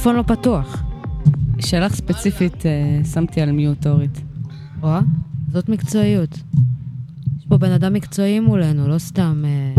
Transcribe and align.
מיקרופון 0.00 0.16
לא 0.16 0.22
פתוח. 0.22 0.82
שלך 1.60 1.94
ספציפית 1.94 2.66
אה, 2.66 3.04
שמתי 3.04 3.40
על 3.40 3.52
מיוט 3.52 3.86
אורית. 3.86 4.20
רואה? 4.80 5.00
זאת 5.52 5.68
מקצועיות. 5.68 6.30
יש 7.38 7.46
פה 7.48 7.58
בן 7.58 7.72
אדם 7.72 7.92
מקצועי 7.92 8.40
מולנו, 8.40 8.88
לא 8.88 8.98
סתם... 8.98 9.44
אה, 9.46 9.74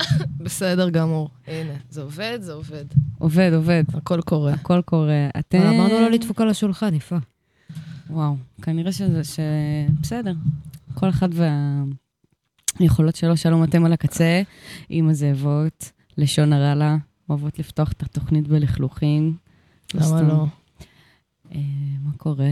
בסדר 0.44 0.90
גמור. 0.90 1.30
הנה, 1.46 1.72
זה 1.90 2.02
עובד, 2.02 2.38
זה 2.40 2.52
עובד. 2.52 2.84
עובד, 3.18 3.50
עובד. 3.54 3.84
הכל 3.94 4.20
קורה. 4.20 4.52
הכל 4.52 4.82
קורה. 4.84 5.28
אתם... 5.38 5.58
אבל 5.58 5.66
אמרנו 5.66 6.00
לא 6.00 6.10
לדפוק 6.10 6.40
על 6.40 6.48
השולחן, 6.48 6.94
יפה. 6.94 7.16
וואו, 8.10 8.36
כנראה 8.62 8.92
שזה, 8.92 9.24
ש... 9.24 9.40
בסדר. 10.00 10.34
כל 10.94 11.08
אחד 11.08 11.28
והיכולות 12.80 13.16
שלו, 13.16 13.36
שלום 13.36 13.64
אתם 13.64 13.84
על 13.84 13.92
הקצה, 13.92 14.42
עם 14.88 15.08
הזאבות, 15.08 15.92
לשון 16.18 16.52
הרע 16.52 16.74
לה, 16.74 16.96
אוהבות 17.30 17.58
לפתוח 17.58 17.92
את 17.92 18.02
התוכנית 18.02 18.48
בלכלוכים. 18.48 19.36
למה. 19.94 20.22
לא? 20.22 20.44
אה, 21.54 21.60
מה 22.04 22.10
קורה? 22.16 22.50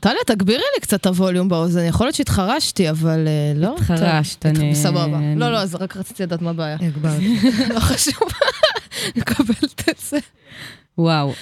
טליה, 0.00 0.20
תגבירי 0.26 0.58
לי 0.76 0.80
קצת 0.80 1.00
את 1.00 1.06
הווליום 1.06 1.48
באוזן. 1.48 1.84
יכול 1.86 2.06
להיות 2.06 2.14
שהתחרשתי, 2.16 2.90
אבל 2.90 3.28
אה, 3.28 3.52
לא. 3.56 3.74
התחרשת, 3.76 4.46
אני- 4.46 4.74
סבבה. 4.74 5.20
לא, 5.36 5.52
לא, 5.52 5.58
אז 5.58 5.74
רק 5.74 5.96
רציתי 5.96 6.22
לדעת 6.22 6.42
מה 6.42 6.50
הבעיה. 6.50 6.76
הגברתי. 6.80 7.36
לא 7.74 7.80
חשוב. 7.80 8.28
מקבלת 9.16 9.88
את 9.88 9.98
זה. 9.98 10.18
וואו, 10.98 11.32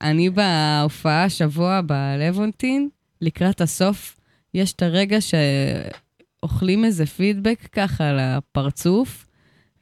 אני 0.00 0.30
בהופעה 0.30 1.24
השבוע 1.24 1.80
בלוונטין, 1.86 2.88
לקראת 3.20 3.60
הסוף, 3.60 4.16
יש 4.54 4.72
את 4.72 4.82
הרגע 4.82 5.18
שאוכלים 5.20 6.84
איזה 6.84 7.06
פידבק 7.06 7.68
ככה 7.72 8.04
לפרצוף, 8.12 9.26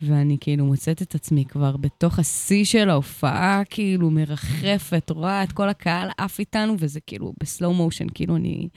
ואני 0.02 0.36
כאילו 0.40 0.64
מוצאת 0.66 1.02
את 1.02 1.14
עצמי 1.14 1.44
כבר 1.44 1.76
בתוך 1.76 2.18
השיא 2.18 2.64
של 2.64 2.90
ההופעה, 2.90 3.62
כאילו 3.70 4.10
מרחפת, 4.10 5.10
רואה 5.10 5.42
את 5.42 5.52
כל 5.52 5.68
הקהל 5.68 6.08
עף 6.18 6.38
איתנו, 6.38 6.76
וזה 6.78 7.00
כאילו 7.00 7.32
בסלואו 7.40 7.74
מושן, 7.74 8.06
כאילו 8.14 8.36
אני 8.36 8.68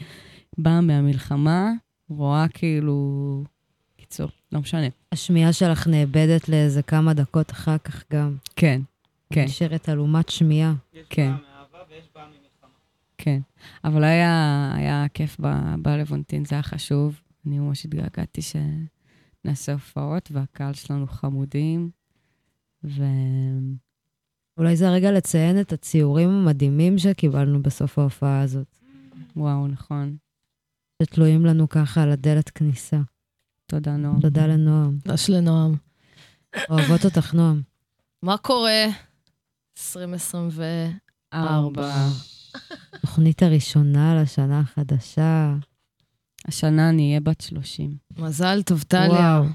באה 0.58 0.82
מהמלחמה, 0.82 1.72
רואה 2.10 2.46
כאילו... 2.54 3.44
קיצור, 3.98 4.30
לא 4.52 4.60
משנה. 4.60 4.88
השמיעה 5.12 5.54
שלך 5.54 5.88
נאבדת 5.88 6.50
לאיזה 6.50 6.82
כמה 6.82 7.14
דקות 7.14 7.52
אחר 7.52 7.78
כך 7.78 8.04
גם. 8.14 8.36
כן, 8.56 8.82
כן. 9.34 9.44
נשארת 9.44 9.90
אלומת 9.90 10.30
שמיעה. 10.30 10.74
כן. 11.10 11.32
כן. 13.18 13.40
אבל 13.84 14.04
היה, 14.04 14.72
היה 14.76 15.06
כיף 15.14 15.38
ב- 15.40 15.76
בלוונטין, 15.82 16.46
זה 16.46 16.56
היה 16.56 16.64
חשוב. 16.64 17.22
אני 17.48 17.60
ממש 17.60 17.86
התגעגעתי 17.86 18.42
שנעשה 19.44 19.74
הופעות, 19.74 20.30
והקהל 20.32 20.74
שלנו 20.74 21.08
חמודים. 21.08 21.90
ו... 22.84 23.04
אולי 24.58 24.76
זה 24.76 24.88
הרגע 24.88 25.12
לציין 25.12 25.62
את 25.62 25.74
הציורים 25.74 26.30
המדהימים 26.30 26.98
שקיבלנו 26.98 27.64
בסוף 27.64 28.00
ההופעה 28.00 28.42
הזאת, 28.42 28.68
וואו, 29.36 29.68
נכון. 29.68 30.18
שתלויים 31.04 31.46
לנו 31.46 31.70
ככה 31.70 32.04
על 32.04 32.12
הדלת 32.12 32.50
כניסה. 32.50 33.00
תודה, 33.66 33.98
נועם. 33.98 34.22
תודה 34.22 34.48
לנועם. 34.48 34.98
דש 35.08 35.30
לנועם. 35.30 35.76
אוהבות 36.70 37.06
אותך, 37.06 37.34
נועם. 37.34 37.62
מה 38.24 38.38
קורה? 38.38 38.86
2024. 39.78 41.92
תוכנית 43.02 43.44
הראשונה 43.44 44.22
לשנה 44.22 44.60
החדשה. 44.60 45.56
השנה 46.50 46.90
אני 46.90 47.08
אהיה 47.10 47.20
בת 47.20 47.42
30. 47.42 47.98
מזל 48.18 48.62
טוב, 48.62 48.84
טליה. 48.84 49.10
וואו. 49.10 49.46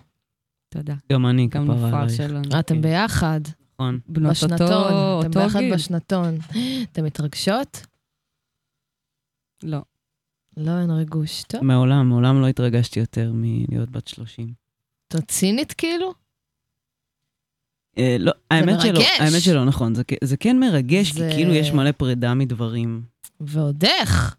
תודה. 0.68 0.94
גם 1.12 1.26
אני, 1.26 1.46
גם 1.46 1.64
כפרה 1.64 2.02
עלייך. 2.02 2.16
שלנו. 2.16 2.60
אתם 2.60 2.82
ביחד, 2.82 3.40
נכון. 3.74 4.00
בנות 4.06 4.36
אותו, 4.42 4.54
בשנתון. 4.54 5.26
אתם 5.26 5.40
ביחד 5.40 5.58
גיל. 5.58 5.74
בשנתון. 5.74 6.38
אתם 6.92 7.04
מתרגשות? 7.04 7.86
לא. 9.62 9.78
לא, 10.56 10.80
אין 10.80 10.90
ריגוש. 10.90 11.42
טוב. 11.42 11.64
מעולם, 11.64 12.08
מעולם 12.08 12.40
לא 12.40 12.48
התרגשתי 12.48 13.00
יותר 13.00 13.32
מלהיות 13.34 13.90
בת 13.90 14.08
30. 14.08 14.52
את 15.08 15.30
צינית 15.30 15.72
כאילו? 15.72 16.14
אה, 17.98 18.16
לא, 18.18 18.32
האמת 18.50 18.80
שלא. 18.80 19.00
האמת 19.18 19.42
שלא, 19.42 19.64
נכון. 19.64 19.92
זה, 20.24 20.36
כן 20.36 20.60
מרגש, 20.60 21.12
כי 21.12 21.18
כאילו 21.18 21.54
יש 21.54 21.70
מלא 21.70 21.92
פרידה 21.92 22.34
מדברים. 22.34 23.02
ועוד 23.40 23.84
איך? 23.84 24.36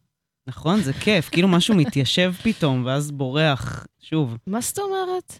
נכון? 0.47 0.81
זה 0.81 0.93
כיף, 0.93 1.29
כאילו 1.29 1.47
משהו 1.47 1.75
מתיישב 1.75 2.33
פתאום, 2.43 2.85
ואז 2.85 3.11
בורח 3.11 3.87
שוב. 3.99 4.37
מה 4.47 4.61
זאת 4.61 4.79
אומרת? 4.79 5.39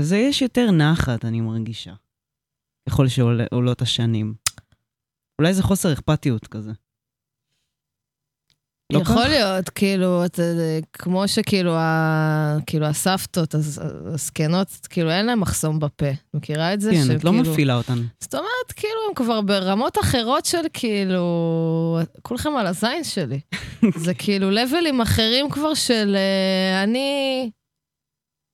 זה 0.00 0.16
יש 0.16 0.42
יותר 0.42 0.70
נחת, 0.70 1.24
אני 1.24 1.40
מרגישה. 1.40 1.94
ככל 2.88 3.08
שעולות 3.08 3.82
השנים. 3.82 4.34
אולי 5.38 5.54
זה 5.54 5.62
חוסר 5.62 5.92
אכפתיות 5.92 6.46
כזה. 6.46 6.72
לא 8.92 8.98
יכול 8.98 9.16
כך? 9.22 9.28
להיות, 9.28 9.68
כאילו, 9.70 10.24
אתה, 10.24 10.42
כמו 10.92 11.28
שכאילו 11.28 11.76
ה, 11.76 12.56
כאילו 12.66 12.86
הסבתות, 12.86 13.54
הז- 13.54 13.80
הזקנות, 14.06 14.68
כאילו 14.90 15.10
אין 15.10 15.26
להן 15.26 15.38
מחסום 15.38 15.78
בפה. 15.78 16.06
מכירה 16.34 16.74
את 16.74 16.80
זה? 16.80 16.90
כן, 16.90 17.16
את 17.16 17.24
לא 17.24 17.30
שכאילו- 17.32 17.52
מפעילה 17.52 17.74
אותן. 17.76 17.98
זאת 18.20 18.34
אומרת, 18.34 18.72
כאילו, 18.76 18.94
הם 19.08 19.14
כבר 19.14 19.40
ברמות 19.40 19.98
אחרות 19.98 20.44
של 20.44 20.58
כאילו... 20.72 21.98
כולכם 22.22 22.56
על 22.56 22.66
הזין 22.66 23.04
שלי. 23.04 23.40
זה 24.04 24.14
כאילו 24.14 24.50
לבלים 24.50 25.00
אחרים 25.00 25.50
כבר 25.50 25.74
של 25.74 26.16
אה, 26.16 26.82
אני... 26.82 27.50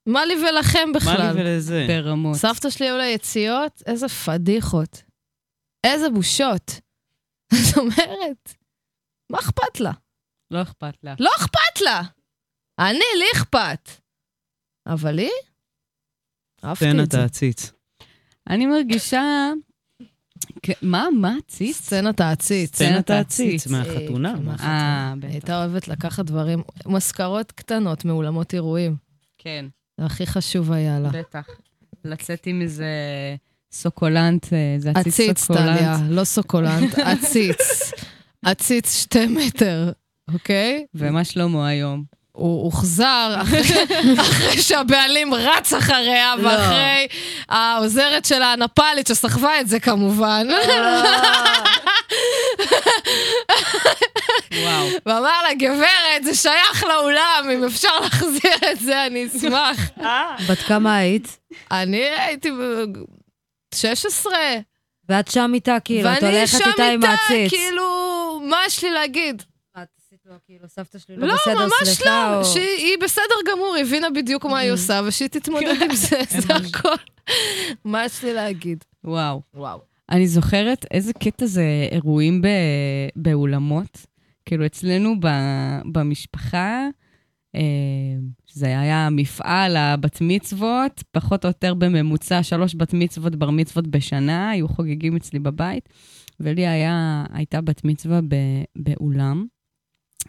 מה 0.06 0.24
לי 0.24 0.34
ולכם 0.34 0.88
מה 0.92 0.98
בכלל? 0.98 1.32
לי 1.34 1.40
ולזה? 1.42 1.86
ברמות. 1.88 2.36
סבתא 2.36 2.70
שלי 2.70 2.86
היו 2.86 2.96
לה 2.96 3.06
יציאות, 3.06 3.82
איזה 3.86 4.08
פדיחות. 4.08 5.02
איזה 5.86 6.10
בושות. 6.10 6.80
זאת 7.64 7.78
אומרת, 7.78 8.54
מה 9.32 9.38
אכפת 9.38 9.80
לה? 9.80 9.92
לא 10.50 10.62
אכפת 10.62 10.94
לה. 11.02 11.14
לא 11.18 11.30
אכפת 11.38 11.80
לה! 11.80 12.02
אני, 12.78 12.98
לי 13.18 13.24
אכפת. 13.34 13.90
אבל 14.86 15.18
היא? 15.18 15.28
אהבתי 16.64 16.90
את 16.90 16.96
זה. 16.96 17.02
אתה 17.02 17.24
עציץ. 17.24 17.72
אני 18.50 18.66
מרגישה... 18.66 19.22
כ- 20.62 20.82
מה? 20.82 21.06
מה? 21.20 21.34
ציץ? 21.48 21.76
סצנת 21.76 22.20
העציץ. 22.20 22.74
סצנת 22.76 23.10
העציץ. 23.10 23.66
עציץ 23.66 23.72
מהחתונה. 23.72 24.28
אה, 24.30 24.34
מה? 24.34 24.40
מהחתונה. 24.40 25.10
אה, 25.10 25.14
בטח. 25.18 25.28
הייתה 25.32 25.58
אוהבת 25.58 25.88
לקחת 25.88 26.24
דברים, 26.24 26.62
מזכרות 26.86 27.52
קטנות 27.52 28.04
מאולמות 28.04 28.54
אירועים. 28.54 28.96
כן. 29.38 29.66
זה 30.00 30.06
הכי 30.06 30.26
חשוב 30.26 30.72
היה 30.72 31.00
לה. 31.00 31.08
בטח. 31.08 31.46
לצאת 32.04 32.46
עם 32.46 32.62
איזה 32.62 32.86
סוקולנט, 33.72 34.52
אה, 34.52 34.74
זה 34.78 34.90
עציץ 34.90 35.06
עציץ, 35.06 35.38
סוקולנט. 35.38 35.78
טליה, 35.78 35.96
לא 36.08 36.24
סוקולנט, 36.24 36.98
עציץ. 36.98 37.58
עציץ 38.46 38.94
שתי 39.02 39.26
מטר, 39.26 39.92
אוקיי? 40.32 40.84
ומה 40.94 41.24
שלמה 41.24 41.68
היום? 41.68 42.04
הוא 42.32 42.64
הוחזר 42.64 43.34
אחרי- 43.42 43.84
אחרי 44.20 44.62
שהבעלים 44.62 45.34
רץ 45.34 45.72
אחריה, 45.72 46.34
לא. 46.36 46.48
ואחרי 46.48 47.06
העוזרת 47.48 48.24
של 48.24 48.42
הנפאלית 48.42 49.06
שסחבה 49.06 49.60
את 49.60 49.68
זה 49.68 49.80
כמובן. 49.80 50.46
וואו. 54.62 54.86
ואמר 55.06 55.42
לה, 55.42 55.54
גברת, 55.58 56.24
זה 56.24 56.34
שייך 56.34 56.84
לאולם, 56.84 57.50
אם 57.54 57.64
אפשר 57.64 58.00
להחזיר 58.00 58.52
את 58.72 58.80
זה, 58.80 59.06
אני 59.06 59.26
אשמח. 59.26 59.90
בת 60.48 60.58
כמה 60.58 60.96
היית? 60.96 61.38
אני 61.70 61.96
הייתי 62.02 62.50
ב- 62.50 62.84
16, 63.74 64.32
ואת 65.08 65.30
שם 65.30 65.50
איתה, 65.54 65.76
כאילו, 65.84 66.12
את 66.12 66.22
ואני 66.22 66.36
הולכת 66.38 66.58
שם 66.58 66.68
איתה 66.70 66.84
עם 66.84 67.02
איתה, 67.02 67.08
העציץ. 67.10 67.50
כאילו, 67.50 67.84
מה 68.44 68.56
יש 68.66 68.84
לי 68.84 68.90
להגיד? 68.90 69.42
לו, 70.30 70.36
כאילו, 70.46 70.68
סבתא 70.68 70.98
שלי 70.98 71.16
לא 71.16 71.26
לא, 71.26 71.34
בסדר, 71.34 71.54
ממש 71.64 71.72
סליחה, 71.96 72.30
לא. 72.32 72.38
או- 72.38 72.44
שהיא 72.44 72.76
היא 72.76 72.96
בסדר 73.02 73.34
גמור, 73.52 73.74
היא 73.74 73.84
הבינה 73.84 74.10
בדיוק 74.10 74.44
מה 74.44 74.58
היא 74.58 74.70
עושה, 74.70 75.00
ושהיא 75.06 75.28
תתמודד 75.28 75.74
עם 75.82 75.94
זה, 75.94 76.20
זה 76.46 76.54
הכל. 76.54 76.94
מה 77.84 78.04
יש 78.04 78.24
לי 78.24 78.34
להגיד? 78.34 78.84
וואו. 79.04 79.42
וואו. 79.54 79.80
אני 80.10 80.26
זוכרת 80.28 80.86
איזה 80.90 81.12
קטע 81.12 81.46
זה 81.46 81.64
אירועים 81.90 82.42
ב, 82.42 82.46
באולמות. 83.16 84.06
כאילו, 84.44 84.66
אצלנו 84.66 85.20
ב, 85.20 85.26
במשפחה, 85.92 86.86
אה, 87.54 87.60
זה 88.52 88.66
היה 88.66 89.08
מפעל 89.10 89.76
הבת 89.76 90.18
מצוות, 90.20 91.02
פחות 91.10 91.44
או 91.44 91.48
יותר 91.48 91.74
בממוצע 91.74 92.42
שלוש 92.42 92.74
בת 92.74 92.94
מצוות, 92.94 93.36
בר 93.36 93.50
מצוות 93.50 93.86
בשנה, 93.86 94.50
היו 94.50 94.68
חוגגים 94.68 95.16
אצלי 95.16 95.38
בבית, 95.38 95.88
ולי 96.40 96.66
היה, 96.66 97.24
הייתה 97.32 97.60
בת 97.60 97.84
מצווה 97.84 98.20
ב, 98.28 98.34
באולם. 98.76 99.46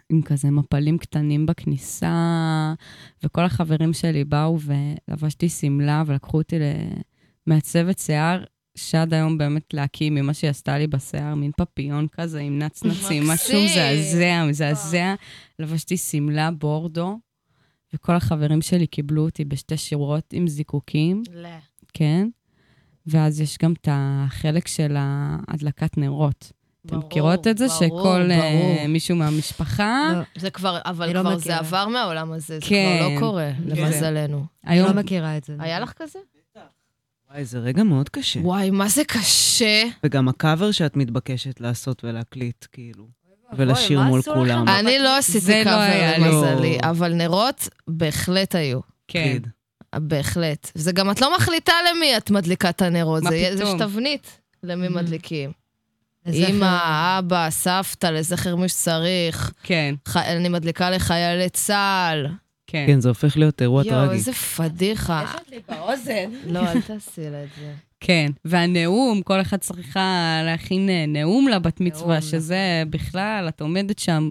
עם 0.09 0.21
כזה 0.21 0.51
מפלים 0.51 0.97
קטנים 0.97 1.45
בכניסה, 1.45 2.73
וכל 3.23 3.41
החברים 3.41 3.93
שלי 3.93 4.23
באו 4.23 4.57
ולבשתי 4.59 5.49
שמלה 5.49 6.03
ולקחו 6.05 6.37
אותי 6.37 6.55
למעצבת 7.47 7.99
שיער, 7.99 8.43
שעד 8.75 9.13
היום 9.13 9.37
באמת 9.37 9.73
להקים 9.73 10.15
ממה 10.15 10.33
שהיא 10.33 10.49
עשתה 10.49 10.77
לי 10.77 10.87
בשיער, 10.87 11.35
מין 11.35 11.51
פפיון 11.57 12.07
כזה 12.11 12.39
עם 12.39 12.59
נצנצים, 12.59 13.23
משהו. 13.33 13.63
מזעזע, 13.63 14.45
מזעזע. 14.49 15.15
לבשתי 15.59 15.97
שמלה 15.97 16.51
בורדו, 16.51 17.19
וכל 17.93 18.15
החברים 18.15 18.61
שלי 18.61 18.87
קיבלו 18.87 19.25
אותי 19.25 19.45
בשתי 19.45 19.77
שורות 19.77 20.33
עם 20.33 20.47
זיקוקים, 20.47 21.23
כן? 21.93 22.27
ואז 23.05 23.41
יש 23.41 23.57
גם 23.63 23.73
את 23.73 23.87
החלק 23.91 24.67
של 24.67 24.95
הדלקת 24.97 25.97
נרות. 25.97 26.51
אתם 26.85 26.97
מכירות 26.99 27.47
את 27.47 27.57
זה? 27.57 27.65
ברור, 27.67 27.79
שכל 27.79 28.31
אה, 28.31 28.39
ברור. 28.39 28.87
מישהו 28.87 29.15
מהמשפחה, 29.15 30.11
לא, 30.15 30.41
זה 30.41 30.49
כבר, 30.49 30.79
אבל 30.85 31.13
לא 31.13 31.19
כבר 31.21 31.29
זה 31.29 31.37
מכירה. 31.37 31.57
עבר 31.57 31.87
מהעולם 31.87 32.31
הזה, 32.31 32.45
זה 32.59 32.59
כן. 32.61 32.97
כבר 32.99 33.09
לא 33.15 33.19
קורה, 33.19 33.49
כן. 33.57 33.81
למזלנו. 33.81 34.45
אני. 34.67 34.81
לא 34.81 34.93
מכירה 34.93 35.37
את 35.37 35.43
זה. 35.43 35.55
היה 35.59 35.79
לך 35.79 35.93
כזה? 35.95 36.19
וואי, 37.31 37.45
זה 37.45 37.59
רגע 37.59 37.83
מאוד 37.83 38.09
קשה. 38.09 38.39
וואי, 38.39 38.69
מה 38.69 38.87
זה 38.89 39.03
קשה. 39.07 39.83
וגם 40.03 40.27
הקאבר 40.27 40.71
שאת 40.71 40.95
מתבקשת 40.95 41.61
לעשות 41.61 42.03
ולהקליט, 42.03 42.65
כאילו. 42.71 43.07
ולשיר 43.53 43.99
מה 43.99 44.05
מול? 44.07 44.21
כולם. 44.21 44.65
אני 44.69 44.99
לא 44.99 45.17
עשיתי 45.17 45.39
זה 45.39 45.57
לא 45.57 45.63
קאבר. 45.63 46.13
למזלי, 46.17 46.77
לא. 46.83 46.89
אבל 46.89 47.13
נרות 47.13 47.69
בהחלט 47.87 48.55
היו. 48.55 48.79
כן. 49.07 49.37
בהחלט. 49.95 50.71
זה 50.75 50.91
גם, 50.91 51.11
את 51.11 51.21
לא 51.21 51.35
מחליטה 51.37 51.73
למי 51.91 52.17
את 52.17 52.31
מדליקה 52.31 52.69
את 52.69 52.81
הנרות. 52.81 53.23
מה 53.23 53.29
זה 53.29 53.35
יש? 53.37 53.61
תבנית 53.79 54.39
למי 54.63 54.87
Mhm. 54.87 54.91
מדליקים. 54.91 55.51
אמא, 56.27 56.79
אבא, 57.19 57.49
סבתא, 57.49 58.07
לזכר 58.07 58.55
מי 58.55 58.69
שצריך. 58.69 59.51
כן, 59.63 59.95
ח- 60.07 60.17
אני 60.17 60.49
מדליקה 60.49 60.89
לחיילי 60.89 61.49
צה"ל. 61.49 62.27
כן. 62.67 62.83
כן, 62.87 63.01
זה 63.01 63.09
הופך 63.09 63.37
להיות 63.37 63.61
אירוע 63.61 63.83
יואו, 63.85 64.05
טרגי. 64.05 64.13
איזה 64.13 64.33
פדיחה. 64.33 65.25
לי 65.51 65.59
באוזן. 65.69 66.29
לא, 66.47 66.59
אל 66.71 66.81
תעשי 66.81 67.21
לה 67.31 67.43
את 67.43 67.49
זה. 67.59 67.73
כן, 67.99 68.31
והנאום, 68.45 69.21
כל 69.21 69.41
אחד 69.41 69.57
צריכה 69.57 70.01
להכין 70.45 70.89
אה, 70.89 71.05
נאום 71.07 71.47
לבת 71.47 71.81
מצווה, 71.81 72.07
נאום, 72.19 72.21
שזה 72.21 72.83
בכלל, 72.89 73.45
את 73.49 73.61
עומדת 73.61 73.99
שם, 73.99 74.29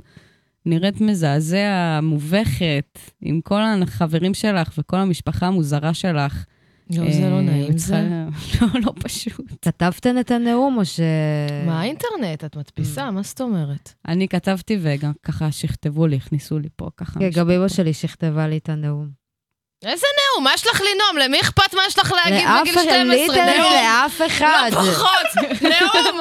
נראית 0.66 1.00
מזעזע, 1.00 2.00
מובכת, 2.02 2.98
עם 3.22 3.40
כל 3.40 3.60
החברים 3.82 4.34
שלך 4.34 4.68
וכל 4.78 4.96
המשפחה 4.96 5.46
המוזרה 5.46 5.94
שלך. 5.94 6.44
לא, 6.96 7.12
זה 7.12 7.30
לא 7.30 7.36
אה, 7.36 7.40
נעים, 7.40 7.78
זה. 7.78 8.08
לא, 8.60 8.68
לא 8.84 8.92
פשוט. 9.00 9.52
כתבתן 9.62 10.18
את 10.18 10.30
הנאום 10.30 10.78
או 10.78 10.84
ש... 10.84 11.00
מה 11.66 11.80
האינטרנט? 11.80 12.44
את 12.44 12.56
מדפיסה? 12.56 13.10
מה 13.10 13.22
זאת 13.22 13.40
אומרת? 13.40 13.92
אני 14.08 14.28
כתבתי 14.28 14.78
וגם 14.80 15.12
ככה 15.22 15.52
שכתבו 15.52 16.06
לי, 16.06 16.16
הכניסו 16.16 16.58
לי 16.58 16.68
פה 16.76 16.88
ככה. 16.96 17.20
כן, 17.20 17.30
גם 17.34 17.50
אמא 17.50 17.68
שלי 17.68 17.92
שכתבה 17.92 18.48
לי 18.48 18.56
את 18.58 18.68
הנאום. 18.68 19.19
איזה 19.84 20.06
נאום? 20.18 20.44
מה 20.44 20.54
יש 20.54 20.66
לך 20.66 20.80
לנאום? 20.80 21.18
למי 21.18 21.40
אכפת 21.40 21.74
מה 21.74 21.82
יש 21.86 21.98
לך 21.98 22.12
להגיד 22.12 22.48
בגיל 22.60 22.74
אחד, 22.74 22.82
12? 22.82 23.14
ליטרלי. 23.14 23.58
לאף 23.58 24.20
אחד. 24.26 24.70
לא 24.72 24.80
פחות, 24.80 25.44
נאום. 25.62 26.20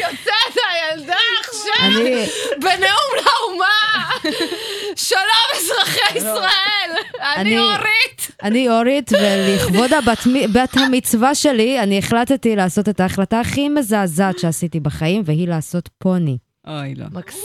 יוצאת 0.00 0.56
הילדה 0.70 1.16
עכשיו 1.40 1.90
בנאום 2.60 3.10
לאומה. 3.16 4.32
שלום 4.96 5.48
אזרחי 5.56 6.18
ישראל, 6.18 6.90
אני 7.22 7.58
אורית. 7.58 8.30
אני 8.42 8.68
אורית, 8.68 9.10
ולכבוד 9.12 9.90
בת 10.52 10.76
המצווה 10.76 11.34
שלי, 11.34 11.80
אני 11.80 11.98
החלטתי 11.98 12.56
לעשות 12.56 12.88
את 12.88 13.00
ההחלטה 13.00 13.40
הכי 13.40 13.68
מזעזעת 13.68 14.38
שעשיתי 14.38 14.80
בחיים, 14.80 15.22
והיא 15.26 15.48
לעשות 15.48 15.88
פוני. 15.98 16.36
אוי, 16.66 16.94
לא. 16.94 17.06
מקסים. 17.12 17.42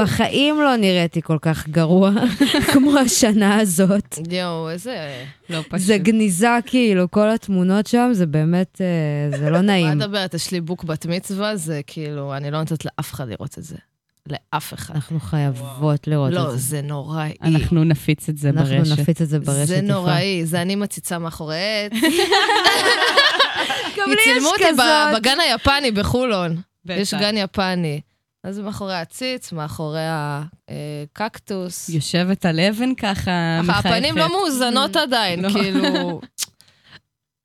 בחיים 0.00 0.60
לא 0.60 0.76
נראיתי 0.76 1.22
כל 1.22 1.38
כך 1.42 1.68
גרוע 1.68 2.10
כמו 2.72 2.98
השנה 2.98 3.60
הזאת. 3.60 4.18
יואו, 4.30 4.70
איזה... 4.70 5.24
לא 5.50 5.60
פשוט. 5.68 5.86
זה 5.86 5.98
גניזה, 5.98 6.48
כאילו, 6.66 7.10
כל 7.10 7.30
התמונות 7.30 7.86
שם, 7.86 8.08
זה 8.12 8.26
באמת, 8.26 8.80
אה, 8.80 9.38
זה 9.38 9.50
לא 9.50 9.56
מה 9.58 9.62
נעים. 9.62 9.98
מדברת? 9.98 10.34
יש 10.34 10.50
לי 10.50 10.60
בוק 10.60 10.84
בת 10.84 11.06
מצווה, 11.06 11.56
זה 11.56 11.80
כאילו, 11.86 12.36
אני 12.36 12.50
לא 12.50 12.58
נותנת 12.58 12.84
לאף 12.84 13.12
אחד 13.12 13.28
לראות 13.28 13.58
את 13.58 13.64
זה. 13.64 13.76
לאף 14.26 14.74
אחד. 14.74 14.94
אנחנו 14.94 15.20
חייבות 15.20 16.06
לראות 16.06 16.32
לא, 16.32 16.46
את 16.46 16.50
זה. 16.50 16.56
זה 16.56 16.82
נוראי. 16.82 17.32
אנחנו 17.42 17.84
נפיץ 17.84 18.28
את 18.28 18.38
זה 18.38 18.52
ברשת. 18.52 18.72
אנחנו 18.72 19.02
נפיץ 19.02 19.20
את 19.20 19.28
זה 19.28 19.38
ברשת. 19.38 19.66
זה. 19.66 19.80
נוראי, 19.80 20.46
זה 20.46 20.62
אני 20.62 20.76
מציצה 20.76 21.18
מאחורי 21.18 21.56
עץ. 21.56 21.92
גם 23.98 24.08
לי 24.08 24.14
יש 24.14 24.20
צילמו 24.24 24.48
אותי 24.48 24.62
כזאת. 24.68 24.84
בגן 25.16 25.36
היפני 25.40 25.90
בחולון. 25.90 26.56
בטח. 26.84 26.98
יש 27.00 27.14
גן 27.14 27.36
יפני. 27.36 28.00
אז 28.44 28.58
מאחורי 28.58 28.94
העציץ, 28.94 29.52
מאחורי 29.52 30.00
הקקטוס. 30.68 31.88
יושבת 31.88 32.46
על 32.46 32.60
אבן 32.60 32.94
ככה, 32.94 33.60
מחייכת. 33.62 33.86
הפנים 33.86 34.16
לא 34.16 34.28
מאוזנות 34.28 34.96
עדיין, 34.96 35.42
לא. 35.44 35.48
כאילו... 35.48 35.80
לא 35.82 36.20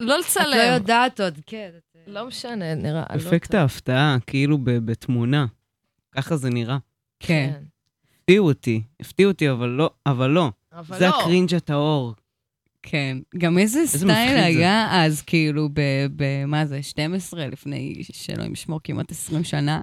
את 0.03 0.09
לא 0.09 0.19
לצלם. 0.19 0.73
יודעת 0.73 1.19
עוד, 1.19 1.39
כן. 1.45 1.69
לא 2.07 2.27
משנה, 2.27 2.75
נראה. 2.75 3.03
אפקט. 3.15 3.53
ההפתעה, 3.53 4.17
כאילו 4.27 4.57
בתמונה. 4.63 5.45
ככה 6.11 6.37
זה 6.37 6.49
נראה. 6.49 6.77
כן. 7.19 7.53
הפתיעו 8.13 8.47
אותי, 8.47 8.81
הפתיעו 8.99 9.31
אותי, 9.31 9.51
אבל 9.51 9.67
לא, 9.69 9.89
אבל 10.05 10.29
לא. 10.29 10.51
אבל 10.73 10.99
זה 10.99 11.07
לא. 11.07 11.19
הקרינג' 11.19 11.55
הטהור. 11.55 12.15
כן, 12.83 13.17
גם 13.37 13.57
איזה 13.57 13.87
סטייל 13.87 14.05
מפחיד 14.05 14.29
זה. 14.31 14.45
היה 14.45 15.05
אז, 15.05 15.21
כאילו, 15.21 15.69
ב, 15.73 15.81
ב... 16.15 16.45
מה 16.45 16.65
זה, 16.65 16.83
12, 16.83 17.47
לפני, 17.47 17.93
שאלוהים 18.11 18.53
ישמור, 18.53 18.79
כמעט 18.83 19.11
20 19.11 19.43
שנה. 19.43 19.81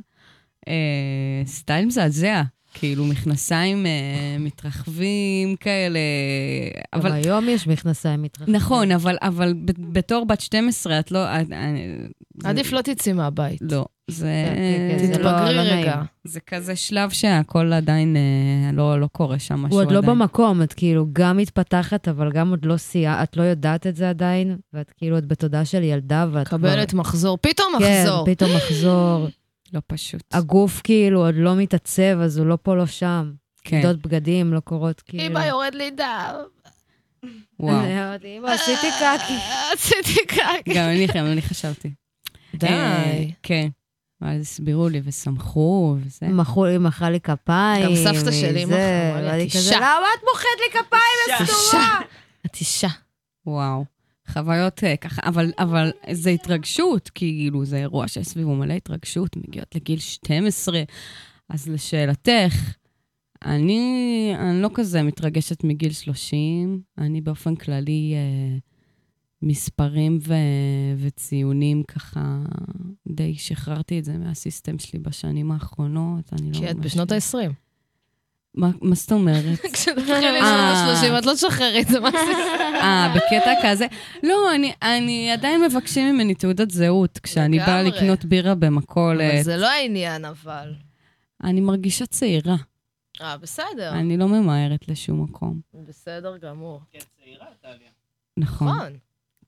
אה, 0.68 1.42
סטייל 1.46 1.86
מזעזע, 1.86 2.42
כאילו, 2.78 3.04
מכנסיים 3.04 3.86
אה, 3.86 3.92
מתרחבים 4.40 5.56
כאלה, 5.56 5.98
אבל 6.92 7.08
אבל... 7.10 7.12
היום 7.12 7.48
יש 7.48 7.66
מכנסיים 7.66 8.22
מתרחבים. 8.22 8.54
נכון, 8.54 8.92
אבל, 8.92 9.16
אבל 9.22 9.54
בתור 9.78 10.24
בת 10.26 10.40
12, 10.40 10.98
את 10.98 11.10
לא... 11.10 11.24
את, 11.24 11.52
אני- 11.52 11.88
זה- 12.42 12.48
עדיף 12.48 12.72
לא 12.72 12.80
תצאי 12.82 13.12
מהבית. 13.12 13.58
לא, 13.70 13.84
זה... 14.10 14.44
כן, 14.56 14.98
כן, 14.98 15.04
זה 15.06 15.12
לא- 15.12 15.16
תתבגרי 15.16 15.54
לא 15.56 15.62
נעים. 15.62 15.78
רגע. 15.82 16.02
זה 16.24 16.40
כזה 16.40 16.76
שלב 16.76 17.10
שהכל 17.10 17.72
עדיין 17.72 18.16
אה, 18.16 18.72
לא, 18.72 19.00
לא 19.00 19.06
קורה 19.12 19.38
שם 19.38 19.54
משהו 19.54 19.76
הוא 19.78 19.84
עוד 19.84 19.92
לא 19.92 19.98
עדיין. 19.98 20.18
במקום, 20.18 20.62
את 20.62 20.72
כאילו 20.72 21.06
גם 21.12 21.36
מתפתחת, 21.36 22.08
אבל 22.08 22.32
גם 22.32 22.50
עוד 22.50 22.64
לא 22.64 22.76
סייעת, 22.76 23.28
את 23.30 23.36
לא 23.36 23.42
יודעת 23.42 23.86
את 23.86 23.96
זה 23.96 24.08
עדיין, 24.10 24.56
ואת 24.72 24.92
כאילו 24.98 25.16
עוד 25.16 25.28
בתודעה 25.28 25.64
של 25.64 25.82
ילדה, 25.82 26.26
ואת 26.32 26.48
כבר... 26.48 26.58
מקבלת 26.58 26.94
מחזור, 26.94 27.38
פתאום 27.40 27.72
כן, 27.78 28.00
מחזור. 28.02 28.26
פתאום 28.26 28.50
מחזור. 28.56 29.28
לא 29.72 29.80
פשוט. 29.86 30.22
הגוף 30.32 30.80
כאילו 30.84 31.24
עוד 31.26 31.34
לא 31.38 31.56
מתעצב, 31.56 32.18
אז 32.22 32.38
הוא 32.38 32.46
לא 32.46 32.58
פה, 32.62 32.76
לא 32.76 32.86
שם. 32.86 33.32
כן, 33.64 33.76
עמדות 33.76 33.96
בגדים 34.02 34.52
לא 34.54 34.60
קורות 34.60 35.00
כאילו. 35.00 35.24
אמא, 35.26 35.38
יורד 35.38 35.74
לי 35.74 35.90
דם. 35.90 36.34
וואו. 37.60 37.80
אני 37.84 38.04
אמרתי, 38.04 38.38
אמא, 38.38 38.48
עשיתי 38.48 38.86
קקי. 38.98 39.34
עשיתי 39.74 40.26
קקי. 40.26 40.74
גם 40.74 40.88
אני, 40.88 41.06
גם 41.14 41.26
אני 41.26 41.42
חשבתי. 41.42 41.88
אה, 42.54 42.58
די. 42.58 43.32
כן. 43.42 43.68
ואז 44.20 44.40
הסבירו 44.40 44.88
לי 44.88 45.00
ושמחו 45.04 45.96
וזה. 46.00 46.26
מחו- 46.28 46.64
היא 46.64 46.78
מחאה 46.78 47.10
לי 47.10 47.20
כפיים. 47.20 47.84
גם 47.86 47.96
סבתא 47.96 48.32
שלי 48.32 48.64
מחאה, 48.64 49.36
לי, 49.36 49.44
"את 49.46 49.50
כזה, 49.50 49.58
אישה." 49.58 49.76
למה 49.76 50.06
את 50.18 50.22
מוחאת 50.30 50.46
לי 50.60 50.80
כפיים, 50.80 51.40
יא 51.40 51.46
סתומה? 51.56 52.00
את 52.46 52.56
אישה. 52.56 52.88
וואו. 53.46 53.84
חוויות 54.28 54.84
אה, 54.84 54.96
ככה, 54.96 55.22
אבל, 55.24 55.52
אבל 55.58 55.90
זה 56.12 56.30
התרגשות, 56.30 57.10
כאילו, 57.14 57.64
זה 57.64 57.76
אירוע 57.76 58.08
שיש 58.08 58.26
סביבו 58.26 58.54
מלא 58.54 58.74
התרגשות, 58.74 59.36
מגיעות 59.36 59.74
לגיל 59.74 59.98
12. 59.98 60.82
אז 61.48 61.68
לשאלתך, 61.68 62.54
אני, 63.44 64.32
אני 64.38 64.62
לא 64.62 64.70
כזה 64.74 65.02
מתרגשת 65.02 65.64
מגיל 65.64 65.92
30, 65.92 66.80
אני 66.98 67.20
באופן 67.20 67.54
כללי, 67.56 68.12
אה, 68.14 68.58
מספרים 69.42 70.18
ו, 70.26 70.34
וציונים 70.98 71.82
ככה 71.82 72.38
די 73.08 73.34
שחררתי 73.34 73.98
את 73.98 74.04
זה 74.04 74.18
מהסיסטם 74.18 74.78
שלי 74.78 74.98
בשנים 74.98 75.52
האחרונות. 75.52 76.32
אני 76.32 76.52
לא 76.52 76.58
כי 76.58 76.70
את 76.70 76.76
ממש- 76.76 76.86
בשנות 76.86 77.12
ה-20. 77.12 77.52
מה 78.56 78.70
מה 78.82 78.94
זאת 78.94 79.12
אומרת? 79.12 79.60
כשתתחילי 79.72 80.40
אה. 80.40 80.92
בשנות 80.92 81.14
ה-30, 81.14 81.18
את 81.18 81.26
לא 81.26 81.34
תשחררי 81.34 81.80
את 81.80 81.88
זה 81.88 82.00
מהסיסטם. 82.00 82.74
אה, 82.82 83.14
בקטע 83.16 83.52
כזה? 83.62 83.86
לא, 84.22 84.54
אני, 84.54 84.72
אני 84.82 85.30
עדיין 85.32 85.62
מבקשים 85.64 86.14
ממני 86.14 86.34
תעודת 86.34 86.70
זהות 86.70 87.18
כשאני 87.18 87.58
באה. 87.58 87.82
לקנות 87.82 88.24
בירה 88.24 88.52
אבל 88.52 88.60
במכולת. 88.60 89.44
זה 89.44 89.56
לא 89.56 89.70
העניין, 89.70 90.24
אבל. 90.24 90.74
אני 91.44 91.60
מרגישה 91.60 92.06
צעירה. 92.06 92.56
אה, 93.20 93.36
בסדר. 93.36 93.92
אני 93.92 94.16
לא 94.16 94.28
ממהרת 94.28 94.88
לשום 94.88 95.22
מקום. 95.22 95.60
בסדר 95.74 96.36
גמור. 96.36 96.80
נכון. 98.36 98.68
נכון. 98.68 98.92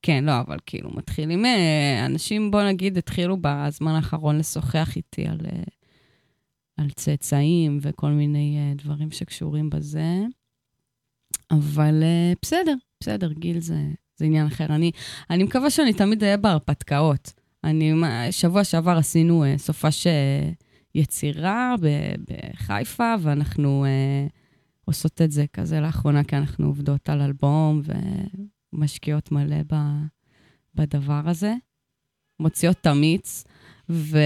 כן, 0.01 0.23
לא, 0.23 0.39
אבל 0.39 0.57
כאילו, 0.65 0.89
מתחילים, 0.93 1.45
אה, 1.45 2.05
אנשים, 2.05 2.51
בוא 2.51 2.63
נגיד, 2.63 2.97
התחילו 2.97 3.37
בזמן 3.41 3.91
האחרון 3.91 4.37
לשוחח 4.37 4.95
איתי 4.95 5.27
על, 5.27 5.37
אה, 5.51 5.63
על 6.79 6.89
צאצאים 6.89 7.79
וכל 7.81 8.09
מיני 8.09 8.57
אה, 8.57 8.73
דברים 8.75 9.11
שקשורים 9.11 9.69
בזה. 9.69 10.23
אבל 11.51 12.03
אה, 12.03 12.33
בסדר, 12.41 12.75
בסדר, 12.99 13.31
גיל 13.33 13.59
זה, 13.59 13.79
זה 14.15 14.25
עניין 14.25 14.47
אחר. 14.47 14.65
אני, 14.65 14.91
אני 15.29 15.43
מקווה 15.43 15.69
שאני 15.69 15.93
תמיד 15.93 16.23
אהיה 16.23 16.37
בהרפתקאות. 16.37 17.33
אני, 17.63 17.93
שבוע 18.31 18.63
שעבר 18.63 18.97
עשינו 18.97 19.43
אה, 19.43 19.57
סופש 19.57 20.07
אה, 20.07 20.51
יצירה 20.95 21.75
בחיפה, 22.27 23.15
ואנחנו 23.21 23.85
אה, 23.85 24.27
עושות 24.85 25.21
את 25.21 25.31
זה 25.31 25.45
כזה 25.53 25.79
לאחרונה, 25.79 26.23
כי 26.23 26.35
אנחנו 26.35 26.67
עובדות 26.67 27.09
על 27.09 27.21
אלבום 27.21 27.81
ומשקיעות 28.73 29.31
מלא 29.31 29.63
ב, 29.67 29.75
בדבר 30.75 31.21
הזה. 31.25 31.53
מוציאות 32.39 32.77
תמיץ, 32.77 33.43
ו... 33.89 34.17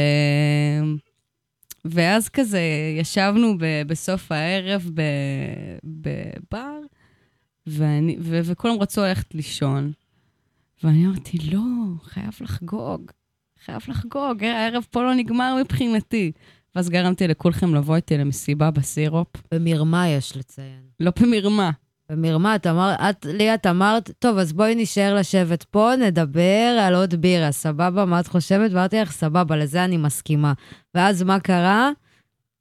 ואז 1.85 2.29
כזה 2.29 2.61
ישבנו 2.99 3.57
ב, 3.57 3.65
בסוף 3.87 4.31
הערב 4.31 4.89
ב, 4.93 5.01
בבר, 5.83 6.79
ואני, 7.67 8.17
ו, 8.19 8.39
וכולם 8.43 8.81
רצו 8.81 9.01
ללכת 9.01 9.35
לישון. 9.35 9.91
ואני 10.83 11.05
אמרתי, 11.05 11.37
לא, 11.37 11.61
חייב 12.03 12.33
לחגוג, 12.41 13.11
חייב 13.65 13.81
לחגוג, 13.87 14.43
הערב 14.43 14.85
פה 14.91 15.03
לא 15.03 15.13
נגמר 15.13 15.55
מבחינתי. 15.63 16.31
ואז 16.75 16.89
גרמתי 16.89 17.27
לכולכם 17.27 17.75
לבוא 17.75 17.95
איתי 17.95 18.17
למסיבה 18.17 18.71
בסירופ, 18.71 19.27
במרמה 19.53 20.09
יש 20.09 20.37
לציין. 20.37 20.81
לא 20.99 21.11
במרמה. 21.21 21.71
במרמה, 22.13 22.55
את 22.55 22.67
אמרת, 22.67 22.99
את, 23.09 23.25
לי 23.25 23.53
את 23.53 23.67
אמרת, 23.67 24.09
טוב, 24.19 24.37
אז 24.37 24.53
בואי 24.53 24.75
נשאר 24.75 25.15
לשבת 25.15 25.63
פה, 25.63 25.91
נדבר 25.99 26.79
על 26.81 26.95
עוד 26.95 27.15
בירה, 27.15 27.51
סבבה? 27.51 28.05
מה 28.05 28.19
את 28.19 28.27
חושבת? 28.27 28.71
ואמרתי 28.71 28.97
לך, 28.97 29.11
סבבה, 29.11 29.55
לזה 29.55 29.83
אני 29.83 29.97
מסכימה. 29.97 30.53
ואז 30.95 31.23
מה 31.23 31.39
קרה? 31.39 31.91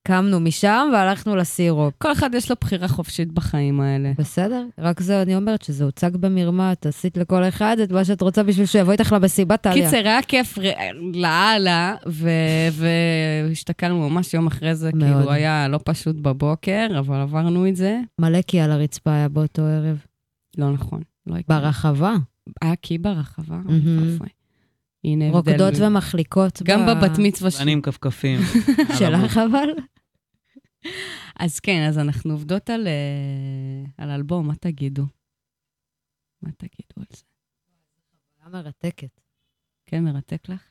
קמנו 0.05 0.41
משם 0.41 0.89
והלכנו 0.93 1.37
לסירופ. 1.37 1.95
כל 1.99 2.13
אחד 2.13 2.31
יש 2.35 2.51
לו 2.51 2.57
בחירה 2.61 2.89
חופשית 2.89 3.33
בחיים 3.33 3.81
האלה. 3.81 4.13
בסדר? 4.19 4.65
רק 4.79 5.01
זה, 5.01 5.23
אני 5.23 5.37
אומרת 5.37 5.63
שזה 5.63 5.85
הוצג 5.85 6.17
במרמה, 6.17 6.73
את 6.73 6.87
עשית 6.87 7.17
לכל 7.17 7.45
אחד 7.45 7.77
את 7.83 7.93
מה 7.93 8.05
שאת 8.05 8.21
רוצה 8.23 8.43
בשביל 8.43 8.67
שהוא 8.67 8.81
יבוא 8.81 8.93
איתך 8.93 9.13
למסיבת 9.13 9.61
טליה. 9.63 9.85
קיצר, 9.91 10.09
היה 10.09 10.23
כיף 10.23 10.59
ר- 10.59 10.63
לאללה, 11.15 11.95
ו- 12.09 12.29
והשתכלנו 12.73 14.11
ממש 14.11 14.35
יום 14.35 14.47
אחרי 14.47 14.75
זה, 14.75 14.91
מאוד. 14.95 15.13
כאילו 15.19 15.31
היה 15.33 15.69
לא 15.69 15.79
פשוט 15.85 16.17
בבוקר, 16.17 16.87
אבל 16.99 17.17
עברנו 17.17 17.69
את 17.69 17.77
זה. 17.77 17.99
מלא 18.19 18.41
קי 18.41 18.61
על 18.61 18.71
הרצפה 18.71 19.13
היה 19.13 19.29
באותו 19.29 19.63
ערב. 19.63 19.97
לא 20.59 20.73
נכון, 20.73 21.01
לא 21.27 21.39
יקרה. 21.39 21.61
ברחבה. 21.61 22.15
היה 22.63 22.77
קי 22.77 22.99
ברחבה. 22.99 23.57
הנה 25.05 25.25
הבדל. 25.29 25.37
רוקדות 25.53 25.75
ומחליקות. 25.81 26.63
גם 26.65 26.87
בבת 26.87 27.19
מצווה 27.19 27.51
שלי. 27.51 27.63
אני 27.63 27.73
עם 27.73 27.81
כפכפים. 27.81 28.41
שלך 28.99 29.39
אבל? 29.51 29.69
אז 31.37 31.61
כן, 31.61 31.87
אז 31.89 31.99
אנחנו 31.99 32.33
עובדות 32.33 32.71
על, 32.71 32.87
אה, 32.87 34.05
על 34.05 34.11
אלבום, 34.11 34.49
מה 34.49 34.55
תגידו? 34.55 35.03
מה 36.43 36.51
תגידו 36.53 36.95
על 36.97 37.07
זה? 37.11 37.25
היה 38.41 38.49
מרתקת. 38.49 39.21
כן, 39.87 40.05
מרתק 40.05 40.49
לך? 40.49 40.63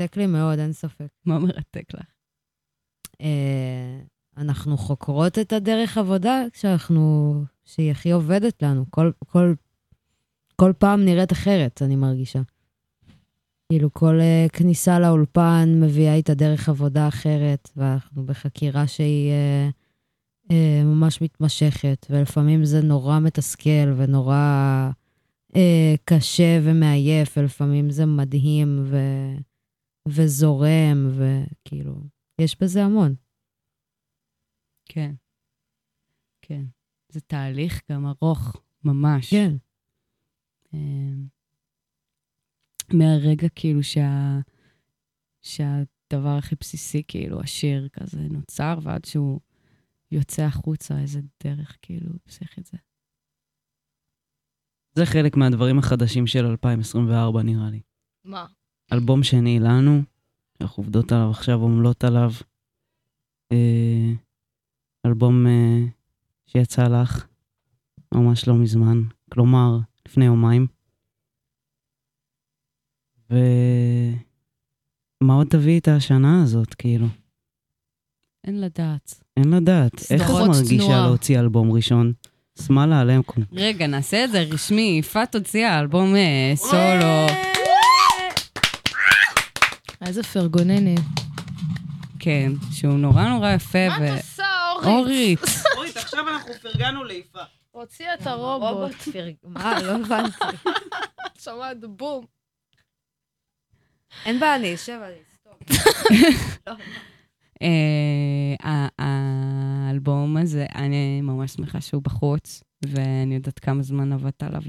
מרתק 0.00 0.16
לי 0.16 0.26
מאוד, 0.26 0.58
אין 0.58 0.72
ספק. 0.72 1.08
מה 1.24 1.38
מרתק 1.38 1.94
לך? 1.94 2.06
אה, 3.20 4.00
אנחנו 4.36 4.76
חוקרות 4.76 5.38
את 5.38 5.52
הדרך 5.52 5.98
עבודה 5.98 6.42
שאנחנו, 6.54 7.34
שהיא 7.64 7.90
הכי 7.90 8.10
עובדת 8.10 8.62
לנו. 8.62 8.84
כל, 8.90 9.10
כל, 9.26 9.54
כל 10.56 10.72
פעם 10.78 11.04
נראית 11.04 11.32
אחרת, 11.32 11.82
אני 11.82 11.96
מרגישה. 11.96 12.40
כאילו, 13.72 13.92
כל 13.92 14.18
uh, 14.18 14.56
כניסה 14.58 14.98
לאולפן 14.98 15.68
מביאה 15.80 16.14
איתה 16.14 16.34
דרך 16.34 16.68
עבודה 16.68 17.08
אחרת, 17.08 17.70
ואנחנו 17.76 18.26
בחקירה 18.26 18.86
שהיא 18.86 19.32
uh, 19.32 20.52
uh, 20.52 20.84
ממש 20.84 21.22
מתמשכת, 21.22 22.06
ולפעמים 22.10 22.64
זה 22.64 22.80
נורא 22.80 23.18
מתסכל 23.18 23.92
ונורא 23.96 24.90
uh, 25.52 25.56
קשה 26.04 26.58
ומעייף, 26.64 27.38
ולפעמים 27.38 27.90
זה 27.90 28.06
מדהים 28.06 28.82
ו, 28.84 28.96
וזורם, 30.08 31.08
וכאילו, 31.10 31.94
יש 32.40 32.60
בזה 32.60 32.84
המון. 32.84 33.14
כן. 34.84 35.14
כן. 36.42 36.64
זה 37.08 37.20
תהליך 37.20 37.82
גם 37.90 38.06
ארוך, 38.06 38.56
ממש. 38.84 39.30
כן. 39.30 39.56
מהרגע 42.94 43.48
כאילו 43.54 43.82
שה... 43.82 44.38
שהדבר 45.42 46.36
הכי 46.38 46.54
בסיסי, 46.60 47.02
כאילו, 47.08 47.40
השיר 47.40 47.88
כזה 47.92 48.20
נוצר, 48.20 48.78
ועד 48.82 49.04
שהוא 49.04 49.40
יוצא 50.12 50.42
החוצה, 50.42 50.98
איזה 50.98 51.20
דרך, 51.44 51.76
כאילו, 51.82 52.10
פסיכית 52.24 52.66
זה. 52.66 52.78
זה 54.94 55.06
חלק 55.06 55.36
מהדברים 55.36 55.78
החדשים 55.78 56.26
של 56.26 56.46
2024, 56.46 57.42
נראה 57.42 57.70
לי. 57.70 57.80
מה? 58.24 58.46
אלבום 58.92 59.22
שני 59.22 59.58
לנו, 59.60 60.02
אנחנו 60.60 60.82
עובדות 60.82 61.12
עליו 61.12 61.30
עכשיו, 61.30 61.64
עמלות 61.64 62.04
עליו. 62.04 62.30
אה, 63.52 64.12
אלבום 65.06 65.46
אה, 65.46 65.84
שיצא 66.46 66.82
לך 66.88 67.26
ממש 68.14 68.48
לא 68.48 68.54
מזמן, 68.54 69.02
כלומר, 69.32 69.78
לפני 70.06 70.24
יומיים. 70.24 70.77
ומה 73.30 74.14
עוד 75.34 75.46
תביא 75.46 75.80
את 75.80 75.88
השנה 75.88 76.42
הזאת, 76.42 76.74
כאילו? 76.74 77.06
אין 78.46 78.60
לדעת. 78.60 79.20
אין 79.36 79.50
לדעת. 79.50 79.92
איך 80.10 80.22
את 80.30 80.34
מרגישה 80.48 80.84
תנועה. 80.84 81.06
להוציא 81.06 81.38
אלבום 81.40 81.72
ראשון? 81.72 82.12
שמאלה 82.66 83.00
עליכם. 83.00 83.42
רגע, 83.52 83.86
נעשה 83.86 84.24
את 84.24 84.30
זה 84.30 84.42
רשמי. 84.42 84.96
יפעת 85.00 85.34
הוציאה 85.34 85.80
אלבום 85.80 86.16
אה, 86.16 86.52
סולו. 86.56 87.26
איזה 90.06 90.22
פרגונני. 90.22 90.94
כן, 92.18 92.52
שהוא 92.72 92.94
נורא 92.94 93.28
נורא 93.28 93.50
יפה. 93.50 93.88
מה 93.88 94.14
את 94.14 94.20
עושה, 94.22 94.44
אורית? 94.72 94.86
אורית. 94.88 95.40
אורית, 95.76 95.96
עכשיו 95.96 96.28
אנחנו 96.28 96.52
פרגנו 96.62 97.04
ליפה. 97.04 97.38
הוציאה 97.70 98.14
את 98.14 98.26
הרובוט. 98.26 98.92
מה? 99.44 99.82
לא 99.82 99.92
הבנתי. 99.92 100.44
שמעת 101.38 101.76
בום. 101.80 102.24
אין 104.24 104.40
בעיה, 104.40 104.56
אני 104.56 104.74
אשב, 104.74 105.00
אני 105.04 105.16
אסתום. 105.30 106.76
אה, 107.62 108.86
האלבום 108.98 110.36
הזה, 110.36 110.66
אני 110.74 111.20
ממש 111.20 111.52
שמחה 111.52 111.80
שהוא 111.80 112.02
בחוץ, 112.02 112.62
ואני 112.86 113.34
יודעת 113.34 113.58
כמה 113.58 113.82
זמן 113.82 114.12
עבדת 114.12 114.42
עליו, 114.42 114.62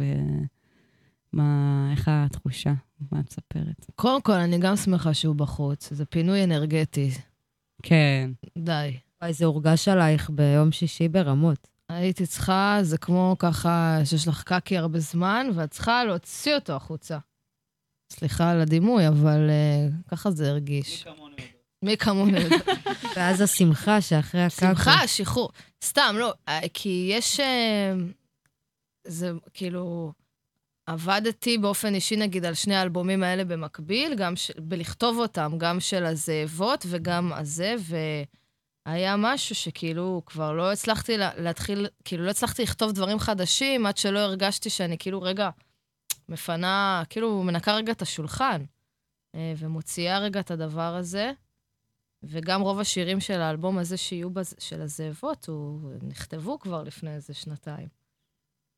ומה, 1.33 1.89
איך 1.91 2.07
התחושה? 2.11 2.73
מה 3.11 3.19
את 3.19 3.25
מספרת? 3.25 3.85
קודם 3.95 4.21
כל, 4.21 4.33
אני 4.33 4.57
גם 4.57 4.75
שמחה 4.75 5.13
שהוא 5.13 5.35
בחוץ. 5.35 5.93
זה 5.93 6.05
פינוי 6.05 6.43
אנרגטי. 6.43 7.11
כן. 7.83 8.31
די. 8.57 8.97
וואי, 9.21 9.33
זה 9.33 9.45
הורגש 9.45 9.87
עלייך 9.87 10.29
ביום 10.29 10.71
שישי 10.71 11.07
ברמות. 11.07 11.67
הייתי 11.89 12.25
צריכה, 12.25 12.79
זה 12.81 12.97
כמו 12.97 13.35
ככה 13.39 13.99
שיש 14.05 14.27
לך 14.27 14.43
קקי 14.43 14.77
הרבה 14.77 14.99
זמן, 14.99 15.47
ואת 15.55 15.71
צריכה 15.71 16.03
להוציא 16.03 16.55
אותו 16.55 16.73
החוצה. 16.73 17.17
סליחה 18.13 18.51
על 18.51 18.61
הדימוי, 18.61 19.07
אבל 19.07 19.49
uh, 19.49 20.09
ככה 20.11 20.31
זה 20.31 20.49
הרגיש. 20.49 21.05
מי 21.83 21.97
כמוני 21.97 22.39
יודע. 22.39 22.57
ואז 23.15 23.41
השמחה 23.41 24.01
שאחרי 24.01 24.41
הקקו. 24.41 24.59
שמחה, 24.59 25.07
שחרור. 25.07 25.49
סתם, 25.83 26.15
לא, 26.19 26.33
אה, 26.47 26.59
כי 26.73 27.09
יש... 27.13 27.39
אה, 27.39 27.93
זה 29.07 29.31
כאילו... 29.53 30.11
עבדתי 30.89 31.57
באופן 31.57 31.95
אישי, 31.95 32.15
נגיד, 32.15 32.45
על 32.45 32.53
שני 32.53 32.75
האלבומים 32.75 33.23
האלה 33.23 33.43
במקביל, 33.45 34.15
גם 34.15 34.35
ש... 34.35 34.51
בלכתוב 34.57 35.17
אותם, 35.17 35.51
גם 35.57 35.79
של 35.79 36.05
הזאבות 36.05 36.85
וגם 36.89 37.33
הזה, 37.33 37.75
והיה 38.85 39.15
משהו 39.17 39.55
שכאילו 39.55 40.21
כבר 40.25 40.51
לא 40.51 40.71
הצלחתי 40.71 41.17
לה... 41.17 41.29
להתחיל, 41.37 41.87
כאילו 42.05 42.25
לא 42.25 42.29
הצלחתי 42.29 42.63
לכתוב 42.63 42.91
דברים 42.91 43.19
חדשים 43.19 43.85
עד 43.85 43.97
שלא 43.97 44.19
הרגשתי 44.19 44.69
שאני 44.69 44.97
כאילו, 44.97 45.21
רגע, 45.21 45.49
מפנה, 46.29 47.03
כאילו 47.09 47.43
מנקה 47.43 47.75
רגע 47.75 47.91
את 47.91 48.01
השולחן. 48.01 48.63
אה, 49.35 49.53
ומוציאה 49.57 50.19
רגע 50.19 50.39
את 50.39 50.51
הדבר 50.51 50.95
הזה. 50.95 51.31
וגם 52.23 52.61
רוב 52.61 52.79
השירים 52.79 53.19
של 53.19 53.41
האלבום 53.41 53.77
הזה 53.77 53.97
שיהיו 53.97 54.29
בז... 54.29 54.55
של 54.59 54.81
הזאבות, 54.81 55.47
הוא... 55.47 55.91
נכתבו 56.01 56.59
כבר 56.59 56.83
לפני 56.83 57.15
איזה 57.15 57.33
שנתיים. 57.33 57.87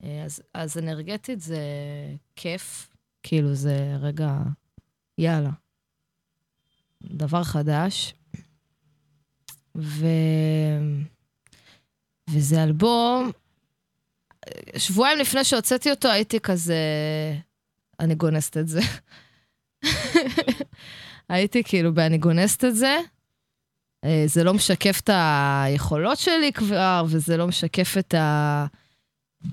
אה, 0.04 0.24
אז, 0.26 0.42
אז 0.54 0.78
אנרגטית 0.78 1.42
זה 1.42 1.62
כיף, 2.36 2.90
כאילו 3.24 3.54
זה 3.54 3.96
רגע, 4.00 4.38
יאללה. 5.18 5.52
דבר 7.04 7.44
חדש. 7.44 8.14
ו... 9.78 10.06
וזה 12.30 12.64
אלבום, 12.64 13.32
שבועיים 14.78 15.20
לפני 15.20 15.44
שהוצאתי 15.44 15.92
אותו 15.92 16.08
הייתי 16.10 16.40
כזה, 16.40 16.76
אני 18.00 18.16
גונסת 18.16 18.58
את 18.58 18.68
זה. 18.68 18.80
הייתי 21.30 21.64
כאילו 21.64 21.94
ב"אני 21.94 22.18
גונסת 22.18 22.66
את 22.66 22.76
זה". 22.76 22.98
אה, 24.06 24.24
זה 24.26 24.44
לא 24.44 24.54
משקף 24.54 25.00
את 25.04 25.10
היכולות 25.14 26.18
שלי 26.18 26.54
כבר, 26.54 27.06
וזה 27.10 27.38
לא 27.38 27.48
משקף 27.48 27.96
את 28.00 28.14
ה... 28.14 28.66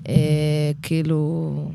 אה, 0.07 0.71
כאילו... 0.81 1.71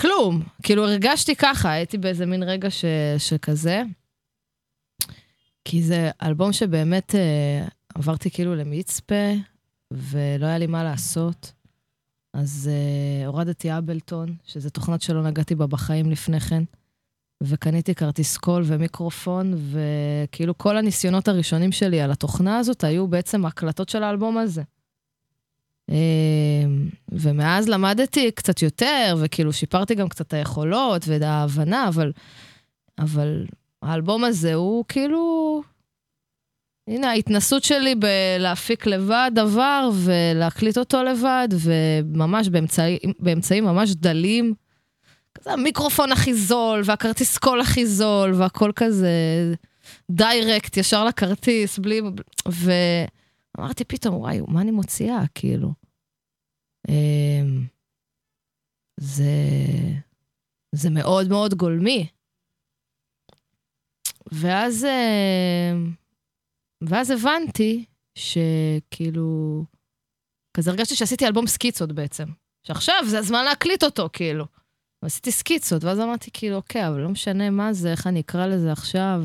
כלום. 0.00 0.42
כאילו, 0.62 0.84
הרגשתי 0.84 1.36
ככה, 1.36 1.70
הייתי 1.70 1.98
באיזה 1.98 2.26
מין 2.26 2.42
רגע 2.42 2.70
ש... 2.70 2.84
שכזה. 3.18 3.82
כי 5.64 5.82
זה 5.82 6.10
אלבום 6.22 6.52
שבאמת 6.52 7.14
אה, 7.14 7.66
עברתי 7.94 8.30
כאילו 8.30 8.54
למצפה, 8.54 9.32
ולא 9.92 10.46
היה 10.46 10.58
לי 10.58 10.66
מה 10.66 10.84
לעשות. 10.84 11.52
אז 12.32 12.70
אה, 12.72 13.26
הורדתי 13.26 13.78
אבלטון, 13.78 14.36
שזו 14.44 14.70
תוכנת 14.70 15.02
שלא 15.02 15.22
נגעתי 15.22 15.54
בה 15.54 15.66
בחיים 15.66 16.10
לפני 16.10 16.40
כן, 16.40 16.62
וקניתי 17.42 17.94
כרטיס 17.94 18.36
קול 18.36 18.62
ומיקרופון, 18.66 19.54
וכאילו 19.56 20.58
כל 20.58 20.76
הניסיונות 20.76 21.28
הראשונים 21.28 21.72
שלי 21.72 22.00
על 22.00 22.10
התוכנה 22.10 22.58
הזאת 22.58 22.84
היו 22.84 23.08
בעצם 23.08 23.46
הקלטות 23.46 23.88
של 23.88 24.02
האלבום 24.02 24.38
הזה. 24.38 24.62
אה, 25.90 26.64
ומאז 27.12 27.68
למדתי 27.68 28.30
קצת 28.30 28.62
יותר, 28.62 29.16
וכאילו 29.20 29.52
שיפרתי 29.52 29.94
גם 29.94 30.08
קצת 30.08 30.26
את 30.26 30.32
היכולות 30.32 31.02
ואת 31.08 31.22
ההבנה, 31.22 31.88
אבל, 31.88 32.12
אבל 32.98 33.46
האלבום 33.82 34.24
הזה 34.24 34.54
הוא 34.54 34.84
כאילו... 34.88 35.62
הנה, 36.88 37.10
ההתנסות 37.10 37.64
שלי 37.64 37.94
בלהפיק 37.94 38.86
לבד 38.86 39.30
דבר 39.34 39.90
ולהקליט 40.04 40.78
אותו 40.78 41.02
לבד, 41.02 41.48
וממש 41.50 42.48
באמצעים, 42.48 42.98
באמצעים 43.18 43.64
ממש 43.64 43.90
דלים. 43.90 44.54
כזה 45.34 45.52
המיקרופון 45.52 46.12
הכי 46.12 46.34
זול, 46.34 46.82
והכרטיס 46.84 47.38
קול 47.38 47.60
הכי 47.60 47.86
זול, 47.86 48.34
והכל 48.34 48.72
כזה 48.76 49.10
direct, 50.10 50.76
ישר 50.76 51.04
לכרטיס, 51.04 51.78
בלי... 51.78 52.00
ואמרתי 52.46 53.84
פתאום, 53.84 54.14
וואי, 54.14 54.40
מה 54.48 54.60
אני 54.60 54.70
מוציאה, 54.70 55.22
כאילו? 55.34 55.72
אמ, 56.88 57.64
זה... 58.96 59.24
זה 60.72 60.90
מאוד 60.90 61.28
מאוד 61.28 61.54
גולמי. 61.54 62.06
ואז, 64.32 64.84
אה, 64.84 65.72
ואז 66.82 67.10
הבנתי 67.10 67.84
שכאילו, 68.18 69.64
כזה 70.56 70.70
הרגשתי 70.70 70.96
שעשיתי 70.96 71.26
אלבום 71.26 71.46
סקיצות 71.46 71.92
בעצם. 71.92 72.24
שעכשיו 72.66 73.02
זה 73.06 73.18
הזמן 73.18 73.44
להקליט 73.44 73.84
אותו, 73.84 74.08
כאילו. 74.12 74.44
עשיתי 75.02 75.32
סקיצות, 75.32 75.84
ואז 75.84 76.00
אמרתי, 76.00 76.30
כאילו, 76.32 76.56
אוקיי, 76.56 76.88
אבל 76.88 77.00
לא 77.00 77.08
משנה 77.08 77.50
מה 77.50 77.72
זה, 77.72 77.90
איך 77.90 78.06
אני 78.06 78.20
אקרא 78.20 78.46
לזה 78.46 78.72
עכשיו. 78.72 79.22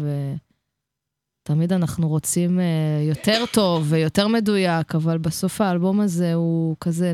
תמיד 1.44 1.74
אנחנו 1.74 2.10
רוצים 2.10 2.60
אה, 2.60 3.04
יותר 3.10 3.44
טוב 3.54 3.86
ויותר 3.90 4.28
מדויק, 4.28 4.96
אבל 4.96 5.18
בסוף 5.18 5.62
האלבום 5.62 6.00
הזה 6.00 6.34
הוא 6.34 6.76
כזה 6.80 7.14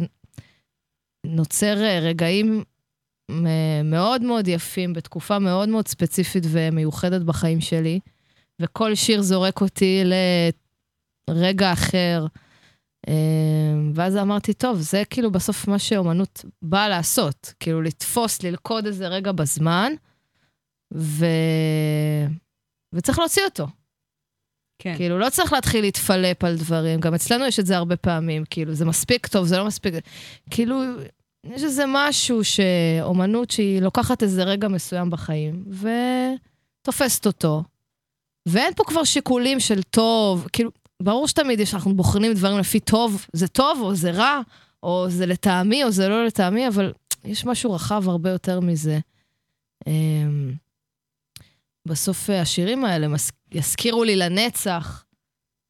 נוצר 1.25 1.83
אה, 1.83 1.99
רגעים 1.99 2.63
מאוד 3.83 4.21
מאוד 4.21 4.47
יפים, 4.47 4.93
בתקופה 4.93 5.39
מאוד 5.39 5.69
מאוד 5.69 5.87
ספציפית 5.87 6.43
ומיוחדת 6.47 7.21
בחיים 7.21 7.61
שלי, 7.61 7.99
וכל 8.61 8.95
שיר 8.95 9.21
זורק 9.21 9.61
אותי 9.61 10.03
לרגע 11.29 11.73
אחר. 11.73 12.25
אמ, 13.07 13.91
ואז 13.95 14.17
אמרתי, 14.17 14.53
טוב, 14.53 14.77
זה 14.79 15.03
כאילו 15.09 15.31
בסוף 15.31 15.67
מה 15.67 15.79
שאומנות 15.79 16.45
באה 16.61 16.89
לעשות, 16.89 17.53
כאילו 17.59 17.81
לתפוס, 17.81 18.43
ללכוד 18.43 18.85
איזה 18.85 19.07
רגע 19.07 19.31
בזמן, 19.31 19.93
ו... 20.93 21.25
וצריך 22.93 23.19
להוציא 23.19 23.43
אותו. 23.43 23.67
כן. 24.79 24.95
כאילו, 24.97 25.19
לא 25.19 25.29
צריך 25.29 25.53
להתחיל 25.53 25.81
להתפלפ 25.81 26.43
על 26.43 26.55
דברים, 26.57 26.99
גם 26.99 27.13
אצלנו 27.13 27.45
יש 27.45 27.59
את 27.59 27.65
זה 27.65 27.77
הרבה 27.77 27.97
פעמים, 27.97 28.43
כאילו, 28.49 28.73
זה 28.73 28.85
מספיק 28.85 29.27
טוב, 29.27 29.45
זה 29.45 29.57
לא 29.57 29.65
מספיק... 29.65 29.93
כאילו, 30.49 30.81
יש 31.43 31.63
איזה 31.63 31.83
משהו 31.87 32.43
שאומנות 32.43 33.51
שהיא 33.51 33.81
לוקחת 33.81 34.23
איזה 34.23 34.43
רגע 34.43 34.67
מסוים 34.67 35.09
בחיים, 35.09 35.65
ותופסת 36.83 37.25
אותו. 37.25 37.63
ואין 38.47 38.73
פה 38.73 38.83
כבר 38.83 39.03
שיקולים 39.03 39.59
של 39.59 39.83
טוב, 39.83 40.47
כאילו, 40.53 40.71
ברור 41.01 41.27
שתמיד 41.27 41.59
יש, 41.59 41.73
אנחנו 41.73 41.95
בוחנים 41.95 42.33
דברים 42.33 42.57
לפי 42.57 42.79
טוב, 42.79 43.25
זה 43.33 43.47
טוב 43.47 43.79
או 43.81 43.95
זה 43.95 44.11
רע, 44.11 44.39
או 44.83 45.05
זה 45.09 45.25
לטעמי 45.25 45.83
או 45.83 45.91
זה 45.91 46.09
לא 46.09 46.25
לטעמי, 46.25 46.67
אבל 46.67 46.93
יש 47.25 47.45
משהו 47.45 47.73
רחב 47.73 48.09
הרבה 48.09 48.29
יותר 48.29 48.59
מזה. 48.59 48.99
אמ, 49.87 50.53
בסוף 51.87 52.29
השירים 52.29 52.85
האלה 52.85 53.07
יזכירו 53.51 54.03
לי 54.03 54.15
לנצח 54.15 55.05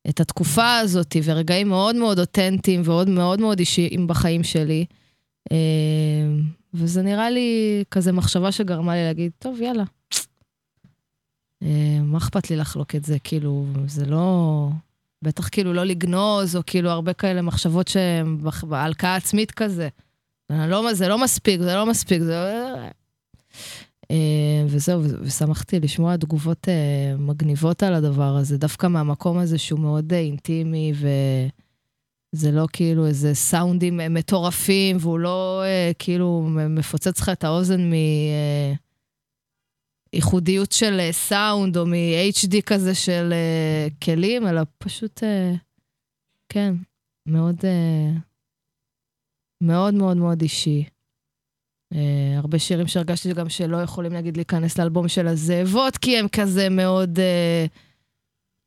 את 0.10 0.20
התקופה 0.20 0.78
הזאת, 0.78 1.16
ורגעים 1.24 1.70
מאוד 1.70 1.96
מאוד 1.96 2.20
אותנטיים 2.20 2.82
ועוד 2.86 3.10
מאוד 3.10 3.42
מאוד 3.42 3.60
אישיים 3.60 4.08
בחיים 4.08 4.44
שלי. 4.44 4.86
אמ, 5.52 6.42
וזה 6.74 7.02
נראה 7.02 7.30
לי 7.30 7.84
כזה 7.92 8.12
מחשבה 8.12 8.52
שגרמה 8.52 8.96
לי 8.96 9.04
להגיד, 9.04 9.32
טוב, 9.40 9.62
יאללה. 9.62 9.84
אמ, 11.62 11.68
מה 12.04 12.18
אכפת 12.18 12.50
לי 12.50 12.56
לחלוק 12.56 12.96
את 12.96 13.06
זה? 13.06 13.18
כאילו, 13.24 13.66
זה 13.88 14.06
לא... 14.06 14.70
בטח 15.22 15.48
כאילו 15.48 15.74
לא 15.74 15.84
לגנוז, 15.84 16.56
או 16.56 16.62
כאילו 16.66 16.90
הרבה 16.90 17.14
כאלה 17.14 17.42
מחשבות 17.42 17.88
שהן 17.88 18.38
בהלקאה 18.64 19.16
עצמית 19.16 19.52
כזה. 19.52 19.88
לא, 20.50 20.94
זה 20.94 21.08
לא 21.08 21.24
מספיק, 21.24 21.62
זה 21.62 21.76
לא 21.76 21.86
מספיק, 21.86 22.22
זה... 22.22 22.74
אמ, 24.12 24.66
וזהו, 24.68 25.02
ושמחתי 25.22 25.80
לשמוע 25.80 26.18
תגובות 26.18 26.70
אה, 26.70 27.16
מגניבות 27.18 27.84
על 27.84 27.94
הדבר 27.94 28.36
הזה, 28.38 28.58
דווקא 28.58 28.88
מהמקום 28.88 29.38
הזה 29.38 29.58
שהוא 29.58 29.80
מאוד 29.80 30.14
אה, 30.14 30.20
אינטימי 30.20 30.94
ו... 30.96 31.08
זה 32.32 32.52
לא 32.52 32.68
כאילו 32.74 33.06
איזה 33.06 33.36
סאונדים 33.36 34.02
אה, 34.02 34.10
מטורפים, 34.10 34.98
והוא 35.00 35.20
לא 35.20 35.64
אה, 35.66 35.92
כאילו 36.00 36.48
מפוצץ 36.70 37.20
לך 37.20 37.30
את 37.30 37.44
האוזן 37.44 37.82
מייחודיות 37.82 38.87
אה, 40.18 40.64
של 40.72 41.00
אה, 41.00 41.12
סאונד 41.12 41.78
או 41.78 41.86
מ-HD 41.86 42.62
כזה 42.66 42.96
של 42.96 43.34
אה, 43.34 43.88
כלים, 44.04 44.48
אלא 44.48 44.62
פשוט, 44.78 45.24
אה, 45.24 45.54
כן, 46.50 46.74
מאוד, 47.26 47.66
מאוד 49.64 49.94
מאוד 49.94 50.18
מאוד 50.18 50.42
אישי. 50.42 50.84
Uh, 51.94 51.98
הרבה 52.38 52.60
שירים 52.60 52.88
שהרגשתי 52.88 53.34
גם 53.34 53.50
שלא 53.50 53.78
יכולים, 53.78 54.14
נגיד, 54.14 54.38
להיכנס 54.38 54.78
לאלבום 54.78 55.08
של 55.08 55.28
הזאבות, 55.28 55.98
כי 55.98 56.18
הם 56.18 56.28
כזה 56.28 56.70
מאוד... 56.70 57.20
Uh, 57.20 57.78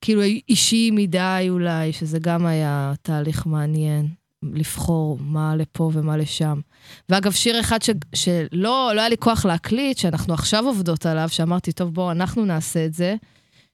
כאילו 0.01 0.23
אישי 0.49 0.91
מדי 0.91 1.47
אולי, 1.51 1.93
שזה 1.93 2.19
גם 2.19 2.47
היה 2.47 2.93
תהליך 3.03 3.47
מעניין, 3.47 4.09
לבחור 4.43 5.19
מה 5.21 5.57
לפה 5.57 5.91
ומה 5.93 6.17
לשם. 6.17 6.61
ואגב, 7.09 7.33
שיר 7.33 7.61
אחד 7.61 7.83
ש, 7.83 7.91
שלא 8.15 8.93
לא 8.95 9.01
היה 9.01 9.09
לי 9.09 9.17
כוח 9.17 9.45
להקליט, 9.45 9.99
שאנחנו 9.99 10.35
עכשיו 10.35 10.67
עובדות 10.67 11.07
עליו, 11.07 11.29
שאמרתי, 11.29 11.73
טוב, 11.73 11.95
בואו, 11.95 12.11
אנחנו 12.11 12.45
נעשה 12.45 12.87
את 12.87 12.95
זה, 12.95 13.17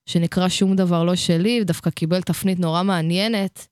שנקרא 0.06 0.48
שום 0.48 0.76
דבר 0.76 1.04
לא 1.04 1.14
שלי, 1.14 1.58
ודווקא 1.62 1.90
קיבל 1.90 2.22
תפנית 2.22 2.58
נורא 2.58 2.82
מעניינת, 2.82 3.66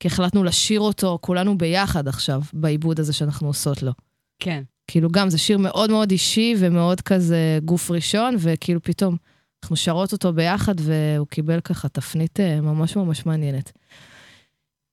כי 0.00 0.08
החלטנו 0.08 0.44
לשיר 0.44 0.80
אותו 0.80 1.18
כולנו 1.20 1.58
ביחד 1.58 2.08
עכשיו, 2.08 2.42
בעיבוד 2.52 3.00
הזה 3.00 3.12
שאנחנו 3.12 3.46
עושות 3.46 3.82
לו. 3.82 3.92
כן. 4.38 4.62
כאילו 4.86 5.10
גם, 5.10 5.30
זה 5.30 5.38
שיר 5.38 5.58
מאוד 5.58 5.90
מאוד 5.90 6.10
אישי 6.10 6.54
ומאוד 6.58 7.00
כזה 7.00 7.58
גוף 7.64 7.90
ראשון, 7.90 8.36
וכאילו 8.38 8.82
פתאום... 8.82 9.16
אנחנו 9.62 9.76
שרות 9.76 10.12
אותו 10.12 10.32
ביחד, 10.32 10.74
והוא 10.78 11.26
קיבל 11.26 11.60
ככה 11.60 11.88
תפנית 11.88 12.40
אה, 12.40 12.60
ממש 12.60 12.96
ממש 12.96 13.26
מעניינת. 13.26 13.72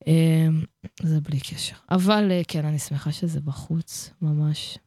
אה, 0.07 0.47
זה 1.01 1.21
בלי 1.21 1.39
קשר. 1.39 1.75
אבל 1.91 2.31
אה, 2.31 2.41
כן, 2.47 2.65
אני 2.65 2.79
שמחה 2.79 3.11
שזה 3.11 3.41
בחוץ, 3.41 4.09
ממש. 4.21 4.77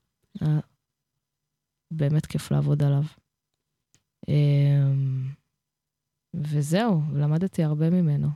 באמת 1.90 2.26
כיף 2.26 2.50
לעבוד 2.50 2.82
עליו. 2.82 3.02
וזהו, 6.34 7.02
למדתי 7.14 7.64
הרבה 7.64 7.90
ממנו. 7.90 8.28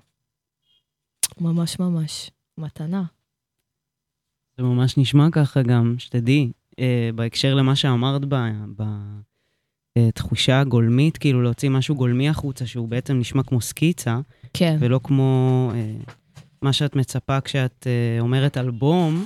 ממש 1.40 1.78
ממש. 1.78 2.30
מתנה. 2.58 3.04
זה 4.56 4.62
ממש 4.62 4.98
נשמע 4.98 5.28
ככה 5.32 5.62
גם, 5.62 5.94
שתדעי, 5.98 6.52
בהקשר 7.14 7.54
למה 7.54 7.76
שאמרת 7.76 8.24
ב, 8.24 8.34
ב, 8.76 8.82
אה, 9.96 10.10
תחושה 10.10 10.64
גולמית, 10.64 11.18
כאילו 11.18 11.42
להוציא 11.42 11.70
משהו 11.70 11.94
גולמי 11.94 12.28
החוצה, 12.28 12.66
שהוא 12.66 12.88
בעצם 12.88 13.18
נשמע 13.18 13.42
כמו 13.42 13.60
סקיצה, 13.60 14.20
כן. 14.54 14.76
ולא 14.80 15.00
כמו 15.04 15.70
אה, 15.74 15.96
מה 16.62 16.72
שאת 16.72 16.96
מצפה 16.96 17.40
כשאת 17.40 17.86
אה, 17.86 18.20
אומרת 18.20 18.56
אלבום, 18.56 19.24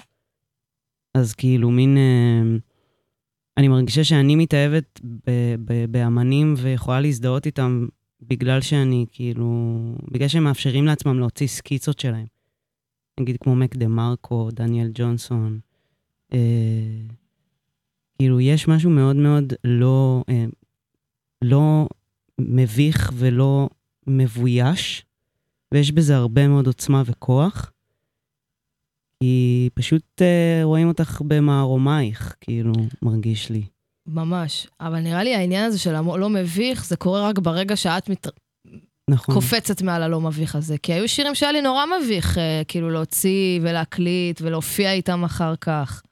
אז 1.15 1.35
כאילו 1.35 1.71
מין... 1.71 1.97
אה, 1.97 2.43
אני 3.57 3.69
מרגישה 3.69 4.05
שאני 4.05 4.37
מתאהבת 4.37 5.01
באמנים 5.89 6.55
ויכולה 6.57 7.01
להזדהות 7.01 7.47
איתם 7.47 7.87
בגלל 8.23 8.61
שאני 8.61 9.07
כאילו... 9.13 9.79
בגלל 10.11 10.29
שהם 10.29 10.45
מאפשרים 10.45 10.87
לעצמם 10.87 11.19
להוציא 11.19 11.47
סקיצות 11.47 11.99
שלהם. 11.99 12.27
נגיד 13.21 13.37
כמו 13.41 13.57
מק 13.57 13.77
דה 13.77 13.89
מרקו, 13.89 14.49
דניאל 14.53 14.91
ג'ונסון. 14.95 15.61
אה, 16.33 16.39
כאילו, 18.19 18.41
יש 18.41 18.69
משהו 18.69 18.91
מאוד 18.91 19.17
מאוד 19.17 19.53
לא, 19.65 20.25
אה, 20.29 20.45
לא 21.43 21.89
מביך 22.41 23.13
ולא 23.15 23.69
מבויש, 24.07 25.05
ויש 25.75 25.93
בזה 25.93 26.17
הרבה 26.17 26.49
מאוד 26.49 26.67
עוצמה 26.67 27.03
וכוח. 27.07 27.71
כי 29.21 29.69
פשוט 29.75 30.23
אה, 30.23 30.61
רואים 30.63 30.89
אותך 30.89 31.23
במערומייך, 31.25 32.35
כאילו, 32.41 32.73
מרגיש 33.03 33.51
לי. 33.51 33.63
ממש. 34.07 34.67
אבל 34.81 35.01
נראה 35.01 35.25
לי 35.25 35.35
העניין 35.35 35.65
הזה 35.65 35.79
של 35.79 35.95
הלא 35.95 36.29
מביך, 36.31 36.85
זה 36.85 36.97
קורה 36.97 37.29
רק 37.29 37.39
ברגע 37.39 37.77
שאת 37.77 38.09
מת... 38.09 38.27
נכון. 39.11 39.35
קופצת 39.35 39.83
מעל 39.83 40.03
הלא 40.03 40.21
מביך 40.21 40.57
הזה. 40.57 40.79
כי 40.79 40.93
היו 40.93 41.09
שירים 41.09 41.35
שהיה 41.35 41.53
לי 41.53 41.63
נורא 41.63 41.85
מביך, 42.01 42.39
אה, 42.39 42.63
כאילו 42.69 42.91
להוציא 42.91 43.61
ולהקליט 43.63 44.41
ולהופיע 44.43 44.93
איתם 44.93 45.25
אחר 45.25 45.57
כך. 45.57 46.03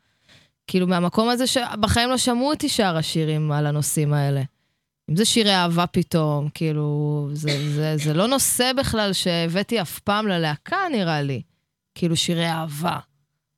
כאילו 0.66 0.86
מהמקום 0.86 1.28
הזה 1.28 1.46
שבחיים 1.46 2.08
לא 2.08 2.16
שמעו 2.16 2.50
אותי 2.50 2.68
שר 2.68 2.96
השירים 2.96 3.52
על 3.52 3.66
הנושאים 3.66 4.12
האלה. 4.12 4.42
אם 5.12 5.16
זה 5.16 5.24
שירי 5.24 5.54
אהבה 5.54 5.86
פתאום, 5.86 6.48
כאילו, 6.54 7.28
זה, 7.32 7.72
זה, 7.74 7.96
זה 7.96 8.14
לא 8.14 8.26
נושא 8.26 8.72
בכלל 8.78 9.12
שהבאתי 9.12 9.80
אף 9.80 9.98
פעם 9.98 10.28
ללהקה, 10.28 10.76
נראה 10.92 11.22
לי. 11.22 11.42
כאילו 11.94 12.16
שירי 12.16 12.46
אהבה, 12.46 12.98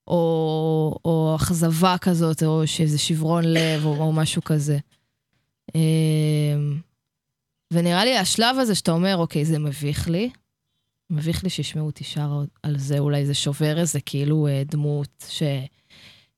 או, 0.06 0.98
או 1.04 1.36
אכזבה 1.36 1.96
כזאת, 2.00 2.42
או 2.42 2.66
שאיזה 2.66 2.98
שברון 2.98 3.44
לב, 3.44 3.84
או, 3.84 3.96
או 3.96 4.12
משהו 4.12 4.44
כזה. 4.44 4.78
אמ, 5.74 6.78
ונראה 7.72 8.04
לי 8.04 8.16
השלב 8.16 8.56
הזה 8.58 8.74
שאתה 8.74 8.92
אומר, 8.92 9.16
אוקיי, 9.16 9.44
זה 9.44 9.58
מביך 9.58 10.08
לי, 10.08 10.30
מביך 11.10 11.44
לי 11.44 11.50
שישמעו 11.50 11.86
אותי 11.86 12.04
שר 12.04 12.42
על 12.62 12.78
זה, 12.78 12.98
אולי 12.98 13.26
זה 13.26 13.34
שובר 13.34 13.78
איזה 13.78 14.00
כאילו 14.00 14.46
אה, 14.46 14.62
דמות 14.66 15.26
ש, 15.28 15.42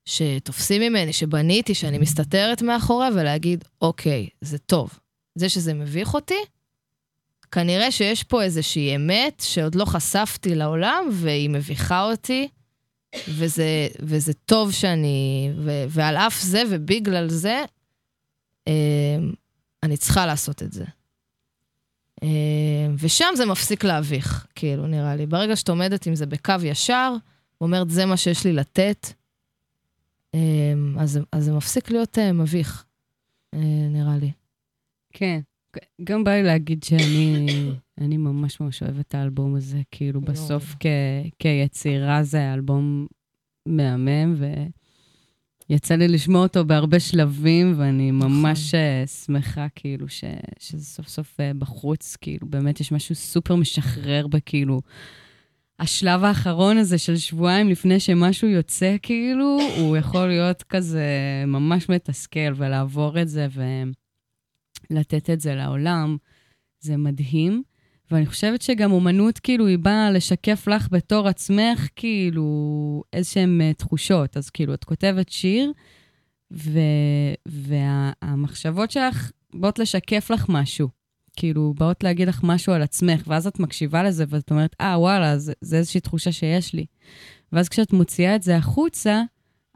שתופסים 0.05 0.81
ממני, 0.81 1.13
שבניתי, 1.13 1.75
שאני 1.75 1.97
מסתתרת 1.97 2.61
מאחוריה, 2.61 3.09
ולהגיד, 3.15 3.63
אוקיי, 3.81 4.27
זה 4.41 4.57
טוב. 4.57 4.99
זה 5.39 5.49
שזה 5.49 5.73
מביך 5.73 6.13
אותי, 6.13 6.43
כנראה 7.51 7.91
שיש 7.91 8.23
פה 8.23 8.43
איזושהי 8.43 8.95
אמת 8.95 9.43
שעוד 9.45 9.75
לא 9.75 9.85
חשפתי 9.85 10.55
לעולם, 10.55 11.09
והיא 11.11 11.49
מביכה 11.49 12.03
אותי, 12.03 12.47
וזה, 13.27 13.87
וזה 13.99 14.33
טוב 14.33 14.71
שאני... 14.71 15.51
ו, 15.57 15.85
ועל 15.89 16.17
אף 16.17 16.41
זה 16.41 16.63
ובגלל 16.69 17.29
זה, 17.29 17.63
אה, 18.67 19.17
אני 19.83 19.97
צריכה 19.97 20.25
לעשות 20.25 20.63
את 20.63 20.73
זה. 20.73 20.85
אה, 22.23 22.87
ושם 22.97 23.33
זה 23.35 23.45
מפסיק 23.45 23.83
להביך, 23.83 24.47
כאילו, 24.55 24.87
נראה 24.87 25.15
לי. 25.15 25.25
ברגע 25.25 25.55
שאת 25.55 25.69
עומדת 25.69 26.05
עם 26.05 26.15
זה 26.15 26.25
בקו 26.25 26.53
ישר, 26.63 27.13
ואומרת, 27.61 27.89
זה 27.89 28.05
מה 28.05 28.17
שיש 28.17 28.45
לי 28.45 28.53
לתת, 28.53 29.07
אה, 30.35 30.73
אז, 30.99 31.19
אז 31.31 31.45
זה 31.45 31.53
מפסיק 31.53 31.91
להיות 31.91 32.17
אה, 32.17 32.31
מביך, 32.31 32.85
אה, 33.53 33.59
נראה 33.89 34.17
לי. 34.17 34.31
כן. 35.17 35.39
גם 36.03 36.23
בא 36.23 36.31
לי 36.31 36.43
להגיד 36.43 36.83
שאני 36.83 37.47
אני 38.01 38.17
ממש 38.17 38.59
ממש 38.59 38.83
אוהבת 38.83 39.07
את 39.07 39.15
האלבום 39.15 39.55
הזה. 39.55 39.81
כאילו. 39.91 40.21
בסוף 40.21 40.75
כ, 40.79 40.85
כיצירה 41.39 42.23
זה 42.23 42.53
אלבום 42.53 43.07
מהמם, 43.65 44.35
ויצא 45.69 45.95
לי 45.95 46.07
לשמוע 46.07 46.41
אותו 46.41 46.65
בהרבה 46.65 46.99
שלבים, 46.99 47.73
ואני 47.77 48.11
ממש 48.11 48.73
אה, 48.75 49.07
שמחה, 49.07 49.67
כאילו, 49.75 50.09
ש, 50.09 50.23
שזה 50.59 50.85
סוף 50.85 51.07
סוף 51.07 51.39
אה, 51.39 51.51
בחוץ. 51.53 52.15
כאילו, 52.21 52.47
באמת 52.47 52.79
יש 52.79 52.91
משהו 52.91 53.15
סופר 53.15 53.55
משחרר 53.55 54.27
בכאילו... 54.27 54.81
השלב 55.79 56.23
האחרון 56.23 56.77
הזה 56.77 56.97
של 56.97 57.17
שבועיים 57.17 57.69
לפני 57.69 57.99
שמשהו 57.99 58.47
יוצא, 58.47 58.95
כאילו, 59.01 59.57
הוא 59.77 59.97
יכול 59.97 60.27
להיות 60.27 60.63
כזה 60.63 61.05
ממש 61.47 61.89
מתסכל, 61.89 62.53
ולעבור 62.55 63.21
את 63.21 63.29
זה 63.29 63.47
ולתת 64.91 65.29
את 65.29 65.41
זה 65.41 65.55
לעולם, 65.55 66.17
זה 66.79 66.97
מדהים. 66.97 67.63
ואני 68.11 68.25
חושבת 68.25 68.61
שגם 68.61 68.91
אומנות, 68.91 69.39
כאילו, 69.39 69.67
היא 69.67 69.77
באה 69.77 70.11
לשקף 70.11 70.67
לך 70.67 70.87
בתור 70.91 71.27
עצמך, 71.27 71.87
כאילו, 71.95 73.03
איזשהן 73.13 73.61
אה, 73.61 73.73
תחושות. 73.73 74.37
אז 74.37 74.49
כאילו, 74.49 74.73
את 74.73 74.83
כותבת 74.83 75.29
שיר, 75.29 75.71
ו... 76.53 76.79
והמחשבות 77.47 78.91
שלך 78.91 79.31
באות 79.53 79.79
לשקף 79.79 80.31
לך 80.31 80.45
משהו. 80.49 80.89
כאילו, 81.35 81.73
באות 81.77 82.03
להגיד 82.03 82.27
לך 82.27 82.39
משהו 82.43 82.73
על 82.73 82.81
עצמך, 82.81 83.23
ואז 83.27 83.47
את 83.47 83.59
מקשיבה 83.59 84.03
לזה, 84.03 84.25
ואת 84.29 84.51
אומרת, 84.51 84.75
אה, 84.81 84.99
וואלה, 84.99 85.37
זה, 85.37 85.53
זה 85.61 85.77
איזושהי 85.77 86.01
תחושה 86.01 86.31
שיש 86.31 86.73
לי. 86.73 86.85
ואז 87.51 87.69
כשאת 87.69 87.93
מוציאה 87.93 88.35
את 88.35 88.43
זה 88.43 88.57
החוצה, 88.57 89.23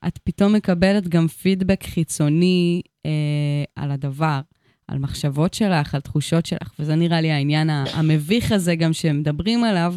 את 0.07 0.17
פתאום 0.23 0.53
מקבלת 0.53 1.07
גם 1.07 1.27
פידבק 1.27 1.83
חיצוני 1.83 2.81
אה, 3.05 3.63
על 3.75 3.91
הדבר, 3.91 4.41
על 4.87 4.99
מחשבות 4.99 5.53
שלך, 5.53 5.95
על 5.95 6.01
תחושות 6.01 6.45
שלך, 6.45 6.73
וזה 6.79 6.95
נראה 6.95 7.21
לי 7.21 7.31
העניין 7.31 7.69
המביך 7.69 8.51
הזה 8.51 8.75
גם 8.75 8.93
שמדברים 8.93 9.63
עליו, 9.63 9.95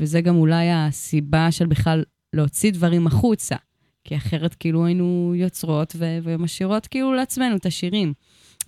וזה 0.00 0.20
גם 0.20 0.36
אולי 0.36 0.70
הסיבה 0.70 1.50
של 1.50 1.66
בכלל 1.66 2.04
להוציא 2.32 2.72
דברים 2.72 3.06
החוצה. 3.06 3.56
כי 4.04 4.16
אחרת 4.16 4.54
כאילו 4.54 4.86
היינו 4.86 5.32
יוצרות 5.36 5.92
ו- 5.98 6.18
ומשאירות 6.22 6.86
כאילו 6.86 7.14
לעצמנו 7.14 7.56
את 7.56 7.66
השירים. 7.66 8.12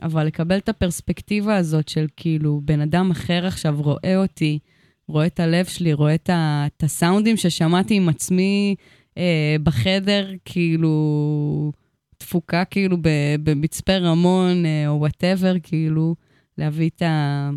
אבל 0.03 0.27
לקבל 0.27 0.57
את 0.57 0.69
הפרספקטיבה 0.69 1.57
הזאת 1.57 1.89
של 1.89 2.07
כאילו 2.17 2.61
בן 2.65 2.81
אדם 2.81 3.11
אחר 3.11 3.47
עכשיו 3.47 3.77
רואה 3.83 4.17
אותי, 4.17 4.59
רואה 5.09 5.27
את 5.27 5.41
הלב 5.41 5.65
שלי, 5.67 5.93
רואה 5.93 6.15
את, 6.15 6.31
ה- 6.31 6.65
את 6.67 6.83
הסאונדים 6.83 7.37
ששמעתי 7.37 7.95
עם 7.95 8.09
עצמי 8.09 8.75
אה, 9.19 9.57
בחדר, 9.63 10.27
כאילו, 10.45 10.93
תפוקה 12.19 12.65
כאילו 12.65 12.97
במצפה 13.43 13.97
רמון 13.97 14.67
אה, 14.67 14.89
או 14.89 14.99
וואטאבר, 14.99 15.55
כאילו, 15.63 16.15
להביא 16.59 16.91
את, 16.97 17.03
ה- 17.03 17.51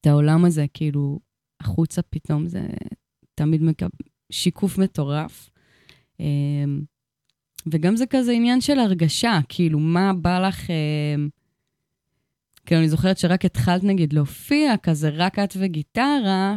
את 0.00 0.06
העולם 0.06 0.44
הזה, 0.44 0.66
כאילו, 0.74 1.18
החוצה 1.60 2.02
פתאום, 2.02 2.46
זה 2.46 2.62
תמיד 3.34 3.62
מקב... 3.62 3.86
שיקוף 4.30 4.78
מטורף. 4.78 5.50
אה, 6.20 6.64
וגם 7.72 7.96
זה 7.96 8.06
כזה 8.06 8.32
עניין 8.32 8.60
של 8.60 8.78
הרגשה, 8.78 9.38
כאילו, 9.48 9.78
מה 9.78 10.12
בא 10.12 10.48
לך... 10.48 10.70
אה, 10.70 11.14
כאילו, 12.66 12.80
אני 12.80 12.88
זוכרת 12.88 13.18
שרק 13.18 13.44
התחלת, 13.44 13.84
נגיד, 13.84 14.12
להופיע, 14.12 14.76
כזה 14.82 15.08
רק 15.08 15.38
את 15.38 15.56
וגיטרה, 15.58 16.56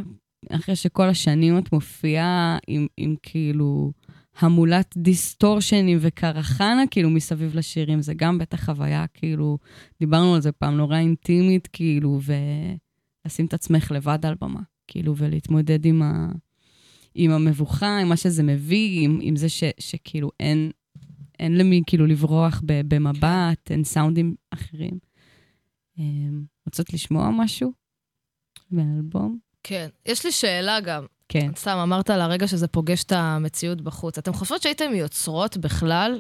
אחרי 0.50 0.76
שכל 0.76 1.10
השנים 1.10 1.58
את 1.58 1.74
מופיעה 1.74 2.58
עם, 2.68 2.88
עם 2.98 3.16
כאילו 3.24 3.92
המולת 4.40 4.94
דיסטורשנים 4.98 5.98
וקרחנה, 6.02 6.84
כאילו, 6.92 7.10
מסביב 7.10 7.56
לשירים, 7.56 8.02
זה 8.02 8.14
גם 8.14 8.38
בטח 8.38 8.66
חוויה, 8.66 9.06
כאילו, 9.08 9.58
דיברנו 10.00 10.36
על 10.36 10.42
זה 10.42 10.52
פעם, 10.52 10.78
נורא 10.78 10.98
אינטימית, 10.98 11.68
כאילו, 11.68 12.20
ולשים 13.26 13.46
את 13.46 13.54
עצמך 13.54 13.92
לבד 13.92 14.26
על 14.26 14.36
במה, 14.42 14.62
כאילו, 14.88 15.14
ולהתמודד 15.18 15.86
עם, 15.86 16.02
ה, 16.02 16.28
עם 17.16 17.32
המבוכה, 17.32 17.98
עם 17.98 18.10
מה 18.10 18.18
שזה 18.18 18.44
מביא, 18.44 19.06
עם, 19.06 19.20
עם 19.22 19.36
זה 19.36 19.50
ש, 19.50 19.64
שכאילו 19.80 20.32
אין, 20.40 20.72
אין 21.40 21.58
למי 21.58 21.82
כאילו 21.88 22.06
לברוח 22.08 22.62
ב, 22.66 22.82
במבט, 22.96 23.72
אין 23.72 23.84
סאונדים 23.84 24.36
אחרים. 24.50 25.00
אמ, 25.98 26.44
רוצות 26.66 26.94
לשמוע 26.94 27.30
משהו 27.32 27.72
מהאלבום? 28.72 29.38
כן. 29.64 29.90
יש 30.06 30.26
לי 30.26 30.32
שאלה 30.32 30.80
גם. 30.80 31.06
כן. 31.32 31.52
סתם, 31.56 31.78
אמרת 31.78 32.10
על 32.10 32.22
הרגע 32.22 32.48
שזה 32.48 32.68
פוגש 32.68 33.04
את 33.04 33.12
המציאות 33.12 33.82
בחוץ. 33.82 34.18
אתם 34.18 34.34
חושבות 34.34 34.62
שהייתם 34.62 34.96
יוצרות 34.96 35.58
בכלל, 35.58 36.20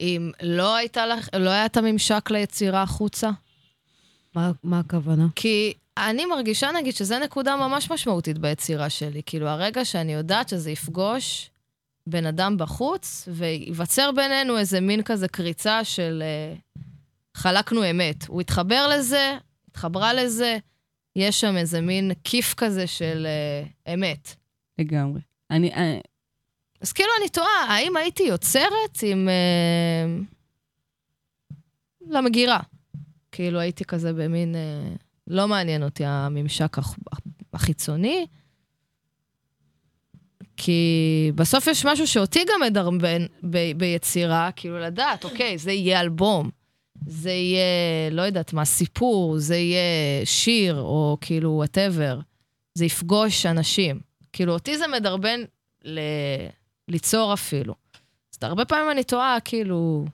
אם 0.00 0.30
לא, 0.42 0.76
הייתה 0.76 1.06
לך, 1.06 1.28
לא 1.38 1.50
היה 1.50 1.66
את 1.66 1.76
הממשק 1.76 2.30
ליצירה 2.30 2.82
החוצה? 2.82 3.30
מה, 4.34 4.52
מה 4.62 4.78
הכוונה? 4.78 5.26
כי 5.34 5.74
אני 5.96 6.26
מרגישה, 6.26 6.70
נגיד, 6.72 6.96
שזו 6.96 7.18
נקודה 7.18 7.56
ממש 7.56 7.90
משמעותית 7.90 8.38
ביצירה 8.38 8.90
שלי. 8.90 9.22
כאילו, 9.26 9.48
הרגע 9.48 9.84
שאני 9.84 10.12
יודעת 10.12 10.48
שזה 10.48 10.70
יפגוש 10.70 11.50
בן 12.06 12.26
אדם 12.26 12.58
בחוץ, 12.58 13.28
וייווצר 13.32 14.10
בינינו 14.16 14.58
איזה 14.58 14.80
מין 14.80 15.02
כזה 15.02 15.28
קריצה 15.28 15.84
של 15.84 16.22
uh, 16.22 16.80
חלקנו 17.34 17.90
אמת. 17.90 18.26
הוא 18.28 18.40
התחבר 18.40 18.88
לזה, 18.88 19.36
התחברה 19.70 20.14
לזה, 20.14 20.58
יש 21.16 21.40
שם 21.40 21.56
איזה 21.56 21.80
מין 21.80 22.12
כיף 22.24 22.54
כזה 22.54 22.86
של 22.86 23.26
uh, 23.86 23.92
אמת. 23.94 24.34
לגמרי. 24.78 25.20
אני, 25.50 25.74
אני, 25.74 26.00
אז 26.80 26.92
כאילו, 26.92 27.08
אני 27.20 27.28
תוהה, 27.28 27.64
האם 27.68 27.96
הייתי 27.96 28.22
יוצרת 28.22 28.98
עם... 29.02 29.28
Uh, 29.28 30.24
למגירה. 32.08 32.60
כאילו 33.32 33.60
הייתי 33.60 33.84
כזה 33.84 34.12
במין, 34.12 34.54
אה, 34.54 34.94
לא 35.26 35.48
מעניין 35.48 35.82
אותי 35.82 36.04
הממשק 36.04 36.78
הח- 36.78 36.96
החיצוני, 37.52 38.26
כי 40.56 40.82
בסוף 41.34 41.66
יש 41.66 41.86
משהו 41.86 42.06
שאותי 42.06 42.40
גם 42.48 42.60
מדרבן 42.66 43.26
ב- 43.50 43.72
ביצירה, 43.76 44.50
כאילו 44.56 44.78
לדעת, 44.78 45.24
אוקיי, 45.24 45.58
זה 45.58 45.72
יהיה 45.72 46.00
אלבום, 46.00 46.50
זה 47.06 47.30
יהיה, 47.30 48.10
לא 48.10 48.22
יודעת 48.22 48.52
מה, 48.52 48.64
סיפור, 48.64 49.38
זה 49.38 49.56
יהיה 49.56 49.80
שיר, 50.26 50.80
או 50.80 51.18
כאילו, 51.20 51.50
וואטאבר. 51.50 52.20
זה 52.74 52.84
יפגוש 52.84 53.46
אנשים. 53.46 54.00
כאילו, 54.32 54.52
אותי 54.52 54.78
זה 54.78 54.84
מדרבן 54.86 55.40
ל... 55.84 56.00
ליצור 56.88 57.34
אפילו. 57.34 57.74
אז 58.32 58.38
הרבה 58.42 58.64
פעמים 58.64 58.90
אני 58.90 59.04
תוהה, 59.04 59.40
כאילו, 59.40 60.04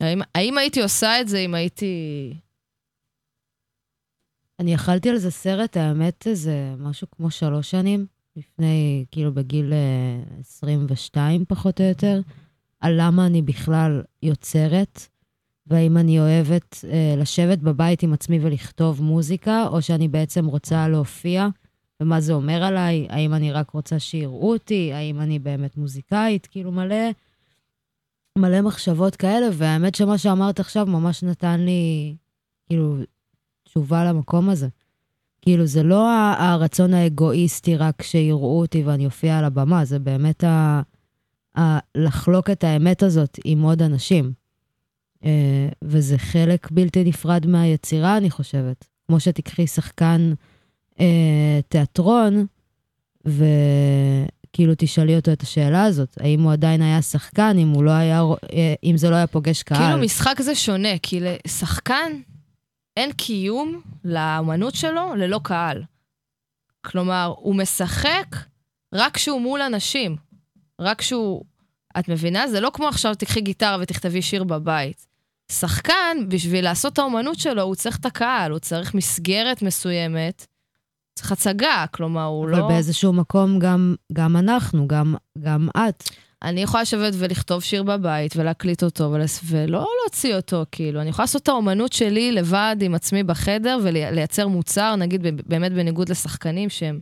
האם, 0.00 0.20
האם 0.34 0.58
הייתי 0.58 0.82
עושה 0.82 1.20
את 1.20 1.28
זה 1.28 1.38
אם 1.38 1.54
הייתי... 1.54 2.34
אני 4.60 4.74
אכלתי 4.74 5.10
על 5.10 5.16
זה 5.16 5.30
סרט, 5.30 5.76
האמת, 5.76 6.26
איזה 6.26 6.74
משהו 6.78 7.06
כמו 7.16 7.30
שלוש 7.30 7.70
שנים, 7.70 8.06
לפני, 8.36 9.04
כאילו 9.10 9.34
בגיל 9.34 9.72
אה, 9.72 10.38
22 10.40 11.44
פחות 11.48 11.80
או 11.80 11.84
יותר, 11.84 12.20
על 12.80 12.94
למה 12.98 13.26
אני 13.26 13.42
בכלל 13.42 14.02
יוצרת, 14.22 15.06
והאם 15.70 15.96
אני 15.96 16.20
אוהבת 16.20 16.84
אה, 16.88 17.14
לשבת 17.16 17.58
בבית 17.58 18.02
עם 18.02 18.12
עצמי 18.12 18.38
ולכתוב 18.42 19.02
מוזיקה, 19.02 19.66
או 19.66 19.82
שאני 19.82 20.08
בעצם 20.08 20.46
רוצה 20.46 20.88
להופיע, 20.88 21.48
ומה 22.00 22.20
זה 22.20 22.32
אומר 22.32 22.64
עליי, 22.64 23.06
האם 23.10 23.34
אני 23.34 23.52
רק 23.52 23.70
רוצה 23.70 23.98
שיראו 23.98 24.52
אותי, 24.52 24.92
האם 24.92 25.20
אני 25.20 25.38
באמת 25.38 25.76
מוזיקאית, 25.76 26.46
כאילו 26.46 26.72
מלא, 26.72 27.10
מלא 28.38 28.60
מחשבות 28.60 29.16
כאלה, 29.16 29.46
והאמת 29.52 29.94
שמה 29.94 30.18
שאמרת 30.18 30.60
עכשיו 30.60 30.86
ממש 30.86 31.22
נתן 31.22 31.60
לי, 31.60 32.14
כאילו, 32.66 32.96
תשובה 33.64 34.04
למקום 34.04 34.50
הזה. 34.50 34.68
כאילו, 35.42 35.66
זה 35.66 35.82
לא 35.82 36.08
הרצון 36.38 36.94
האגואיסטי 36.94 37.76
רק 37.76 38.02
שיראו 38.02 38.60
אותי 38.60 38.82
ואני 38.82 39.06
אופיע 39.06 39.38
על 39.38 39.44
הבמה, 39.44 39.84
זה 39.84 39.98
באמת 39.98 40.44
ה... 40.44 40.82
ה... 41.58 41.78
לחלוק 41.94 42.50
את 42.50 42.64
האמת 42.64 43.02
הזאת 43.02 43.38
עם 43.44 43.62
עוד 43.62 43.82
אנשים. 43.82 44.39
אה, 45.24 45.68
וזה 45.84 46.18
חלק 46.18 46.70
בלתי 46.70 47.04
נפרד 47.04 47.46
מהיצירה, 47.46 48.16
אני 48.16 48.30
חושבת. 48.30 48.86
כמו 49.08 49.20
שתיקחי 49.20 49.66
שחקן 49.66 50.32
אה, 51.00 51.60
תיאטרון, 51.68 52.46
וכאילו 53.24 54.72
תשאלי 54.78 55.16
אותו 55.16 55.32
את 55.32 55.42
השאלה 55.42 55.84
הזאת, 55.84 56.18
האם 56.20 56.42
הוא 56.42 56.52
עדיין 56.52 56.82
היה 56.82 57.02
שחקן, 57.02 57.56
אם 57.58 57.82
לא 57.84 57.90
היה, 57.90 58.22
אה, 58.52 58.74
אם 58.84 58.96
זה 58.96 59.10
לא 59.10 59.14
היה 59.14 59.26
פוגש 59.26 59.62
קהל. 59.62 59.78
כאילו 59.78 60.04
משחק 60.04 60.42
זה 60.42 60.54
שונה, 60.54 60.98
כי 61.02 61.20
לשחקן 61.20 62.12
אין 62.96 63.12
קיום 63.12 63.80
לאמנות 64.04 64.74
שלו 64.74 65.14
ללא 65.14 65.40
קהל. 65.42 65.82
כלומר, 66.86 67.34
הוא 67.36 67.54
משחק 67.54 68.36
רק 68.94 69.14
כשהוא 69.14 69.40
מול 69.40 69.62
אנשים. 69.62 70.16
רק 70.80 70.98
כשהוא... 70.98 71.44
את 71.98 72.08
מבינה? 72.08 72.48
זה 72.48 72.60
לא 72.60 72.70
כמו 72.74 72.88
עכשיו 72.88 73.14
תקחי 73.14 73.40
גיטרה 73.40 73.76
ותכתבי 73.80 74.22
שיר 74.22 74.44
בבית. 74.44 75.06
שחקן, 75.50 76.16
בשביל 76.28 76.64
לעשות 76.64 76.92
את 76.92 76.98
האומנות 76.98 77.38
שלו, 77.38 77.62
הוא 77.62 77.74
צריך 77.74 77.96
את 77.96 78.06
הקהל, 78.06 78.50
הוא 78.50 78.58
צריך 78.58 78.94
מסגרת 78.94 79.62
מסוימת, 79.62 80.46
צריך 81.14 81.32
הצגה, 81.32 81.84
כלומר, 81.90 82.24
הוא 82.24 82.44
אבל 82.44 82.58
לא... 82.58 82.68
באיזשהו 82.68 83.12
מקום 83.12 83.58
גם, 83.58 83.94
גם 84.12 84.36
אנחנו, 84.36 84.88
גם, 84.88 85.14
גם 85.38 85.68
את. 85.76 86.10
אני 86.42 86.62
יכולה 86.62 86.82
לשבת 86.82 87.12
ולכתוב 87.18 87.62
שיר 87.62 87.82
בבית 87.82 88.36
ולהקליט 88.36 88.82
אותו 88.82 89.12
ולס... 89.12 89.40
ולא 89.44 89.86
להוציא 90.02 90.36
אותו, 90.36 90.64
כאילו. 90.72 91.00
אני 91.00 91.08
יכולה 91.08 91.24
לעשות 91.24 91.42
את 91.42 91.48
האומנות 91.48 91.92
שלי 91.92 92.32
לבד 92.32 92.76
עם 92.80 92.94
עצמי 92.94 93.22
בחדר 93.22 93.78
ולייצר 93.82 94.48
מוצר, 94.48 94.96
נגיד 94.96 95.26
באמת 95.46 95.72
בניגוד 95.72 96.08
לשחקנים 96.08 96.70
שהם... 96.70 97.00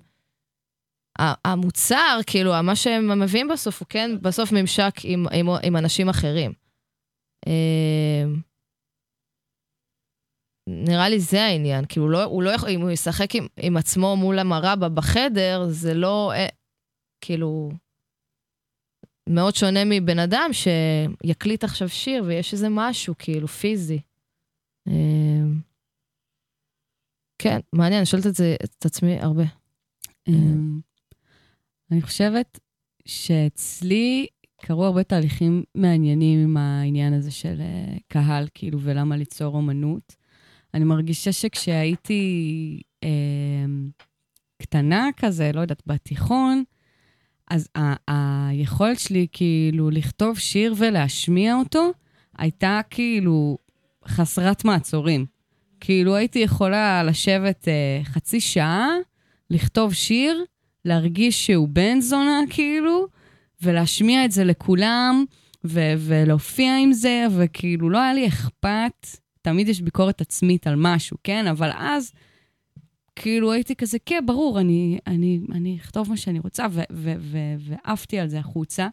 המוצר, 1.18 2.18
כאילו, 2.26 2.52
מה 2.62 2.76
שהם 2.76 3.20
מביאים 3.20 3.48
בסוף, 3.48 3.80
הוא 3.80 3.86
כן 3.88 4.10
בסוף 4.22 4.52
ממשק 4.52 4.94
עם, 5.04 5.26
עם, 5.32 5.48
עם 5.62 5.76
אנשים 5.76 6.08
אחרים. 6.08 6.67
אה, 7.46 8.24
נראה 10.66 11.08
לי 11.08 11.20
זה 11.20 11.42
העניין, 11.42 11.84
כאילו, 11.88 12.08
לא, 12.08 12.24
הוא 12.24 12.42
לא 12.42 12.50
יכול, 12.50 12.68
אם 12.68 12.80
הוא 12.80 12.90
ישחק 12.90 13.34
עם, 13.34 13.46
עם 13.56 13.76
עצמו 13.76 14.16
מול 14.16 14.38
המראה 14.38 14.76
בחדר, 14.76 15.66
זה 15.68 15.94
לא, 15.94 16.32
אה, 16.32 16.46
כאילו, 17.20 17.70
מאוד 19.28 19.54
שונה 19.54 19.80
מבן 19.84 20.18
אדם 20.18 20.50
שיקליט 20.52 21.64
עכשיו 21.64 21.88
שיר 21.88 22.24
ויש 22.26 22.52
איזה 22.52 22.66
משהו, 22.70 23.14
כאילו, 23.18 23.48
פיזי. 23.48 24.00
אה, 24.88 24.92
כן, 27.38 27.58
מעניין, 27.72 27.98
אני 27.98 28.06
שואלת 28.06 28.26
את 28.26 28.34
זה 28.34 28.56
את 28.64 28.86
עצמי 28.86 29.20
הרבה. 29.20 29.44
אמ, 30.28 30.80
אני 31.90 32.02
חושבת 32.02 32.58
שאצלי 33.04 34.26
קרו 34.62 34.84
הרבה 34.84 35.02
תהליכים 35.02 35.62
מעניינים 35.74 36.38
עם 36.40 36.56
העניין 36.56 37.12
הזה 37.12 37.30
של 37.30 37.60
אה, 37.60 37.96
קהל, 38.08 38.48
כאילו, 38.54 38.80
ולמה 38.80 39.16
ליצור 39.16 39.54
אומנות. 39.56 40.16
אני 40.74 40.84
מרגישה 40.84 41.32
שכשהייתי 41.32 42.22
אמ, 43.02 43.88
קטנה 44.62 45.08
כזה, 45.16 45.50
לא 45.54 45.60
יודעת, 45.60 45.82
בתיכון, 45.86 46.64
אז 47.50 47.68
ה- 47.78 48.12
היכולת 48.50 48.98
שלי 48.98 49.26
כאילו 49.32 49.90
לכתוב 49.90 50.38
שיר 50.38 50.74
ולהשמיע 50.78 51.54
אותו, 51.56 51.90
הייתה 52.38 52.80
כאילו 52.90 53.58
חסרת 54.08 54.64
מעצורים. 54.64 55.26
כאילו 55.80 56.16
הייתי 56.16 56.38
יכולה 56.38 57.02
לשבת 57.02 57.68
אה, 57.68 58.00
חצי 58.04 58.40
שעה, 58.40 58.88
לכתוב 59.50 59.94
שיר, 59.94 60.44
להרגיש 60.84 61.46
שהוא 61.46 61.68
בן 61.68 62.00
זונה, 62.00 62.40
כאילו, 62.50 63.06
ולהשמיע 63.62 64.24
את 64.24 64.32
זה 64.32 64.44
לכולם, 64.44 65.24
ו- 65.64 65.94
ולהופיע 65.98 66.76
עם 66.82 66.92
זה, 66.92 67.26
וכאילו, 67.38 67.90
לא 67.90 67.98
היה 67.98 68.14
לי 68.14 68.26
אכפת. 68.28 69.06
תמיד 69.42 69.68
יש 69.68 69.80
ביקורת 69.80 70.20
עצמית 70.20 70.66
על 70.66 70.74
משהו, 70.76 71.16
כן? 71.24 71.46
אבל 71.46 71.70
אז, 71.78 72.12
כאילו, 73.16 73.52
הייתי 73.52 73.74
כזה, 73.74 73.98
כן, 74.06 74.24
ברור, 74.26 74.60
אני, 74.60 74.98
אני, 75.06 75.40
אני 75.52 75.76
אכתוב 75.76 76.10
מה 76.10 76.16
שאני 76.16 76.38
רוצה, 76.38 76.66
ו- 76.70 76.80
ו- 76.92 77.14
ו- 77.18 77.56
ועפתי 77.58 78.18
על 78.18 78.28
זה 78.28 78.38
החוצה. 78.38 78.88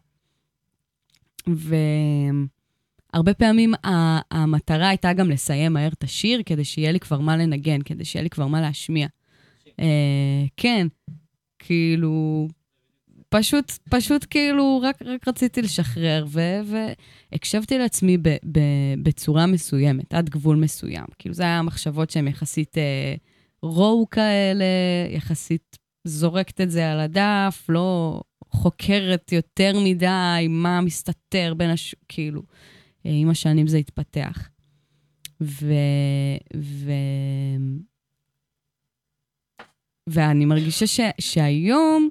והרבה 1.48 3.34
פעמים 3.34 3.74
ה- 3.74 4.20
המטרה 4.42 4.90
הייתה 4.90 5.14
גם 5.14 5.30
לסיים 5.30 5.74
מהר 5.74 5.88
את 5.88 6.04
השיר, 6.04 6.42
כדי 6.46 6.64
שיהיה 6.64 6.92
לי 6.92 7.00
כבר 7.00 7.20
מה 7.20 7.38
לנגן, 7.38 7.82
כדי 7.82 8.06
שיהיה 8.06 8.24
לי 8.24 8.30
כבר 8.30 8.48
מה 8.48 8.62
להשמיע. 8.62 9.08
אה, 9.80 10.46
כן, 10.58 10.88
כאילו, 11.60 12.48
פשוט, 13.30 13.72
פשוט 13.90 14.26
כאילו, 14.30 14.80
רק, 14.84 15.02
רק 15.02 15.28
רציתי 15.28 15.62
לשחרר, 15.62 16.26
והקשבתי 17.32 17.78
לעצמי 17.78 18.18
ב- 18.18 18.38
ב- 18.52 19.04
בצורה 19.04 19.46
מסוימת, 19.46 20.14
עד 20.14 20.30
גבול 20.30 20.56
מסוים. 20.56 21.06
כאילו, 21.20 21.36
זה 21.36 21.44
היה 21.44 21.62
מחשבות 21.62 22.10
שהן 22.10 22.28
יחסית 22.28 22.78
אה, 22.78 23.16
רואו 23.62 24.10
כאלה, 24.10 24.66
יחסית 25.10 25.78
זורקת 26.04 26.62
את 26.62 26.72
זה 26.72 26.92
על 26.92 27.00
הדף, 27.00 27.66
לא 27.70 28.22
חוקרת 28.50 29.32
יותר 29.32 29.80
מדי 29.84 30.48
מה 30.50 30.82
מסתתר 30.82 31.54
בין 31.58 31.70
הש... 31.70 31.96
כאילו, 32.08 32.42
אה, 33.06 33.12
עם 33.14 33.30
השנים 33.30 33.68
זה 33.68 33.78
התפתח. 33.78 34.50
ו... 35.42 35.74
ו... 36.58 36.92
ואני 40.10 40.46
מרגישה 40.46 40.88
ש... 40.88 41.00
שהיום, 41.20 42.10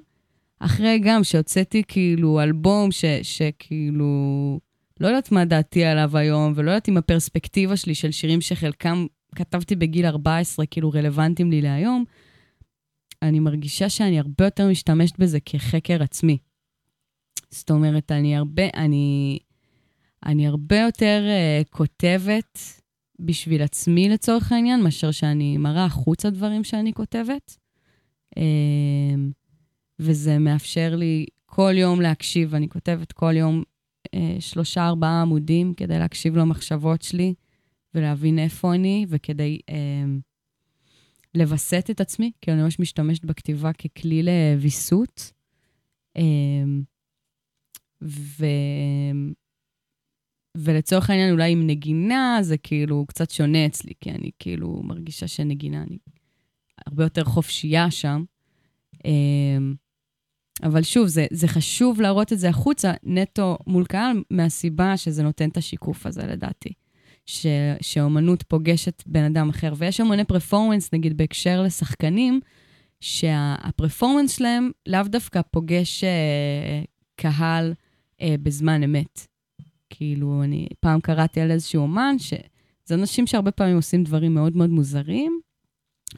אחרי 0.65 0.99
גם 0.99 1.23
שהוצאתי 1.23 1.83
כאילו 1.87 2.41
אלבום 2.41 2.91
ש... 2.91 3.05
שכאילו, 3.21 4.59
לא 4.99 5.07
יודעת 5.07 5.31
מה 5.31 5.45
דעתי 5.45 5.83
עליו 5.83 6.17
היום, 6.17 6.53
ולא 6.55 6.71
יודעת 6.71 6.89
אם 6.89 6.97
הפרספקטיבה 6.97 7.77
שלי 7.77 7.95
של 7.95 8.11
שירים 8.11 8.41
שחלקם 8.41 9.05
כתבתי 9.35 9.75
בגיל 9.75 10.05
14, 10.05 10.65
כאילו 10.65 10.89
רלוונטיים 10.89 11.51
לי 11.51 11.61
להיום, 11.61 12.03
אני 13.21 13.39
מרגישה 13.39 13.89
שאני 13.89 14.19
הרבה 14.19 14.45
יותר 14.45 14.69
משתמשת 14.69 15.19
בזה 15.19 15.39
כחקר 15.39 16.03
עצמי. 16.03 16.37
זאת 17.49 17.71
אומרת, 17.71 18.11
אני 18.11 18.35
הרבה, 18.35 18.63
אני, 18.75 19.39
אני 20.25 20.47
הרבה 20.47 20.79
יותר 20.79 21.23
uh, 21.25 21.69
כותבת 21.69 22.59
בשביל 23.19 23.61
עצמי 23.61 24.09
לצורך 24.09 24.51
העניין, 24.51 24.81
מאשר 24.81 25.11
שאני 25.11 25.57
מראה 25.57 25.85
החוצה 25.85 26.29
דברים 26.29 26.63
שאני 26.63 26.93
כותבת. 26.93 27.57
Um, 28.35 29.44
וזה 29.99 30.39
מאפשר 30.39 30.95
לי 30.95 31.25
כל 31.45 31.73
יום 31.75 32.01
להקשיב, 32.01 32.55
אני 32.55 32.69
כותבת 32.69 33.11
כל 33.11 33.33
יום 33.35 33.63
uh, 34.07 34.19
שלושה, 34.39 34.87
ארבעה 34.87 35.21
עמודים 35.21 35.73
כדי 35.73 35.99
להקשיב 35.99 36.37
למחשבות 36.37 37.01
שלי 37.01 37.33
ולהבין 37.93 38.39
איפה 38.39 38.73
אני, 38.73 39.05
וכדי 39.09 39.59
uh, 39.71 39.73
לווסת 41.35 41.87
את 41.91 42.01
עצמי, 42.01 42.31
כי 42.41 42.51
אני 42.51 42.61
ממש 42.61 42.79
משתמשת 42.79 43.25
בכתיבה 43.25 43.73
ככלי 43.73 44.23
לוויסות. 44.23 45.31
Um, 46.17 46.21
ו... 48.01 48.45
ולצורך 50.57 51.09
העניין, 51.09 51.31
אולי 51.31 51.51
עם 51.51 51.67
נגינה, 51.67 52.37
זה 52.41 52.57
כאילו 52.57 53.05
קצת 53.07 53.31
שונה 53.31 53.65
אצלי, 53.65 53.93
כי 54.01 54.11
אני 54.11 54.31
כאילו 54.39 54.81
מרגישה 54.83 55.27
שנגינה, 55.27 55.81
אני 55.81 55.97
הרבה 56.85 57.03
יותר 57.03 57.23
חופשייה 57.23 57.91
שם. 57.91 58.23
אמ, 59.05 59.75
אבל 60.63 60.83
שוב, 60.83 61.07
זה, 61.07 61.25
זה 61.31 61.47
חשוב 61.47 62.01
להראות 62.01 62.33
את 62.33 62.39
זה 62.39 62.49
החוצה, 62.49 62.93
נטו 63.03 63.57
מול 63.67 63.85
קהל, 63.85 64.23
מהסיבה 64.31 64.97
שזה 64.97 65.23
נותן 65.23 65.49
את 65.49 65.57
השיקוף 65.57 66.05
הזה, 66.05 66.23
לדעתי. 66.23 66.73
ש, 67.25 67.45
שאומנות 67.81 68.43
פוגשת 68.43 69.03
בן 69.05 69.23
אדם 69.23 69.49
אחר. 69.49 69.73
ויש 69.77 70.01
אומני 70.01 70.23
פרפורמנס, 70.23 70.93
נגיד 70.93 71.17
בהקשר 71.17 71.61
לשחקנים, 71.61 72.39
שהפרפורמנס 72.99 74.37
שלהם 74.37 74.71
לאו 74.87 75.03
דווקא 75.03 75.41
פוגש 75.51 76.03
אה, 76.03 76.83
קהל 77.15 77.73
אה, 78.21 78.35
בזמן 78.43 78.83
אמת. 78.83 79.27
כאילו, 79.89 80.43
אני 80.43 80.67
פעם 80.79 80.99
קראתי 81.01 81.41
על 81.41 81.51
איזשהו 81.51 81.81
אומן, 81.81 82.15
שזה 82.19 82.91
אנשים 82.91 83.27
שהרבה 83.27 83.51
פעמים 83.51 83.75
עושים 83.75 84.03
דברים 84.03 84.33
מאוד 84.33 84.57
מאוד 84.57 84.69
מוזרים, 84.69 85.39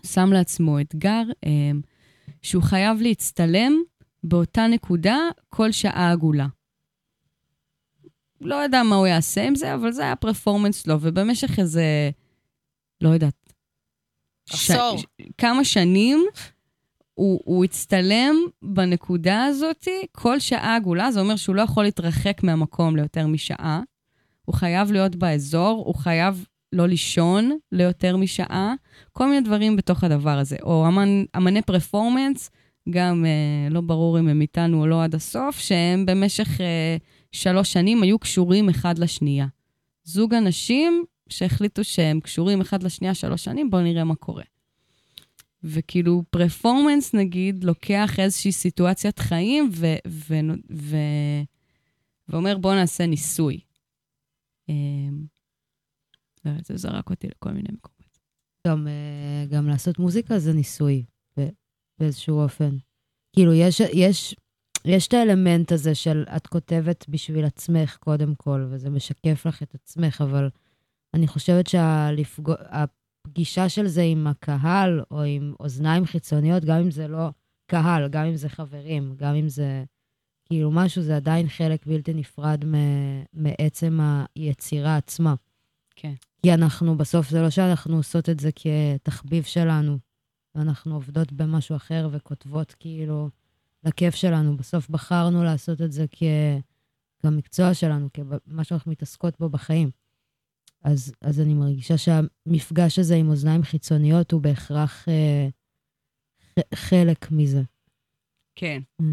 שם 0.05 0.29
לעצמו 0.33 0.79
אתגר 0.79 1.23
אה, 1.45 1.71
שהוא 2.41 2.63
חייב 2.63 3.01
להצטלם 3.01 3.73
באותה 4.23 4.67
נקודה 4.67 5.17
כל 5.49 5.71
שעה 5.71 6.11
עגולה. 6.11 6.47
לא 8.41 8.55
יודע 8.55 8.83
מה 8.83 8.95
הוא 8.95 9.07
יעשה 9.07 9.43
עם 9.43 9.55
זה, 9.55 9.73
אבל 9.73 9.91
זה 9.91 10.01
היה 10.01 10.11
הפרפורמנס 10.11 10.83
שלו, 10.83 10.97
ובמשך 11.01 11.59
איזה, 11.59 12.09
לא 13.01 13.09
יודעת, 13.09 13.53
עשור. 14.49 14.97
ש... 14.97 15.05
כמה 15.37 15.65
שנים 15.65 16.25
הוא, 17.13 17.41
הוא 17.45 17.65
הצטלם 17.65 18.35
בנקודה 18.61 19.45
הזאת 19.45 19.87
כל 20.11 20.39
שעה 20.39 20.75
עגולה, 20.75 21.11
זה 21.11 21.19
אומר 21.19 21.35
שהוא 21.35 21.55
לא 21.55 21.61
יכול 21.61 21.83
להתרחק 21.83 22.43
מהמקום 22.43 22.95
ליותר 22.95 23.27
משעה. 23.27 23.81
הוא 24.45 24.55
חייב 24.55 24.91
להיות 24.91 25.15
באזור, 25.15 25.83
הוא 25.85 25.95
חייב 25.95 26.45
לא 26.73 26.87
לישון 26.87 27.57
ליותר 27.71 28.17
משעה, 28.17 28.73
כל 29.13 29.29
מיני 29.29 29.41
דברים 29.41 29.75
בתוך 29.75 30.03
הדבר 30.03 30.37
הזה. 30.37 30.55
או 30.63 30.87
אמן, 30.87 31.23
אמני 31.37 31.61
פרפורמנס, 31.61 32.49
גם 32.89 33.25
אה, 33.25 33.69
לא 33.69 33.81
ברור 33.81 34.19
אם 34.19 34.27
הם 34.27 34.41
איתנו 34.41 34.81
או 34.81 34.87
לא 34.87 35.03
עד 35.03 35.15
הסוף, 35.15 35.59
שהם 35.59 36.05
במשך 36.05 36.61
אה, 36.61 36.97
שלוש 37.31 37.73
שנים 37.73 38.03
היו 38.03 38.19
קשורים 38.19 38.69
אחד 38.69 38.99
לשנייה. 38.99 39.47
זוג 40.03 40.33
אנשים 40.33 41.05
שהחליטו 41.29 41.83
שהם 41.83 42.19
קשורים 42.19 42.61
אחד 42.61 42.83
לשנייה 42.83 43.13
שלוש 43.13 43.43
שנים, 43.43 43.69
בואו 43.69 43.81
נראה 43.81 44.03
מה 44.03 44.15
קורה. 44.15 44.43
וכאילו 45.63 46.23
פרפורמנס, 46.29 47.13
נגיד, 47.13 47.63
לוקח 47.63 48.19
איזושהי 48.19 48.51
סיטואציית 48.51 49.19
חיים 49.19 49.69
ו- 49.73 49.95
ו- 50.07 50.35
ו- 50.71 51.43
ואומר, 52.29 52.57
בואו 52.57 52.75
נעשה 52.75 53.05
ניסוי. 53.05 53.59
אה, 54.69 54.75
לא 56.45 56.51
זה 56.65 56.77
זרק 56.77 57.09
אותי 57.09 57.27
לכל 57.27 57.49
מיני 57.49 57.69
מקומות. 57.73 58.19
גם, 58.67 58.87
אה, 58.87 59.45
גם 59.49 59.67
לעשות 59.67 59.99
מוזיקה 59.99 60.39
זה 60.39 60.53
ניסוי, 60.53 61.03
באיזשהו 61.99 62.39
אופן. 62.39 62.77
כאילו, 63.33 63.53
יש, 63.53 63.79
יש, 63.79 64.35
יש 64.85 65.07
את 65.07 65.13
האלמנט 65.13 65.71
הזה 65.71 65.95
של 65.95 66.23
את 66.35 66.47
כותבת 66.47 67.05
בשביל 67.09 67.45
עצמך 67.45 67.97
קודם 67.99 68.35
כל, 68.35 68.67
וזה 68.69 68.89
משקף 68.89 69.45
לך 69.45 69.63
את 69.63 69.75
עצמך, 69.75 70.21
אבל 70.21 70.49
אני 71.13 71.27
חושבת 71.27 71.67
שהפגישה 71.67 73.69
של 73.69 73.87
זה 73.87 74.01
עם 74.01 74.27
הקהל, 74.27 75.01
או 75.11 75.21
עם 75.21 75.53
אוזניים 75.59 76.05
חיצוניות, 76.05 76.65
גם 76.65 76.77
אם 76.77 76.91
זה 76.91 77.07
לא 77.07 77.29
קהל, 77.71 78.07
גם 78.07 78.25
אם 78.25 78.35
זה 78.35 78.49
חברים, 78.49 79.15
גם 79.17 79.35
אם 79.35 79.49
זה 79.49 79.83
כאילו 80.45 80.71
משהו, 80.71 81.01
זה 81.01 81.15
עדיין 81.15 81.49
חלק 81.49 81.85
בלתי 81.85 82.13
נפרד 82.13 82.65
מ- 82.65 83.23
מעצם 83.33 83.99
היצירה 84.35 84.97
עצמה. 84.97 85.35
כן. 85.95 86.13
כי 86.41 86.53
אנחנו, 86.53 86.97
בסוף 86.97 87.29
זה 87.29 87.41
לא 87.41 87.49
שאנחנו 87.49 87.97
עושות 87.97 88.29
את 88.29 88.39
זה 88.39 88.49
כתחביב 88.55 89.43
שלנו, 89.43 89.97
ואנחנו 90.57 90.93
עובדות 90.93 91.31
במשהו 91.31 91.75
אחר 91.75 92.09
וכותבות 92.11 92.75
כאילו 92.79 93.29
לכיף 93.83 94.15
שלנו. 94.15 94.57
בסוף 94.57 94.89
בחרנו 94.89 95.43
לעשות 95.43 95.81
את 95.81 95.91
זה 95.91 96.05
כ... 96.11 96.23
כמקצוע 97.19 97.73
שלנו, 97.73 98.09
כמה 98.13 98.63
שאנחנו 98.63 98.91
מתעסקות 98.91 99.39
בו 99.39 99.49
בחיים. 99.49 99.89
אז, 100.83 101.13
אז 101.21 101.41
אני 101.41 101.53
מרגישה 101.53 101.97
שהמפגש 101.97 102.99
הזה 102.99 103.15
עם 103.15 103.29
אוזניים 103.29 103.63
חיצוניות 103.63 104.31
הוא 104.31 104.41
בהכרח 104.41 105.07
אה, 105.09 105.47
ח, 106.41 106.59
חלק 106.75 107.31
מזה. 107.31 107.61
כן. 108.55 108.81
Mm. 109.01 109.05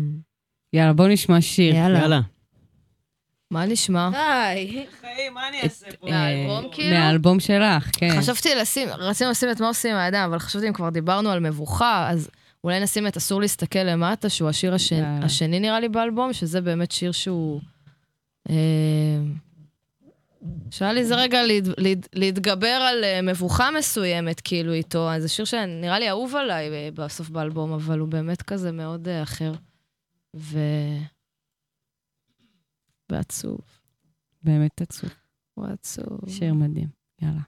יאללה, 0.72 0.92
בואו 0.92 1.09
נשמע 1.09 1.40
שיר. 1.40 1.74
יאללה. 1.74 1.98
יאללה. 1.98 2.20
מה 3.55 3.67
נשמע? 3.67 4.11
די. 4.12 4.87
חיים, 5.01 5.35
מה 5.35 5.49
אני 5.49 5.62
אעשה 5.62 5.87
פה? 6.01 6.11
מהאלבום, 6.11 6.64
אה, 6.64 6.71
כאילו? 6.73 6.97
מהאלבום 6.97 7.40
שלך, 7.40 7.90
כן. 7.93 8.21
חשבתי 8.21 8.55
לשים, 8.55 8.88
רצינו 8.88 9.31
לשים 9.31 9.51
את 9.51 9.61
מה 9.61 9.69
עושים 9.69 9.90
עם 9.90 10.01
הידיים, 10.01 10.25
אבל 10.31 10.38
חשבתי 10.38 10.69
אם 10.69 10.73
כבר 10.73 10.90
דיברנו 10.90 11.31
על 11.31 11.40
מבוכה, 11.40 12.11
אז 12.11 12.31
אולי 12.64 12.81
נשים 12.81 13.07
את 13.07 13.17
אסור 13.17 13.40
להסתכל 13.40 13.79
למטה, 13.79 14.29
שהוא 14.29 14.49
השיר 14.49 14.75
השני, 15.23 15.61
נראה 15.61 15.81
לי 15.81 15.88
באלבום, 15.88 16.33
שזה 16.33 16.61
באמת 16.61 16.93
שיר 16.93 17.12
שהוא... 17.12 17.61
אה, 18.51 18.55
שהיה 20.71 20.93
לי 20.93 21.01
איזה 21.01 21.14
רגע 21.14 21.43
להת, 21.43 21.64
להת, 21.79 22.09
להתגבר 22.12 22.67
על 22.67 23.05
אה, 23.05 23.23
מבוכה 23.23 23.71
מסוימת, 23.79 24.40
כאילו, 24.40 24.73
איתו. 24.73 25.11
אז 25.11 25.23
זה 25.23 25.29
שיר 25.29 25.45
שנראה 25.45 25.99
לי 25.99 26.11
אהוב 26.11 26.37
עליי 26.37 26.69
אה, 26.69 26.88
בסוף 26.95 27.29
באלבום, 27.29 27.73
אבל 27.73 27.99
הוא 27.99 28.09
באמת 28.09 28.43
כזה 28.43 28.73
מאוד 28.73 29.09
אה, 29.09 29.23
אחר. 29.23 29.53
ו... 30.37 30.59
ועצוב. 33.12 33.61
באמת 34.43 34.81
עצוב. 34.81 35.11
הוא 35.55 35.67
עצוב. 35.67 36.21
שיר 36.29 36.55
מדהים. 36.55 36.88
יאללה. 37.23 37.40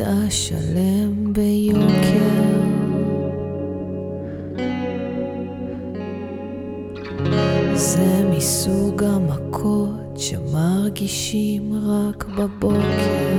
עוד 0.00 0.08
אשלם 0.26 1.32
ביוקר. 1.32 2.40
זה 7.74 8.22
מסוג 8.36 9.04
המכות 9.04 10.16
שמרגישים 10.16 11.72
רק 11.86 12.24
בבוקר. 12.24 13.30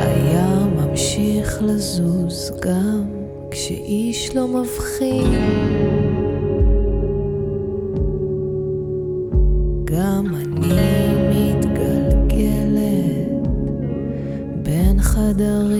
הים 0.00 0.76
ממשיך 0.76 1.62
לזוז 1.62 2.52
גם 2.60 3.04
כשאיש 3.50 4.36
לא 4.36 4.48
מבחין. 4.48 5.75
בין 15.36 15.70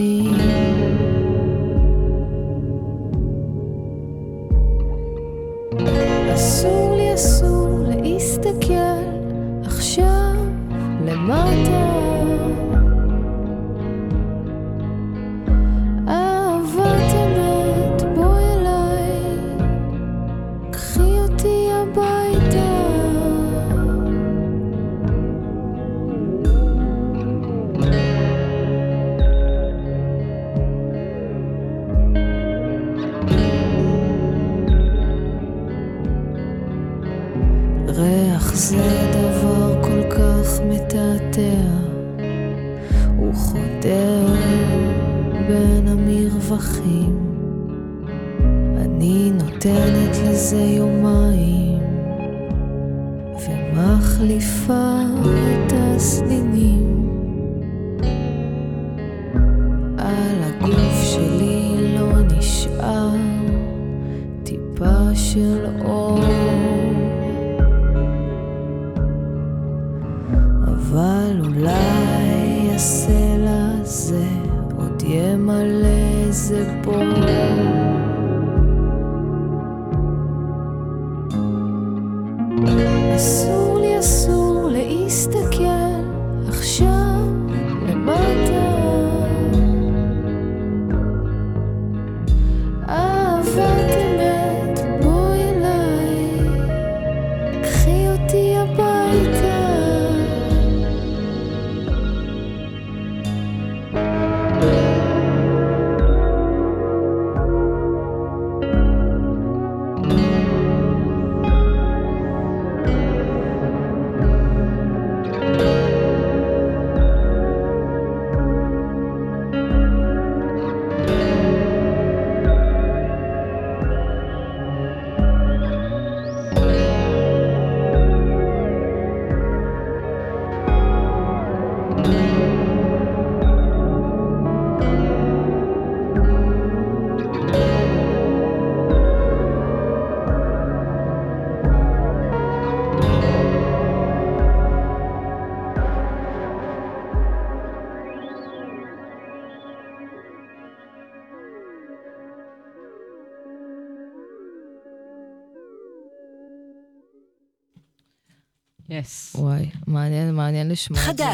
לשמוע 160.77 161.11
את 161.11 161.16
זה. 161.16 161.24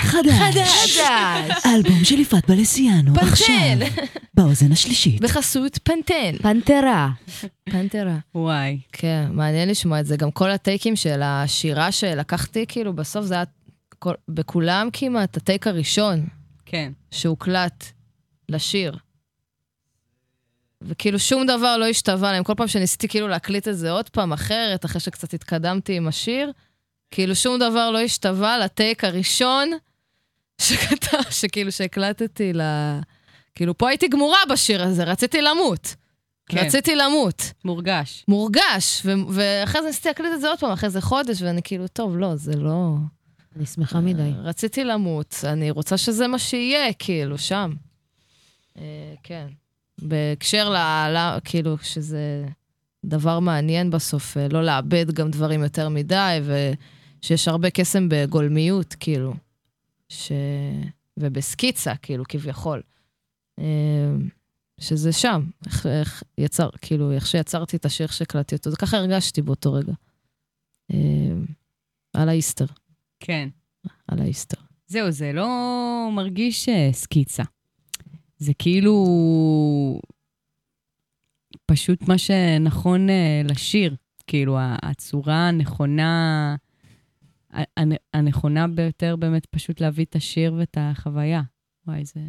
חדש. 0.00 0.98
האלבום 1.64 2.04
של 2.04 2.20
יפעת 2.20 2.50
בלסיאנו, 2.50 3.12
עכשיו! 3.16 3.78
באוזן 4.34 4.72
השלישית. 4.72 5.20
בחסות 5.20 5.78
פנטן. 5.82 6.36
פנתרה. 6.42 7.10
פנטרה. 7.64 8.16
וואי. 8.34 8.80
כן, 8.92 9.26
מעניין 9.30 9.68
לשמוע 9.68 10.00
את 10.00 10.06
זה. 10.06 10.16
גם 10.16 10.30
כל 10.30 10.50
הטייקים 10.50 10.96
של 10.96 11.22
השירה 11.22 11.92
שלקחתי, 11.92 12.64
כאילו, 12.68 12.92
בסוף 12.92 13.24
זה 13.24 13.34
היה 13.34 13.44
כל, 13.98 14.14
בכולם 14.28 14.88
כמעט 14.92 15.36
הטייק 15.36 15.66
הראשון 15.66 16.26
כן. 16.66 16.92
שהוקלט 17.10 17.84
לשיר. 18.48 18.96
וכאילו 20.82 21.18
שום 21.18 21.46
דבר 21.46 21.76
לא 21.76 21.84
השתווה 21.86 22.32
להם. 22.32 22.44
כל 22.44 22.54
פעם 22.56 22.68
שניסיתי 22.68 23.08
כאילו 23.08 23.28
להקליט 23.28 23.68
את 23.68 23.76
זה 23.76 23.90
עוד 23.90 24.08
פעם 24.08 24.32
אחרת, 24.32 24.84
אחרי 24.84 25.00
שקצת 25.00 25.34
התקדמתי 25.34 25.96
עם 25.96 26.08
השיר, 26.08 26.52
כאילו 27.12 27.34
שום 27.36 27.58
דבר 27.58 27.90
לא 27.90 27.98
השתווה 28.00 28.58
לטייק 28.58 29.04
הראשון 29.04 29.70
שכתב, 30.60 31.30
שכאילו 31.30 31.72
שהקלטתי 31.72 32.52
ל... 32.52 32.60
כאילו, 33.54 33.78
פה 33.78 33.88
הייתי 33.88 34.08
גמורה 34.08 34.38
בשיר 34.50 34.82
הזה, 34.82 35.04
רציתי 35.04 35.42
למות. 35.42 35.94
כן. 36.48 36.58
רציתי 36.58 36.96
למות. 36.96 37.52
מורגש. 37.64 38.24
מורגש, 38.28 39.02
ו- 39.04 39.12
ואחרי 39.28 39.80
זה 39.80 39.86
ניסיתי 39.86 40.08
להקליט 40.08 40.32
את 40.34 40.40
זה 40.40 40.48
עוד 40.48 40.58
פעם, 40.58 40.70
אחרי 40.70 40.90
זה 40.90 41.00
חודש, 41.00 41.42
ואני 41.42 41.62
כאילו, 41.62 41.88
טוב, 41.88 42.16
לא, 42.18 42.36
זה 42.36 42.56
לא... 42.56 42.94
אני 43.56 43.66
שמחה 43.66 44.00
מדי. 44.00 44.30
רציתי 44.42 44.84
למות, 44.84 45.34
אני 45.44 45.70
רוצה 45.70 45.96
שזה 45.96 46.26
מה 46.26 46.38
שיהיה, 46.38 46.92
כאילו, 46.92 47.38
שם. 47.38 47.72
אה, 48.78 48.82
כן. 49.22 49.46
בהקשר 49.98 50.70
ל... 50.70 50.76
ל- 51.16 51.38
כאילו, 51.44 51.76
שזה 51.82 52.44
דבר 53.04 53.38
מעניין 53.40 53.90
בסוף, 53.90 54.36
אה, 54.36 54.46
לא 54.50 54.62
לאבד 54.64 55.10
גם 55.10 55.30
דברים 55.30 55.62
יותר 55.62 55.88
מדי, 55.88 56.40
ושיש 57.22 57.48
הרבה 57.48 57.70
קסם 57.70 58.08
בגולמיות, 58.08 58.94
כאילו. 59.00 59.34
ש... 60.08 60.32
ובסקיצה, 61.16 61.96
כאילו, 61.96 62.24
כביכול. 62.28 62.82
אה, 63.58 64.14
שזה 64.80 65.12
שם, 65.12 65.50
איך, 65.66 65.86
איך 65.86 66.22
יצר, 66.38 66.68
כאילו, 66.80 67.12
איך 67.12 67.26
שיצרתי 67.26 67.76
את 67.76 67.84
השיר 67.84 68.06
שהקלטתי 68.06 68.54
אותו, 68.54 68.70
זה 68.70 68.76
ככה 68.76 68.96
הרגשתי 68.96 69.42
באותו 69.42 69.72
רגע. 69.72 69.92
אה, 70.92 70.98
על 72.14 72.28
האיסטר, 72.28 72.66
כן. 73.20 73.48
על 74.08 74.20
האיסטר. 74.20 74.60
זהו, 74.86 75.10
זה 75.10 75.32
לא 75.32 75.48
מרגיש 76.12 76.68
אה, 76.68 76.90
סקיצה. 76.92 77.42
זה 78.38 78.52
כאילו 78.58 80.00
פשוט 81.66 82.08
מה 82.08 82.18
שנכון 82.18 83.06
לשיר. 83.44 83.96
כאילו, 84.26 84.58
הצורה 84.60 85.48
הנכונה, 85.48 86.56
הנכונה 88.14 88.68
ביותר 88.68 89.16
באמת 89.16 89.46
פשוט 89.46 89.80
להביא 89.80 90.04
את 90.04 90.16
השיר 90.16 90.54
ואת 90.54 90.76
החוויה. 90.80 91.42
וואי, 91.86 92.04
זה... 92.04 92.20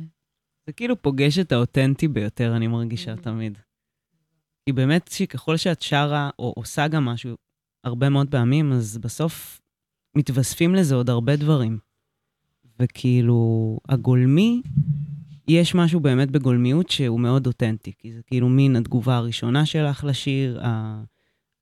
זה 0.67 0.74
כאילו 0.74 1.01
פוגש 1.01 1.39
את 1.39 1.51
האותנטי 1.51 2.07
ביותר, 2.07 2.55
אני 2.55 2.67
מרגישה 2.67 3.15
תמיד. 3.15 3.57
כי 4.65 4.74
באמת 4.74 5.07
שככל 5.07 5.57
שאת 5.57 5.82
שרה 5.82 6.30
או 6.39 6.53
עושה 6.57 6.88
גם 6.88 7.05
משהו 7.05 7.36
הרבה 7.84 8.09
מאוד 8.09 8.32
פעמים, 8.32 8.71
אז 8.71 8.97
בסוף 8.97 9.61
מתווספים 10.15 10.76
לזה 10.76 10.95
עוד 10.95 11.09
הרבה 11.09 11.36
דברים. 11.36 11.80
וכאילו, 12.80 13.80
הגולמי, 13.89 14.61
יש 15.47 15.76
משהו 15.76 15.99
באמת 15.99 16.32
בגולמיות 16.32 16.89
שהוא 16.89 17.19
מאוד 17.19 17.47
אותנטי, 17.47 17.91
כי 17.97 18.13
זה 18.13 18.21
כאילו 18.28 18.49
מין 18.49 18.76
התגובה 18.76 19.17
הראשונה 19.17 19.65
שלך 19.65 20.03
לשיר, 20.03 20.61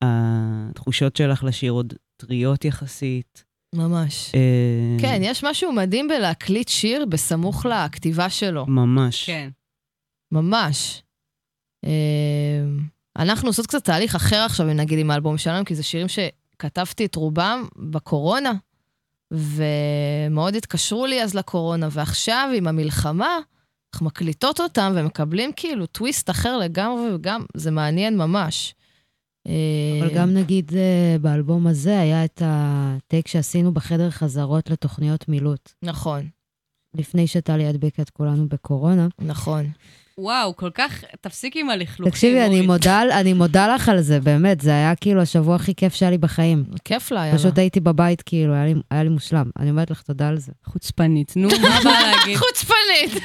התחושות 0.02 1.16
שלך 1.16 1.44
לשיר 1.44 1.72
עוד 1.72 1.94
טריות 2.18 2.66
יחסית. 2.66 3.51
ממש. 3.76 4.32
אה, 4.36 4.98
כן, 5.02 5.22
יש 5.24 5.44
משהו 5.44 5.72
מדהים 5.72 6.08
בלהקליט 6.08 6.68
שיר 6.68 7.06
בסמוך 7.06 7.66
לכתיבה 7.66 8.30
שלו. 8.30 8.66
ממש. 8.68 9.26
כן. 9.26 9.50
ממש. 10.32 11.04
אה, 11.86 12.64
אנחנו 13.18 13.50
עושות 13.50 13.68
קצת 13.68 13.84
תהליך 13.84 14.16
אחר 14.16 14.40
עכשיו, 14.46 14.66
אם 14.66 14.78
נגיד, 14.78 15.00
עם 15.00 15.12
האלבום 15.12 15.38
שלנו, 15.38 15.66
כי 15.66 15.76
זה 15.76 15.84
שירים 15.84 16.08
שכתבתי 16.08 17.06
את 17.06 17.16
רובם 17.16 17.66
בקורונה, 17.78 18.54
ומאוד 19.32 20.56
התקשרו 20.56 21.06
לי 21.06 21.24
אז 21.24 21.34
לקורונה, 21.34 21.88
ועכשיו, 21.92 22.50
עם 22.56 22.68
המלחמה, 22.68 23.40
אנחנו 23.94 24.06
מקליטות 24.06 24.60
אותם 24.60 24.94
ומקבלים 24.96 25.52
כאילו 25.56 25.86
טוויסט 25.86 26.30
אחר 26.30 26.58
לגמרי, 26.58 27.14
וגם 27.14 27.46
זה 27.56 27.72
מעניין 27.72 28.18
ממש. 28.18 28.76
אה, 29.48 29.54
אבל 30.00 30.16
גם 30.16 30.34
נגיד 30.34 30.72
אה, 30.76 31.16
באלבום 31.22 31.68
הזה 31.68 32.00
היה 32.00 32.26
את 32.26 32.42
הטייק 32.46 33.28
שעשינו 33.28 33.74
בחדר 33.74 34.10
חזרות 34.10 34.70
לתוכניות 34.70 35.30
מילוט. 35.30 35.72
נכון, 35.84 36.30
לפני 36.94 37.28
שטלי 37.28 37.68
הדביקה 37.68 38.02
את 38.02 38.10
כולנו 38.10 38.50
בקורונה. 38.50 39.08
נכון. 39.20 39.72
וואו, 40.18 40.56
כל 40.56 40.70
כך... 40.74 41.04
תפסיק 41.22 41.56
עם 41.58 41.70
הלכלוכים. 41.70 42.12
תקשיבי, 42.12 42.46
אני. 42.46 42.62
מודה, 42.62 43.02
אני 43.20 43.34
מודה 43.34 43.76
לך 43.76 43.90
על 43.90 44.02
זה, 44.02 44.20
באמת, 44.20 44.62
זה 44.62 44.70
היה 44.70 44.96
כאילו 44.96 45.22
השבוע 45.22 45.56
הכי 45.56 45.76
כיף 45.76 45.94
שהיה 45.94 46.12
לי 46.12 46.18
בחיים. 46.18 46.64
כיף 46.86 47.12
לה, 47.12 47.26
יאללה. 47.26 47.38
פשוט 47.38 47.58
הייתי 47.58 47.80
בבית, 47.80 48.22
כאילו, 48.22 48.54
היה 48.54 48.66
לי, 48.66 48.74
היה 48.92 49.04
לי 49.04 49.10
מושלם. 49.10 49.50
אני 49.60 49.70
אומרת 49.70 49.92
לך 49.92 50.02
תודה 50.02 50.28
על 50.28 50.38
זה. 50.38 50.52
חוצפנית. 50.66 51.34
נו, 51.36 51.50
מה 51.64 51.80
בא 51.84 51.90
להגיד? 51.90 52.38
חוצפנית. 52.38 53.24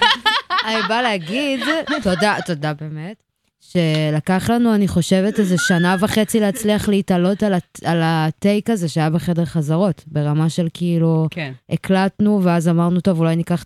אני 0.66 0.82
באה 0.88 1.02
להגיד, 1.02 1.60
תודה, 2.02 2.36
תודה 2.46 2.74
באמת, 2.74 3.22
שלקח 3.60 4.50
לנו, 4.50 4.74
אני 4.74 4.88
חושבת, 4.88 5.38
איזה 5.40 5.54
שנה 5.58 5.96
וחצי 6.00 6.40
להצליח 6.40 6.88
להתעלות 6.88 7.42
על, 7.42 7.54
הט- 7.54 7.80
על 7.84 8.00
הטייק 8.04 8.70
הזה 8.70 8.88
שהיה 8.88 9.10
בחדר 9.10 9.44
חזרות, 9.44 10.04
ברמה 10.06 10.48
של 10.50 10.68
כאילו, 10.74 11.26
כן. 11.30 11.52
הקלטנו, 11.70 12.40
ואז 12.42 12.68
אמרנו, 12.68 13.00
טוב, 13.00 13.18
אולי 13.20 13.36
ניקח 13.36 13.62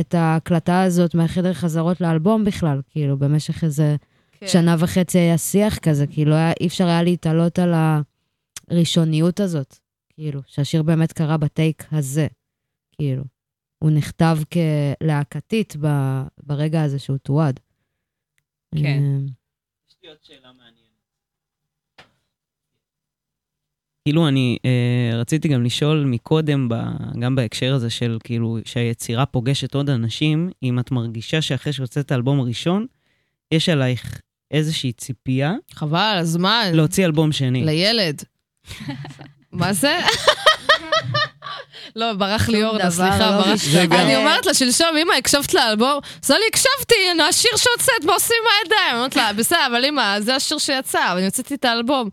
את 0.00 0.14
ההקלטה 0.14 0.82
הזאת 0.82 1.14
מהחדר 1.14 1.52
חזרות 1.52 2.00
לאלבום 2.00 2.44
בכלל, 2.44 2.80
כאילו, 2.90 3.16
במשך 3.18 3.64
איזה 3.64 3.96
כן. 4.32 4.46
שנה 4.46 4.76
וחצי 4.78 5.18
היה 5.18 5.38
שיח 5.38 5.78
כזה, 5.78 6.06
כי 6.06 6.24
לא 6.24 6.34
היה, 6.34 6.52
אי 6.60 6.66
אפשר 6.66 6.86
היה 6.86 7.02
להתעלות 7.02 7.58
על, 7.58 7.74
הראשוניות 8.70 9.40
הזאת, 9.40 9.76
כאילו, 10.14 10.40
שהשיר 10.46 10.82
באמת 10.82 11.12
קרה 11.12 11.36
בטייק 11.36 11.84
הזה, 11.92 12.26
כאילו. 12.92 13.22
הוא 13.78 13.90
נכתב 13.90 14.38
כלהקתית 15.00 15.76
ברגע 16.42 16.82
הזה 16.82 16.98
שהוא 16.98 17.16
תועד. 17.16 17.60
כן. 18.76 19.02
אה, 19.02 19.32
יש 19.88 19.96
לי 20.02 20.08
עוד 20.08 20.18
שאלה 20.22 20.52
מעניינת. 20.52 20.82
כאילו, 24.04 24.28
אני 24.28 24.58
אה, 24.64 25.16
רציתי 25.20 25.48
גם 25.48 25.64
לשאול 25.64 26.04
מקודם, 26.04 26.68
ב, 26.68 26.74
גם 27.20 27.34
בהקשר 27.34 27.74
הזה 27.74 27.90
של 27.90 28.18
כאילו, 28.24 28.58
שהיצירה 28.64 29.26
פוגשת 29.26 29.74
עוד 29.74 29.90
אנשים, 29.90 30.50
אם 30.62 30.78
את 30.78 30.90
מרגישה 30.90 31.42
שאחרי 31.42 31.72
שהוצאת 31.72 32.12
אלבום 32.12 32.40
ראשון, 32.40 32.86
יש 33.52 33.68
עלייך 33.68 34.20
איזושהי 34.50 34.92
ציפייה 34.92 35.54
חבל 35.72 36.16
הזמן. 36.20 36.70
להוציא 36.74 37.06
אלבום 37.06 37.32
שני. 37.32 37.64
לילד. 37.64 38.22
מה 39.52 39.72
זה? 39.72 39.98
לא, 41.96 42.12
ברח 42.12 42.48
לי 42.48 42.64
אורנה, 42.64 42.90
סליחה. 42.90 43.18
לא 43.18 43.36
ברח- 43.36 43.46
משתנה. 43.54 44.02
אני 44.02 44.16
אומרת 44.16 44.46
לה 44.46 44.54
שלשום, 44.54 44.96
אמא, 45.02 45.12
הקשבת 45.18 45.54
לאלבום? 45.54 46.00
אז 46.22 46.30
לי, 46.30 46.36
הקשבתי, 46.48 46.94
נו, 47.16 47.22
השיר 47.24 47.50
שהוצאת, 47.56 48.04
מה 48.04 48.12
עושים 48.12 48.36
עם 48.40 48.48
הידיים? 48.62 48.88
אני 48.90 48.96
אומרת 48.98 49.16
לה, 49.16 49.32
בסדר, 49.32 49.66
אבל 49.66 49.84
אמא, 49.84 50.20
זה 50.20 50.34
השיר 50.36 50.58
שיצא, 50.58 51.12
ואני 51.14 51.24
הוצאתי 51.26 51.54
את 51.54 51.64
האלבום. 51.64 52.08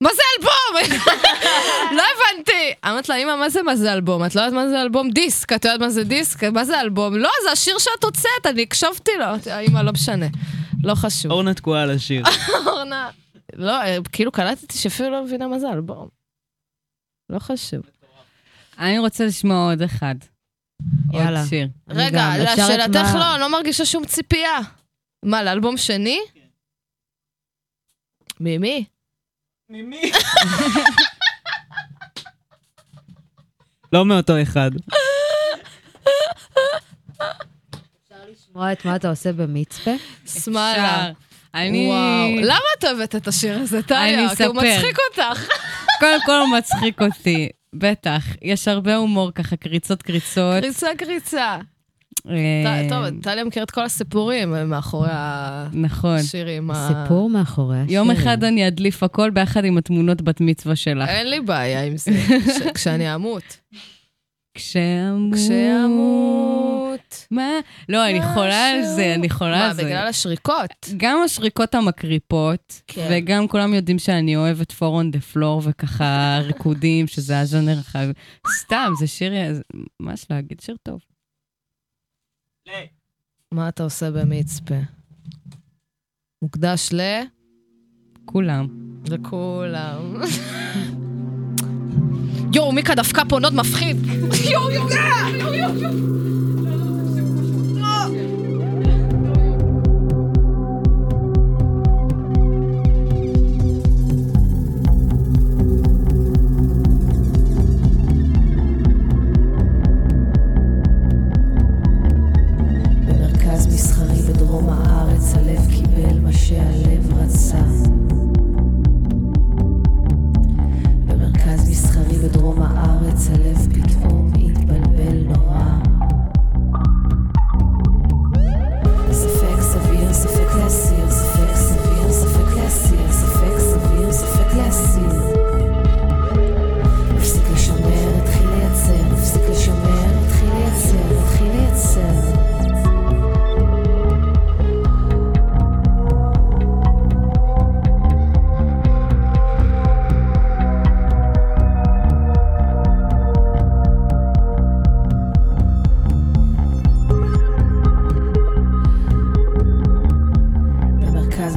מה 0.00 0.10
זה 0.14 0.22
אלבום? 0.38 0.96
לא 1.96 2.02
הבנתי. 2.02 2.72
אמרת 2.84 3.08
לה, 3.08 3.16
אמא, 3.16 3.36
מה 3.36 3.48
זה 3.50 3.62
מה 3.62 3.76
זה 3.76 3.92
אלבום? 3.92 4.24
את 4.24 4.34
לא 4.34 4.40
יודעת 4.40 4.54
מה 4.54 4.68
זה 4.68 4.82
אלבום 4.82 5.10
דיסק, 5.10 5.52
את 5.52 5.64
יודעת 5.64 5.80
מה 5.80 5.90
זה 5.90 6.04
דיסק? 6.04 6.44
מה 6.44 6.64
זה 6.64 6.80
אלבום? 6.80 7.16
לא, 7.16 7.30
זה 7.44 7.50
השיר 7.50 7.78
שאת 7.78 8.04
הוצאת, 8.04 8.46
אני 8.46 8.62
הקשבתי 8.62 9.10
לו. 9.18 9.24
אמרתי 9.24 9.50
אמא, 9.68 9.78
לא 9.80 9.92
משנה. 9.92 10.26
לא 10.84 10.94
חשוב. 10.94 11.32
אורנה 11.32 11.54
תקועה 11.54 11.82
על 11.82 11.90
השיר. 11.90 12.22
אורנה. 12.66 13.10
לא, 13.56 13.72
אה, 13.80 13.96
כאילו 14.12 14.32
קלטתי 14.32 14.78
שאפילו 14.78 15.10
לא 15.10 15.22
מבינה 15.24 15.46
מה 15.48 15.58
זה 15.58 15.68
אלבום. 15.72 16.08
לא 17.30 17.38
חשוב. 17.38 17.80
אני 18.78 18.98
רוצה 18.98 19.26
לשמוע 19.26 19.70
עוד 19.70 19.82
אחד. 19.82 20.14
יאללה. 21.12 21.40
עוד 21.40 21.48
שיר. 21.48 21.68
אני 21.90 22.04
רגע, 22.06 22.52
אפשר 22.52 22.64
לשאלתך 22.68 22.96
מה- 22.96 23.18
לא, 23.18 23.32
אני 23.34 23.40
לא 23.40 23.50
מרגישה 23.52 23.84
שום 23.84 24.06
ציפייה. 24.06 24.58
מה, 25.22 25.42
לאלבום 25.42 25.76
שני? 25.76 26.20
ממי? 28.40 28.84
ממי? 29.70 30.12
לא 33.92 34.04
מאותו 34.04 34.42
אחד. 34.42 34.70
לשמוע 38.30 38.72
את 38.72 38.84
מה 38.84 38.96
אתה 38.96 39.10
עושה 39.10 39.32
במצפה? 39.32 39.90
שמאלה. 40.26 41.00
אפשר. 41.10 41.12
אני... 41.54 41.86
וואו. 41.86 42.46
למה 42.46 42.64
את 42.78 42.84
אוהבת 42.84 43.16
את 43.16 43.28
השיר 43.28 43.58
הזה, 43.58 43.82
טליה? 43.82 44.16
כי 44.36 44.44
הוא 44.44 44.52
אספר. 44.52 44.52
מצחיק 44.52 44.96
אותך. 45.10 45.48
קודם 46.00 46.18
כל 46.26 46.32
הוא 46.40 46.58
מצחיק 46.58 47.02
אותי, 47.02 47.48
בטח. 47.74 48.24
יש 48.42 48.68
הרבה 48.68 48.96
הומור 48.96 49.30
ככה, 49.34 49.56
קריצות 49.56 50.02
קריצות. 50.02 50.60
קריצה 50.62 50.86
קריצה. 50.98 51.56
אה, 52.30 52.86
טוב, 52.88 53.20
טליה 53.22 53.44
מכיר 53.44 53.62
את 53.62 53.70
כל 53.70 53.84
הסיפורים 53.84 54.54
מאחורי 54.70 55.08
נכון. 55.72 56.16
השירים. 56.16 56.70
ה- 56.70 56.88
סיפור 56.88 57.30
מאחורי 57.30 57.78
השיר. 57.78 57.94
יום 57.94 58.10
אחד 58.10 58.44
אני 58.44 58.68
אדליף 58.68 59.02
הכל 59.02 59.30
ביחד 59.30 59.64
עם 59.64 59.78
התמונות 59.78 60.22
בת 60.22 60.40
מצווה 60.40 60.76
שלך. 60.76 61.08
אין 61.08 61.30
לי 61.30 61.40
בעיה 61.40 61.84
עם 61.84 61.96
זה, 61.96 62.10
כשאני 62.74 63.14
אמות. 63.14 63.42
כשאמות. 64.54 65.34
כשאמות. 65.34 67.26
מה? 67.30 67.50
לא, 67.88 68.10
אני 68.10 68.20
חולה 68.34 68.70
על 68.70 68.84
זה, 68.96 69.14
אני 69.14 69.30
חולה 69.30 69.58
מה, 69.58 69.68
על 69.68 69.74
זה. 69.74 69.84
בגלל 69.84 70.06
השריקות? 70.06 70.88
גם 70.96 71.18
השריקות 71.24 71.74
המקריפות, 71.74 72.82
כן. 72.86 73.08
וגם 73.10 73.48
כולם 73.48 73.74
יודעים 73.74 73.98
שאני 73.98 74.36
אוהבת 74.36 74.72
פור 74.72 74.96
און 74.96 75.10
דה 75.10 75.20
פלור 75.20 75.62
וככה 75.64 76.38
ריקודים, 76.46 77.06
שזה 77.06 77.40
הז'אנר 77.40 77.78
החייב. 77.78 78.10
סתם, 78.60 78.92
זה 78.98 79.06
שיר, 79.06 79.32
זה 79.52 79.62
ממש 80.00 80.26
להגיד 80.30 80.60
שיר 80.60 80.76
טוב. 80.82 81.00
מה 83.52 83.68
אתה 83.68 83.82
עושה 83.82 84.10
במצפה? 84.10 84.74
מוקדש 86.42 86.88
ל... 86.92 87.00
כולם. 88.24 88.66
לכולם. 89.08 90.16
יואו, 92.54 92.72
מיקה 92.72 92.94
דפקה 92.94 93.24
פה 93.24 93.38
נוד 93.38 93.54
מפחיד. 93.54 94.06
יואו, 94.50 94.70
יואו, 94.70 94.88
יואו, 94.90 95.54
יואו, 95.54 96.31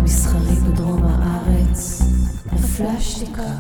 במרכז 0.05 0.25
מסחרי 0.25 0.55
בדרום 0.55 1.03
הארץ 1.03 2.01
נפלה 2.53 3.01
שתיקה. 3.01 3.57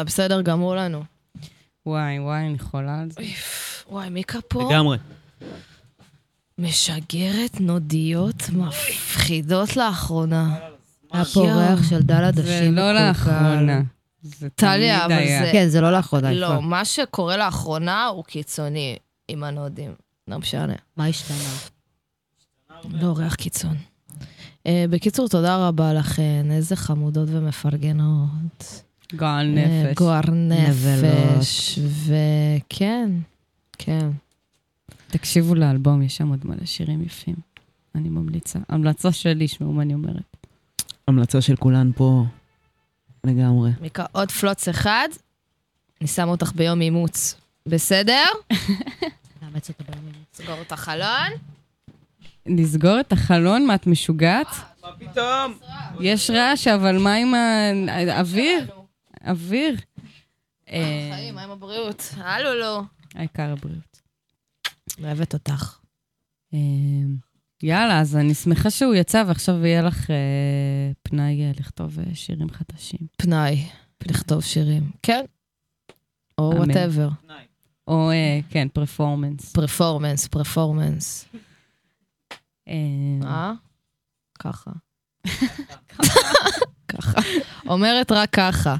יאללה, 0.00 0.04
בסדר 0.04 0.40
גמור 0.42 0.76
לנו. 0.76 1.02
וואי, 1.86 2.18
וואי, 2.18 2.46
אני 2.46 2.58
חולה 2.58 3.00
על 3.00 3.10
זה. 3.10 3.20
וואי, 3.90 4.08
מיקה 4.10 4.38
פה? 4.48 4.62
לגמרי. 4.70 4.98
משגרת 6.58 7.60
נודיות 7.60 8.50
מפחידות 8.52 9.76
לאחרונה. 9.76 10.56
ריח 11.36 11.88
של 11.90 12.02
דל 12.02 12.24
עדשים. 12.24 12.44
זה 12.44 12.70
לא. 12.70 12.92
לאחרונה. 12.92 13.80
זה 14.22 14.48
טליה, 14.50 15.04
אבל. 15.06 15.14
זה- 15.26 15.48
כן, 15.52 15.68
זה 15.68 15.80
לא 15.80 15.92
לאחרונה. 15.92 16.32
לא. 16.32 16.62
מה 16.62 16.84
שקורה 16.84 17.36
לאחרונה 17.36 18.06
הוא 18.06 18.24
קיצוני 18.24 18.96
עם 19.28 19.44
הנודים. 19.44 19.94
לא 20.28 20.38
משנה. 20.38 20.74
מה 20.96 21.06
השתנה? 21.06 21.36
לא, 22.90 23.12
ריח 23.16 23.34
קיצון. 23.34 23.76
אה, 24.66 24.84
בקיצור, 24.90 25.28
תודה 25.28 25.68
רבה 25.68 25.92
לכן, 25.92 26.46
איזה 26.50 26.76
חמודות 26.76 27.28
ומפרגנות. 27.32 28.82
גועל 29.14 29.58
אה, 29.58 29.64
נפש. 29.64 30.02
נבלות. 30.32 31.36
נפש, 31.38 31.78
וכן, 31.78 33.10
כן. 33.78 34.08
תקשיבו 35.08 35.54
לאלבום, 35.54 36.02
יש 36.02 36.16
שם 36.16 36.28
עוד 36.28 36.40
מלא 36.44 36.64
שירים 36.64 37.02
יפים. 37.02 37.34
אני 37.94 38.08
ממליצה. 38.08 38.58
המלצה 38.68 39.12
שלי, 39.12 39.48
שמעו 39.48 39.72
מה 39.72 39.82
אני 39.82 39.94
אומרת. 39.94 40.36
המלצה 41.08 41.40
של 41.40 41.56
כולן 41.56 41.90
פה 41.94 42.24
לגמרי. 43.24 43.70
מיקה, 43.80 44.04
עוד 44.12 44.30
פלוץ 44.30 44.68
אחד, 44.68 45.08
אני 46.00 46.08
שמה 46.08 46.30
אותך 46.30 46.52
ביום 46.54 46.80
אימוץ. 46.80 47.34
בסדר? 47.66 48.24
נאמץ 49.42 49.68
אותו 49.68 49.84
בימים. 49.88 50.12
סגור 50.34 50.60
את 50.60 50.72
החלון. 50.72 51.30
לסגור 52.46 53.00
את 53.00 53.12
החלון? 53.12 53.66
מה, 53.66 53.74
את 53.74 53.86
משוגעת? 53.86 54.46
מה 54.82 54.88
פתאום? 54.98 55.52
יש 56.00 56.30
רעש, 56.30 56.68
אבל 56.68 56.98
מה 56.98 57.14
עם 57.14 57.34
האוויר? 57.88 58.79
אוויר. 59.26 59.76
אה, 60.68 61.10
חיים, 61.14 61.34
מה 61.34 61.42
עם 61.42 61.50
הבריאות? 61.50 62.14
הלו, 62.16 62.54
לא. 62.54 62.82
העיקר 63.14 63.52
הבריאות. 63.52 64.00
אוהבת 65.02 65.34
אותך. 65.34 65.78
אה, 66.54 66.58
יאללה, 67.62 68.00
אז 68.00 68.16
אני 68.16 68.34
שמחה 68.34 68.70
שהוא 68.70 68.94
יצא, 68.94 69.24
ועכשיו 69.26 69.66
יהיה 69.66 69.82
לך 69.82 70.10
אה, 70.10 70.16
פנאי 71.02 71.42
אה, 71.42 71.52
לכתוב 71.60 71.98
אה, 71.98 72.14
שירים 72.14 72.50
חדשים. 72.50 73.00
פנאי, 73.16 73.68
לכתוב 74.06 74.40
שירים. 74.40 74.90
כן. 75.02 75.24
או. 76.38 76.52
whatever. 76.56 77.08
או, 77.88 78.10
אה, 78.10 78.40
כן, 78.50 78.68
performance. 78.68 79.52
performance, 79.52 80.28
performance. 80.28 81.28
אה, 82.68 82.74
אה? 83.24 83.52
ככה. 84.38 84.70
ככה. 86.92 87.20
אומרת 87.66 88.12
רק 88.12 88.30
ככה, 88.30 88.76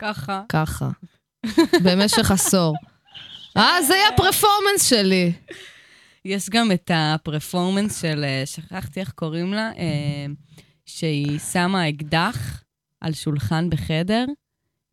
ככה. 0.00 0.42
ככה. 0.48 0.88
במשך 1.84 2.30
עשור. 2.30 2.74
אה, 3.56 3.82
זה 3.86 3.94
יהיה 3.94 4.08
הפרפורמנס 4.08 4.88
שלי. 4.88 5.32
יש 6.24 6.50
גם 6.50 6.72
את 6.72 6.90
הפרפורמנס 6.94 8.00
של, 8.00 8.24
אה, 8.24 8.42
שכחתי 8.46 9.00
איך 9.00 9.10
קוראים 9.10 9.52
לה, 9.52 9.70
אה, 9.78 10.26
שהיא 10.86 11.38
שמה 11.38 11.88
אקדח 11.88 12.62
על 13.00 13.12
שולחן 13.12 13.70
בחדר, 13.70 14.24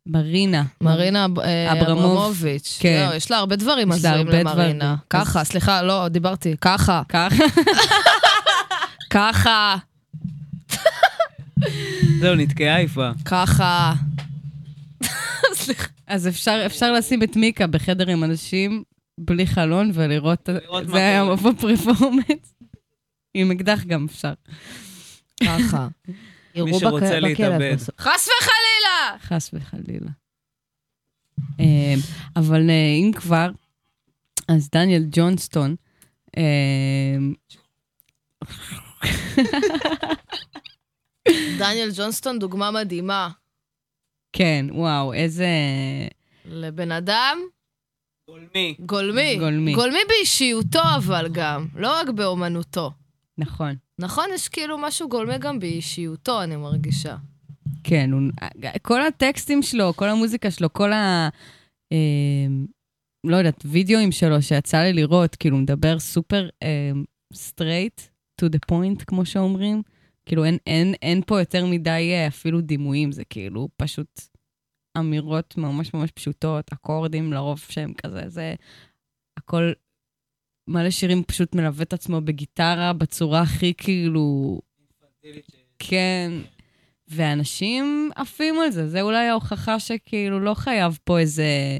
מרינה. 0.06 0.62
מרינה 0.80 1.26
אה, 1.44 1.72
אברמוב. 1.72 2.04
אברמוביץ'. 2.04 2.78
כן. 2.80 3.06
לא, 3.10 3.14
יש 3.14 3.30
לה 3.30 3.36
הרבה 3.36 3.56
דברים 3.56 3.92
הרבה 3.92 4.42
למרינה. 4.42 4.96
ככה, 5.10 5.44
סליחה, 5.44 5.82
לא, 5.82 6.08
דיברתי. 6.08 6.54
ככה, 6.60 7.02
ככה. 7.08 7.44
ככה, 9.10 9.76
זהו, 12.20 12.34
נתקעה 12.34 12.82
יפה. 12.82 13.10
ככה. 13.24 13.92
סליחה. 15.68 15.88
אז 16.06 16.28
אפשר, 16.28 16.62
אפשר 16.66 16.92
לשים 16.92 17.22
את 17.22 17.36
מיקה 17.36 17.66
בחדר 17.66 18.08
עם 18.08 18.24
אנשים 18.24 18.82
בלי 19.18 19.46
חלון 19.46 19.90
ולראות, 19.94 20.48
זה 20.86 20.96
היה. 20.96 21.24
מבוא 21.24 21.52
פרפורמנס. 21.52 22.54
עם 23.34 23.50
אקדח 23.50 23.84
גם 23.84 24.04
אפשר. 24.04 24.32
ככה. 25.44 25.88
יראו 26.54 26.80
שרוצה 26.80 27.20
להתאבד. 27.20 27.76
חס 27.98 28.28
וחלילה! 28.28 29.18
חס 29.20 29.50
וחלילה. 29.52 30.10
אה, 31.60 31.94
אבל 32.36 32.70
אה, 32.70 32.94
אם 33.02 33.10
כבר, 33.16 33.50
אז 34.48 34.68
דניאל 34.72 35.04
ג'ונסטון, 35.10 35.76
אה, 36.36 37.16
דניאל 41.58 41.90
ג'ונסטון, 41.96 42.38
דוגמה 42.38 42.70
מדהימה. 42.70 43.28
כן, 44.32 44.66
וואו, 44.70 45.12
איזה... 45.12 45.48
לבן 46.44 46.92
אדם 46.92 47.38
גולמי. 48.28 48.74
גולמי. 48.80 49.36
גולמי. 49.38 49.74
גולמי 49.74 49.98
באישיותו, 50.08 50.80
אבל 50.96 51.28
גם, 51.32 51.66
לא 51.74 52.00
רק 52.00 52.08
באומנותו. 52.08 52.90
נכון. 53.38 53.74
נכון, 53.98 54.24
יש 54.34 54.48
כאילו 54.48 54.78
משהו 54.78 55.08
גולמי 55.08 55.38
גם 55.38 55.58
באישיותו, 55.58 56.42
אני 56.42 56.56
מרגישה. 56.56 57.16
כן, 57.84 58.12
הוא, 58.12 58.20
כל 58.82 59.02
הטקסטים 59.02 59.62
שלו, 59.62 59.92
כל 59.96 60.08
המוזיקה 60.08 60.50
שלו, 60.50 60.72
כל 60.72 60.92
ה... 60.92 61.28
אה, 61.92 62.46
לא 63.24 63.36
יודעת, 63.36 63.62
וידאוים 63.64 64.12
שלו 64.12 64.42
שיצא 64.42 64.78
לי 64.78 64.92
לראות, 64.92 65.36
כאילו, 65.36 65.56
מדבר 65.56 65.98
סופר 65.98 66.48
אה, 66.62 66.90
straight 67.34 68.00
to 68.40 68.44
the 68.44 68.72
point, 68.72 69.04
כמו 69.06 69.26
שאומרים. 69.26 69.82
כאילו, 70.28 70.44
אין, 70.44 70.58
אין, 70.66 70.94
אין 71.02 71.22
פה 71.26 71.40
יותר 71.40 71.66
מדי 71.66 72.12
אה, 72.12 72.26
אפילו 72.26 72.60
דימויים, 72.60 73.12
זה 73.12 73.24
כאילו 73.24 73.68
פשוט 73.76 74.20
אמירות 74.98 75.56
ממש 75.56 75.94
ממש 75.94 76.10
פשוטות, 76.10 76.72
אקורדים 76.72 77.32
לרוב 77.32 77.64
שהם 77.68 77.92
כזה, 77.92 78.22
זה 78.26 78.54
הכל, 79.36 79.72
מלא 80.68 80.90
שירים 80.90 81.22
פשוט 81.22 81.54
מלווה 81.54 81.82
את 81.82 81.92
עצמו 81.92 82.20
בגיטרה 82.20 82.92
בצורה 82.92 83.40
הכי 83.40 83.74
כאילו... 83.74 84.60
כן. 85.78 86.32
ואנשים 87.08 88.10
עפים 88.16 88.60
על 88.60 88.70
זה, 88.70 88.88
זה 88.88 89.02
אולי 89.02 89.26
ההוכחה 89.26 89.80
שכאילו 89.80 90.40
לא 90.40 90.54
חייב 90.54 90.98
פה 91.04 91.18
איזה 91.18 91.78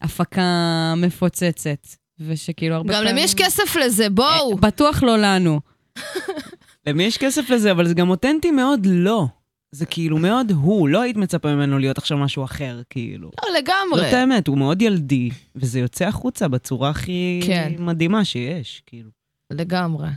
הפקה 0.00 0.94
מפוצצת, 0.96 1.86
ושכאילו 2.20 2.74
הרבה 2.74 2.94
גם 2.94 3.04
למי 3.04 3.20
יש 3.20 3.34
כסף 3.34 3.76
לזה? 3.76 4.10
בואו. 4.10 4.50
אה, 4.50 4.56
בטוח 4.56 5.02
לא 5.02 5.18
לנו. 5.18 5.60
למי 6.86 7.02
יש 7.02 7.18
כסף 7.18 7.50
לזה, 7.50 7.70
אבל 7.72 7.88
זה 7.88 7.94
גם 7.94 8.10
אותנטי 8.10 8.50
מאוד 8.50 8.80
לא. 8.86 9.26
זה 9.72 9.86
כאילו 9.86 10.18
מאוד 10.18 10.50
הוא, 10.50 10.88
לא 10.88 11.00
היית 11.02 11.16
מצפה 11.16 11.54
ממנו 11.54 11.78
להיות 11.78 11.98
עכשיו 11.98 12.18
משהו 12.18 12.44
אחר, 12.44 12.80
כאילו. 12.90 13.30
לא, 13.44 13.58
לגמרי. 13.58 14.04
זאת 14.04 14.12
האמת, 14.12 14.46
הוא 14.48 14.58
מאוד 14.58 14.82
ילדי, 14.82 15.30
וזה 15.56 15.80
יוצא 15.80 16.04
החוצה 16.06 16.48
בצורה 16.48 16.90
הכי 16.90 17.40
כן. 17.46 17.72
מדהימה 17.78 18.24
שיש, 18.24 18.82
כאילו. 18.86 19.10
לגמרי. 19.52 20.08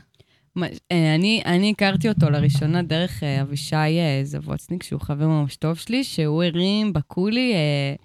מה- 0.55 0.67
אה, 0.91 1.15
אני, 1.15 1.41
אני 1.45 1.71
הכרתי 1.71 2.09
אותו 2.09 2.29
לראשונה 2.29 2.81
דרך 2.81 3.23
אה, 3.23 3.41
אבישי 3.41 3.75
אה, 3.75 4.21
זבוצניק, 4.23 4.83
שהוא 4.83 5.01
חבר 5.01 5.27
ממש 5.27 5.55
טוב 5.55 5.75
שלי, 5.77 6.03
שהוא 6.03 6.43
הרים 6.43 6.93
בקולי 6.93 7.53
אה, 7.53 7.95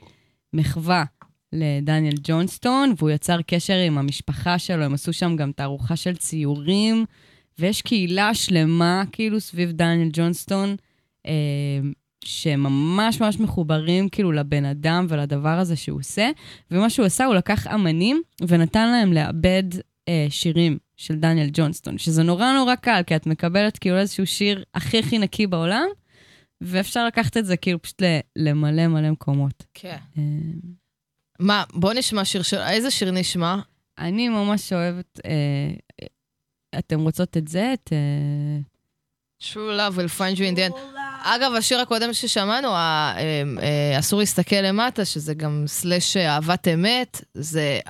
מחווה 0.52 1.04
לדניאל 1.52 2.14
ג'ונסטון, 2.22 2.94
והוא 2.98 3.10
יצר 3.10 3.42
קשר 3.46 3.76
עם 3.76 3.98
המשפחה 3.98 4.58
שלו, 4.58 4.84
הם 4.84 4.94
עשו 4.94 5.12
שם 5.12 5.36
גם 5.36 5.52
תערוכה 5.52 5.96
של 5.96 6.16
ציורים, 6.16 7.04
ויש 7.58 7.82
קהילה 7.82 8.34
שלמה 8.34 9.02
כאילו 9.12 9.40
סביב 9.40 9.72
דניאל 9.72 10.08
ג'ונסטון, 10.12 10.76
אה, 11.26 11.32
שממש 12.24 13.20
ממש 13.20 13.40
מחוברים 13.40 14.08
כאילו 14.08 14.32
לבן 14.32 14.64
אדם 14.64 15.06
ולדבר 15.08 15.58
הזה 15.58 15.76
שהוא 15.76 16.00
עושה, 16.00 16.30
ומה 16.70 16.90
שהוא 16.90 17.06
עשה, 17.06 17.24
הוא 17.24 17.34
לקח 17.34 17.66
אמנים 17.66 18.22
ונתן 18.48 18.90
להם 18.90 19.12
לעבד 19.12 19.64
אה, 20.08 20.26
שירים 20.30 20.78
של 20.96 21.14
דניאל 21.14 21.48
ג'ונסטון, 21.52 21.98
שזה 21.98 22.22
נורא 22.22 22.52
נורא 22.52 22.74
קל, 22.74 23.02
כי 23.06 23.16
את 23.16 23.26
מקבלת 23.26 23.78
כאילו 23.78 23.98
איזשהו 23.98 24.26
שיר 24.26 24.64
הכי 24.74 24.98
הכי 24.98 25.18
נקי 25.18 25.46
בעולם, 25.46 25.86
ואפשר 26.60 27.06
לקחת 27.06 27.36
את 27.36 27.46
זה 27.46 27.56
כאילו 27.56 27.82
פשוט 27.82 28.02
למלא 28.36 28.86
מלא 28.86 29.10
מקומות. 29.10 29.64
כן. 29.74 29.96
אה, 30.18 30.22
מה, 31.40 31.64
בוא 31.74 31.92
נשמע 31.92 32.24
שיר 32.24 32.42
של... 32.42 32.58
איזה 32.58 32.90
שיר 32.90 33.10
נשמע? 33.10 33.56
אני 33.98 34.28
ממש 34.28 34.72
אוהבת, 34.72 35.20
אה, 35.26 36.06
אתם 36.78 37.00
רוצות 37.00 37.36
את 37.36 37.48
זה? 37.48 37.74
את... 37.74 37.92
אה, 37.92 38.58
True 39.42 39.78
love 39.78 39.96
will 39.96 40.18
find 40.18 40.36
you 40.36 40.42
in 40.42 40.56
the 40.56 40.70
end. 40.70 40.80
אגב, 41.22 41.52
השיר 41.54 41.80
הקודם 41.80 42.12
ששמענו, 42.12 42.68
אה, 42.68 43.14
אה, 43.62 43.98
אסור 43.98 44.20
להסתכל 44.20 44.56
למטה, 44.56 45.04
שזה 45.04 45.34
גם 45.34 45.64
סלאש 45.66 46.16
אהבת 46.16 46.68
אמת, 46.68 47.24
זה, 47.34 47.80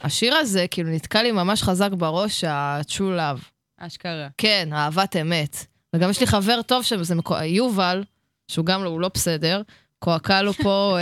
השיר 0.00 0.34
הזה 0.34 0.66
כאילו 0.70 0.90
נתקע 0.90 1.22
לי 1.22 1.32
ממש 1.32 1.62
חזק 1.62 1.90
בראש, 1.92 2.44
ה-True 2.44 3.18
love. 3.18 3.40
אשכרה. 3.78 4.28
כן, 4.38 4.68
אהבת 4.72 5.16
אמת. 5.16 5.66
וגם 5.96 6.10
יש 6.10 6.20
לי 6.20 6.26
חבר 6.26 6.62
טוב 6.62 6.82
שם, 6.82 7.02
זה 7.02 7.14
מקו... 7.14 7.36
יובל, 7.36 8.04
שהוא 8.48 8.66
גם 8.66 8.84
לא, 8.84 8.88
הוא 8.88 9.00
לא 9.00 9.10
בסדר, 9.14 9.62
קועקע 9.98 10.42
לו 10.42 10.52
פה 10.52 10.96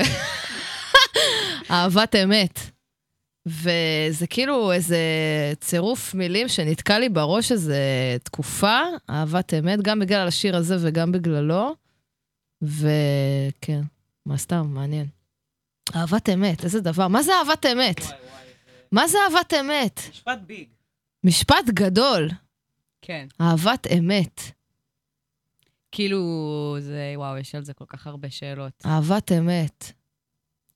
אהבת 1.71 2.14
אמת. 2.14 2.61
וזה 3.49 4.27
כאילו 4.27 4.73
איזה 4.73 4.99
צירוף 5.61 6.15
מילים 6.15 6.49
שנתקע 6.49 6.99
לי 6.99 7.09
בראש 7.09 7.53
איזה 7.53 7.81
תקופה, 8.23 8.81
אהבת 9.11 9.55
אמת, 9.55 9.83
גם 9.83 9.99
בגלל 9.99 10.29
השיר 10.29 10.57
הזה 10.57 10.77
וגם 10.81 11.13
בגללו. 11.13 11.75
וכן, 12.63 13.81
מה 14.27 14.37
סתם, 14.37 14.67
מעניין. 14.67 15.07
אהבת 15.97 16.29
אמת, 16.29 16.65
איזה 16.65 16.81
דבר. 16.81 17.09
מה 17.09 17.23
זה 17.23 17.33
אהבת 17.33 17.67
אמת? 17.67 18.01
מה 18.93 19.09
זה 19.09 19.19
אהבת 19.19 19.55
אמת? 19.61 20.01
משפט 20.11 20.39
ביג. 20.47 20.69
משפט 21.25 21.65
גדול, 21.69 22.31
כן. 23.03 23.29
אהבת 23.41 23.87
אמת. 23.99 24.41
כאילו, 25.93 26.77
זה, 26.81 27.13
וואו, 27.17 27.39
יש 27.39 27.55
על 27.55 27.65
זה 27.65 27.75
כל 27.75 27.85
כך 27.89 28.07
הרבה 28.07 28.31
שאלות. 28.31 28.73
אהבת 28.87 29.33
אמת. 29.33 29.93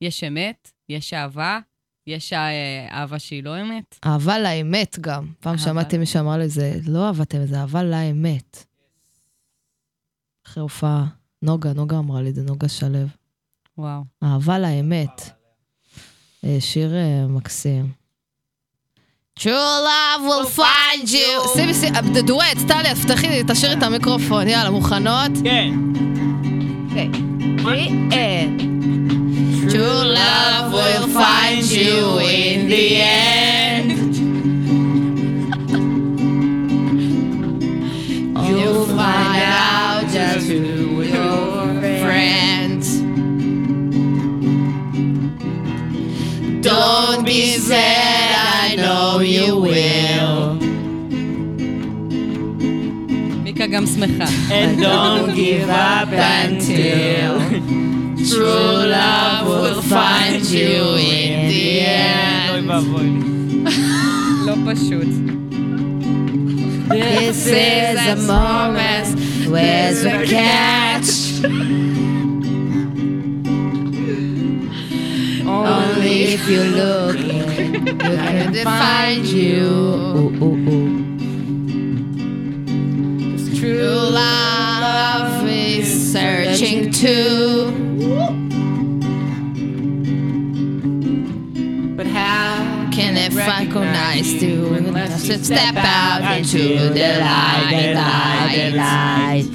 יש 0.00 0.24
אמת, 0.24 0.72
יש 0.88 1.14
אהבה, 1.14 1.58
יש 2.06 2.32
אה, 2.32 2.88
אהבה 2.90 3.18
שהיא 3.18 3.44
לא 3.44 3.60
אמת. 3.60 3.98
אהבה 4.06 4.38
לאמת 4.38 4.98
גם. 5.00 5.26
פעם 5.40 5.52
אהבה 5.52 5.64
שמעתי 5.64 5.98
מי 5.98 6.06
שאמר 6.06 6.36
לי, 6.36 6.48
זה 6.48 6.74
לא 6.86 7.06
אהבת 7.06 7.34
אמת, 7.34 7.48
זה 7.48 7.60
אהבה 7.60 7.82
לאמת. 7.82 8.64
אחרי 10.46 10.62
הופעה, 10.62 11.06
נוגה, 11.42 11.72
נוגה 11.72 11.98
אמרה 11.98 12.22
לי 12.22 12.30
את 12.30 12.34
זה, 12.34 12.42
נוגה 12.42 12.68
שלו. 12.68 12.98
וואו. 13.78 14.02
אהבה 14.22 14.58
לאמת. 14.58 15.30
אה, 16.44 16.56
שיר 16.60 16.94
אה, 16.94 17.26
מקסים. 17.28 17.92
True 19.38 19.44
love 19.86 20.22
will 20.28 20.58
find 20.58 21.08
you. 21.08 21.48
שימי, 21.56 21.74
שימי, 21.74 22.22
דואט, 22.22 22.56
טלי, 22.68 22.90
אז 22.90 23.04
פתחי 23.04 23.28
לי, 23.28 23.42
תשאירי 23.48 23.78
את 23.78 23.82
המיקרופון. 23.82 24.48
יאללה, 24.48 24.70
מוכנות? 24.70 25.30
כן. 25.44 25.74
True 29.71 30.01
love 30.21 30.73
will 30.73 31.07
find 31.09 31.63
you 31.63 32.19
in 32.19 32.69
the 32.69 32.87
end. 33.01 34.15
You'll 38.47 38.85
find 38.87 39.41
out 39.43 40.03
just 40.09 40.47
who 40.47 41.01
your 41.03 41.81
friends. 42.03 42.85
Don't 46.61 47.25
be 47.25 47.57
sad, 47.57 48.69
I 48.69 48.75
know 48.75 49.19
you 49.19 49.57
will. 49.57 50.57
מיקה 53.43 53.67
גם 53.67 53.85
שמחה. 53.85 54.25
And 54.49 54.79
don't 54.81 55.35
give 55.35 55.69
up 55.69 56.09
Until 56.11 57.33
true 58.29 58.77
love 58.97 59.47
will 59.47 59.81
find 59.81 60.43
you 60.45 60.95
in 60.95 61.47
the 61.49 61.79
end. 61.81 62.51
אוי 62.51 62.61
ואבוי 62.67 63.03
לי. 63.03 63.63
לא 64.45 64.53
פשוט. 64.67 65.11
This 66.89 67.47
is 67.47 67.99
a 68.15 68.17
moment 68.33 69.07
Where's 69.49 69.99
the 70.03 70.25
catch? 70.27 71.09
only 75.47 76.23
if 76.35 76.49
you 76.49 76.63
look, 76.63 77.17
you 77.17 77.45
can 78.07 78.53
find 78.65 79.25
you. 79.25 79.65
Ooh, 80.19 80.43
ooh, 80.43 80.57
ooh. 80.69 80.89
True 83.57 83.99
love 84.21 85.47
is 85.47 85.87
searching 86.11 86.91
too. 86.91 87.50
It 93.32 93.36
recognize 93.36 94.42
you 94.42 94.74
unless 94.74 95.28
it 95.28 95.44
step 95.44 95.74
out 95.76 96.38
into 96.38 96.88
the 96.90 97.18
light, 97.20 97.70
the 97.70 97.94
light, 97.94 98.70
the 98.70 98.76
light? 98.76 99.48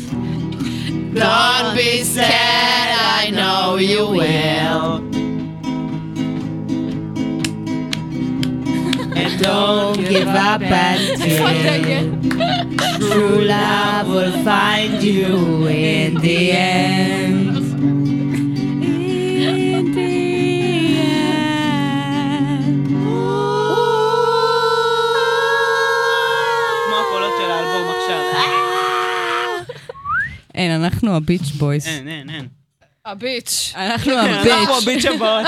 Don't 1.13 1.75
be 1.75 2.03
scared, 2.03 2.29
I 2.29 3.29
know 3.31 3.77
you 3.77 4.07
will. 4.07 4.97
And 9.17 9.41
don't 9.41 9.97
give 9.97 10.27
up 10.27 10.61
until 10.61 11.47
true 13.11 13.41
love 13.41 14.07
will 14.07 14.43
find 14.43 15.01
you 15.03 15.67
in 15.67 16.15
the 16.15 16.51
end. 16.51 17.26
אין, 30.57 30.71
אנחנו 30.83 31.15
הביץ' 31.15 31.51
בויז. 31.51 31.87
אין, 31.87 32.07
אין, 32.07 32.29
אין. 32.29 32.47
הביץ'. 33.05 33.73
אנחנו 33.75 34.13
אנחנו 34.19 34.51
הביץ'. 34.51 34.69
הביץ' 34.83 35.05
הבאות. 35.05 35.47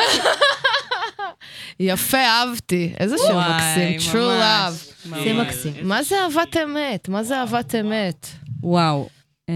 יפה, 1.80 2.18
אהבתי. 2.18 2.94
איזה 3.00 3.16
שיר 3.28 3.38
מקסים. 3.40 4.12
True 4.14 4.42
love. 4.42 5.08
זה. 5.24 5.34
מקסים. 5.34 5.74
מה 5.84 6.04
זה 6.04 6.16
אהבת 6.24 6.58
אמת? 6.58 7.10
מה 7.10 7.24
זה 7.24 7.38
אהבת 7.40 7.76
אמת? 7.76 8.28
וואו. 8.64 9.10
אמ, 9.50 9.54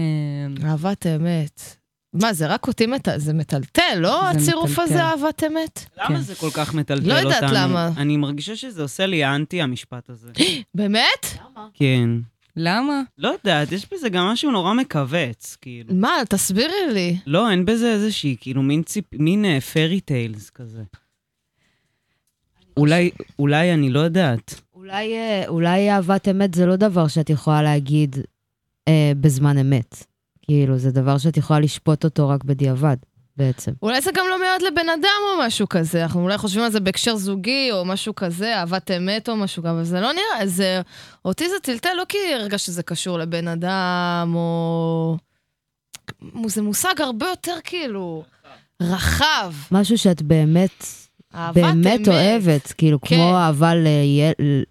אהבת 0.66 1.06
אמת. 1.06 1.60
מה, 2.12 2.32
זה 2.32 2.46
רק 2.46 2.68
אותי 2.68 2.86
מטלטל, 2.86 3.18
זה 3.18 3.32
מטלטל, 3.32 3.94
לא 3.96 4.20
זה 4.32 4.38
הצירוף 4.38 4.70
מטלטל. 4.70 4.82
הזה 4.82 5.02
אהבת 5.02 5.44
אמת? 5.44 5.84
למה 5.98 6.20
זה 6.20 6.34
כל 6.34 6.50
כך 6.54 6.74
מטלטל 6.74 7.10
אותנו? 7.10 7.14
לא 7.14 7.34
יודעת 7.34 7.50
למה. 7.52 7.90
אני 7.96 8.16
מרגישה 8.16 8.56
שזה 8.56 8.82
עושה 8.82 9.06
לי 9.06 9.24
אנטי, 9.24 9.62
המשפט 9.62 10.10
הזה. 10.10 10.30
באמת? 10.74 11.26
כן. 11.74 12.10
למה? 12.56 13.02
לא 13.18 13.28
יודעת, 13.28 13.72
יש 13.72 13.86
בזה 13.92 14.08
גם 14.08 14.26
משהו 14.26 14.50
נורא 14.50 14.74
מכווץ, 14.74 15.56
כאילו. 15.60 15.94
מה, 15.94 16.12
תסבירי 16.28 16.92
לי. 16.92 17.16
לא, 17.26 17.50
אין 17.50 17.64
בזה 17.64 17.92
איזושהי, 17.92 18.36
כאילו, 18.40 18.62
מין 18.62 18.82
ציפ... 18.82 19.04
מין 19.12 19.60
פרי 19.60 20.00
טיילס 20.00 20.50
כזה. 20.50 20.82
אולי, 22.76 23.10
אולי, 23.38 23.74
אני 23.74 23.90
לא 23.90 24.00
יודעת. 24.00 24.60
אולי, 24.74 25.14
אה, 25.14 25.44
אולי 25.48 25.90
אהבת 25.90 26.28
אמת 26.28 26.54
זה 26.54 26.66
לא 26.66 26.76
דבר 26.76 27.08
שאת 27.08 27.30
יכולה 27.30 27.62
להגיד 27.62 28.16
אה, 28.88 29.12
בזמן 29.20 29.58
אמת. 29.58 30.04
כאילו, 30.42 30.78
זה 30.78 30.90
דבר 30.90 31.18
שאת 31.18 31.36
יכולה 31.36 31.60
לשפוט 31.60 32.04
אותו 32.04 32.28
רק 32.28 32.44
בדיעבד, 32.44 32.96
בעצם. 33.36 33.72
אולי 33.82 34.00
זה 34.00 34.10
גם 34.14 34.26
לא 34.30 34.40
מיועד 34.40 34.62
לבן 34.62 34.88
אדם 34.88 35.20
או 35.32 35.46
משהו 35.46 35.68
כזה, 35.68 36.02
אנחנו 36.02 36.22
אולי 36.22 36.38
חושבים 36.38 36.64
על 36.64 36.70
זה 36.70 36.80
בהקשר 36.80 37.16
זוגי 37.16 37.68
או 37.72 37.84
משהו 37.84 38.14
כזה, 38.14 38.56
אהבת 38.56 38.90
אמת 38.90 39.28
או 39.28 39.36
משהו 39.36 39.62
כזה, 39.62 39.70
אבל 39.70 39.84
זה 39.84 40.00
לא 40.00 40.12
נראה, 40.12 40.46
זה... 40.46 40.80
אותי 41.24 41.48
זה 41.48 41.54
טלטל 41.62 41.88
לא 41.96 42.04
כי 42.08 42.18
הרגע 42.34 42.58
שזה 42.58 42.82
קשור 42.82 43.18
לבן 43.18 43.48
אדם, 43.48 44.32
או... 44.34 45.16
זה 46.46 46.62
מושג 46.62 46.94
הרבה 47.00 47.26
יותר 47.26 47.56
כאילו 47.64 48.24
רחב. 48.82 49.52
משהו 49.70 49.98
שאת 49.98 50.22
באמת, 50.22 50.84
באמת 51.34 52.00
אמת. 52.00 52.08
אוהבת, 52.08 52.72
כאילו, 52.72 53.00
כן. 53.00 53.16
כמו 53.16 53.36
אהבה 53.36 53.74
ליל... 53.74 54.64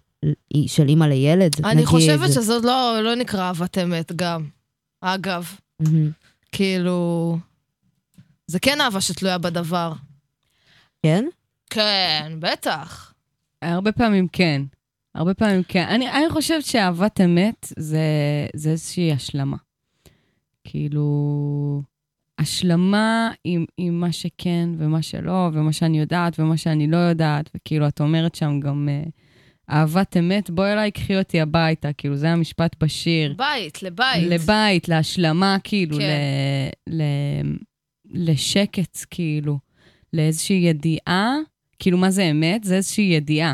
של 0.66 0.88
אימא 0.88 1.04
לילד, 1.04 1.52
אני 1.64 1.74
נגיד. 1.74 1.86
חושבת 1.86 2.32
שזה 2.32 2.54
לא, 2.62 3.00
לא 3.02 3.14
נקרא 3.14 3.40
אהבת 3.40 3.78
אמת 3.78 4.12
גם. 4.16 4.44
אגב, 5.00 5.52
מהמם. 5.80 6.10
כאילו... 6.52 7.38
זה 8.46 8.58
כן 8.60 8.80
אהבה 8.80 9.00
שתלויה 9.00 9.38
בדבר. 9.38 9.92
כן? 11.02 11.24
כן, 11.70 12.32
בטח. 12.38 13.14
הרבה 13.62 13.92
פעמים 13.92 14.28
כן. 14.28 14.62
הרבה 15.14 15.34
פעמים 15.34 15.62
כן. 15.68 15.86
אני, 15.88 16.10
אני 16.10 16.30
חושבת 16.30 16.64
שאהבת 16.64 17.20
אמת 17.20 17.66
זה, 17.76 18.00
זה 18.54 18.70
איזושהי 18.70 19.12
השלמה. 19.12 19.56
כאילו, 20.64 21.82
השלמה 22.38 23.30
עם, 23.44 23.64
עם 23.76 24.00
מה 24.00 24.12
שכן 24.12 24.68
ומה 24.78 25.02
שלא, 25.02 25.50
ומה 25.52 25.72
שאני 25.72 26.00
יודעת 26.00 26.40
ומה 26.40 26.56
שאני 26.56 26.86
לא 26.86 26.96
יודעת, 26.96 27.50
וכאילו, 27.56 27.88
את 27.88 28.00
אומרת 28.00 28.34
שם 28.34 28.60
גם 28.60 28.88
אה, 28.88 29.02
אהבת 29.70 30.16
אמת, 30.16 30.50
בואי 30.50 30.72
אליי, 30.72 30.90
קחי 30.90 31.18
אותי 31.18 31.40
הביתה, 31.40 31.92
כאילו, 31.92 32.16
זה 32.16 32.30
המשפט 32.30 32.76
בשיר. 32.80 33.34
בית, 33.38 33.82
לבית. 33.82 34.22
לבית, 34.22 34.88
להשלמה, 34.88 35.56
כאילו, 35.64 35.96
כן. 35.96 36.18
ל, 36.86 36.94
ל, 36.94 37.02
לשקט, 38.14 38.98
כאילו, 39.10 39.58
לאיזושהי 40.12 40.56
ידיעה, 40.56 41.34
כאילו, 41.78 41.98
מה 41.98 42.10
זה 42.10 42.22
אמת? 42.30 42.64
זה 42.64 42.76
איזושהי 42.76 43.04
ידיעה. 43.04 43.52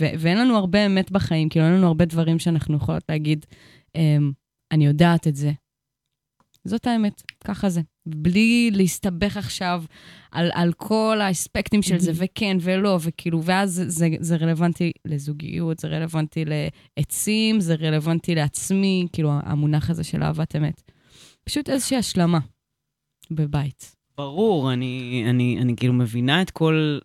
ו- 0.00 0.14
ואין 0.18 0.38
לנו 0.38 0.56
הרבה 0.56 0.86
אמת 0.86 1.10
בחיים, 1.10 1.48
כאילו, 1.48 1.66
אין 1.66 1.74
לנו 1.74 1.86
הרבה 1.86 2.04
דברים 2.04 2.38
שאנחנו 2.38 2.76
יכולות 2.76 3.02
להגיד, 3.08 3.46
אמ, 3.94 4.32
אני 4.72 4.86
יודעת 4.86 5.26
את 5.28 5.36
זה. 5.36 5.52
זאת 6.64 6.86
האמת, 6.86 7.22
ככה 7.44 7.68
זה. 7.68 7.80
בלי 8.06 8.70
להסתבך 8.72 9.36
עכשיו 9.36 9.84
על, 10.30 10.50
על 10.54 10.72
כל 10.72 11.18
האספקטים 11.22 11.82
של 11.82 11.98
זה, 11.98 12.12
וכן 12.14 12.56
ולא, 12.60 12.98
וכאילו, 13.02 13.42
ואז 13.42 13.70
זה, 13.70 13.88
זה, 13.88 14.08
זה 14.20 14.36
רלוונטי 14.36 14.92
לזוגיות, 15.04 15.78
זה 15.78 15.88
רלוונטי 15.88 16.44
לעצים, 16.44 17.60
זה 17.60 17.74
רלוונטי 17.74 18.34
לעצמי, 18.34 19.06
כאילו, 19.12 19.32
המונח 19.42 19.90
הזה 19.90 20.04
של 20.04 20.22
אהבת 20.22 20.56
אמת. 20.56 20.82
פשוט 21.44 21.68
איזושהי 21.68 21.96
השלמה 21.96 22.38
בבית. 23.30 23.96
ברור, 24.18 24.72
אני, 24.72 25.24
אני, 25.30 25.58
אני 25.62 25.76
כאילו 25.76 25.92
מבינה 25.92 26.42
את 26.42 26.50
כל... 26.50 26.98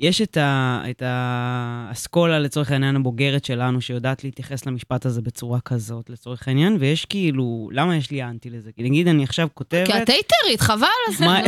יש 0.00 0.22
את, 0.22 0.36
ה, 0.36 0.82
את 0.90 1.02
האסכולה, 1.06 2.38
לצורך 2.38 2.70
העניין, 2.70 2.96
הבוגרת 2.96 3.44
שלנו, 3.44 3.80
שיודעת 3.80 4.24
להתייחס 4.24 4.66
למשפט 4.66 5.06
הזה 5.06 5.22
בצורה 5.22 5.60
כזאת, 5.60 6.10
לצורך 6.10 6.48
העניין, 6.48 6.76
ויש 6.80 7.04
כאילו, 7.04 7.68
למה 7.72 7.96
יש 7.96 8.10
לי 8.10 8.22
אנטי 8.22 8.50
לזה? 8.50 8.70
כי 8.76 8.82
נגיד, 8.82 9.08
אני 9.08 9.24
עכשיו 9.24 9.48
כותבת... 9.54 9.86
כי 9.86 10.02
את 10.02 10.08
הייטרית, 10.08 10.60
חבל 10.60 10.82
על 10.82 11.14
הזמן. 11.14 11.42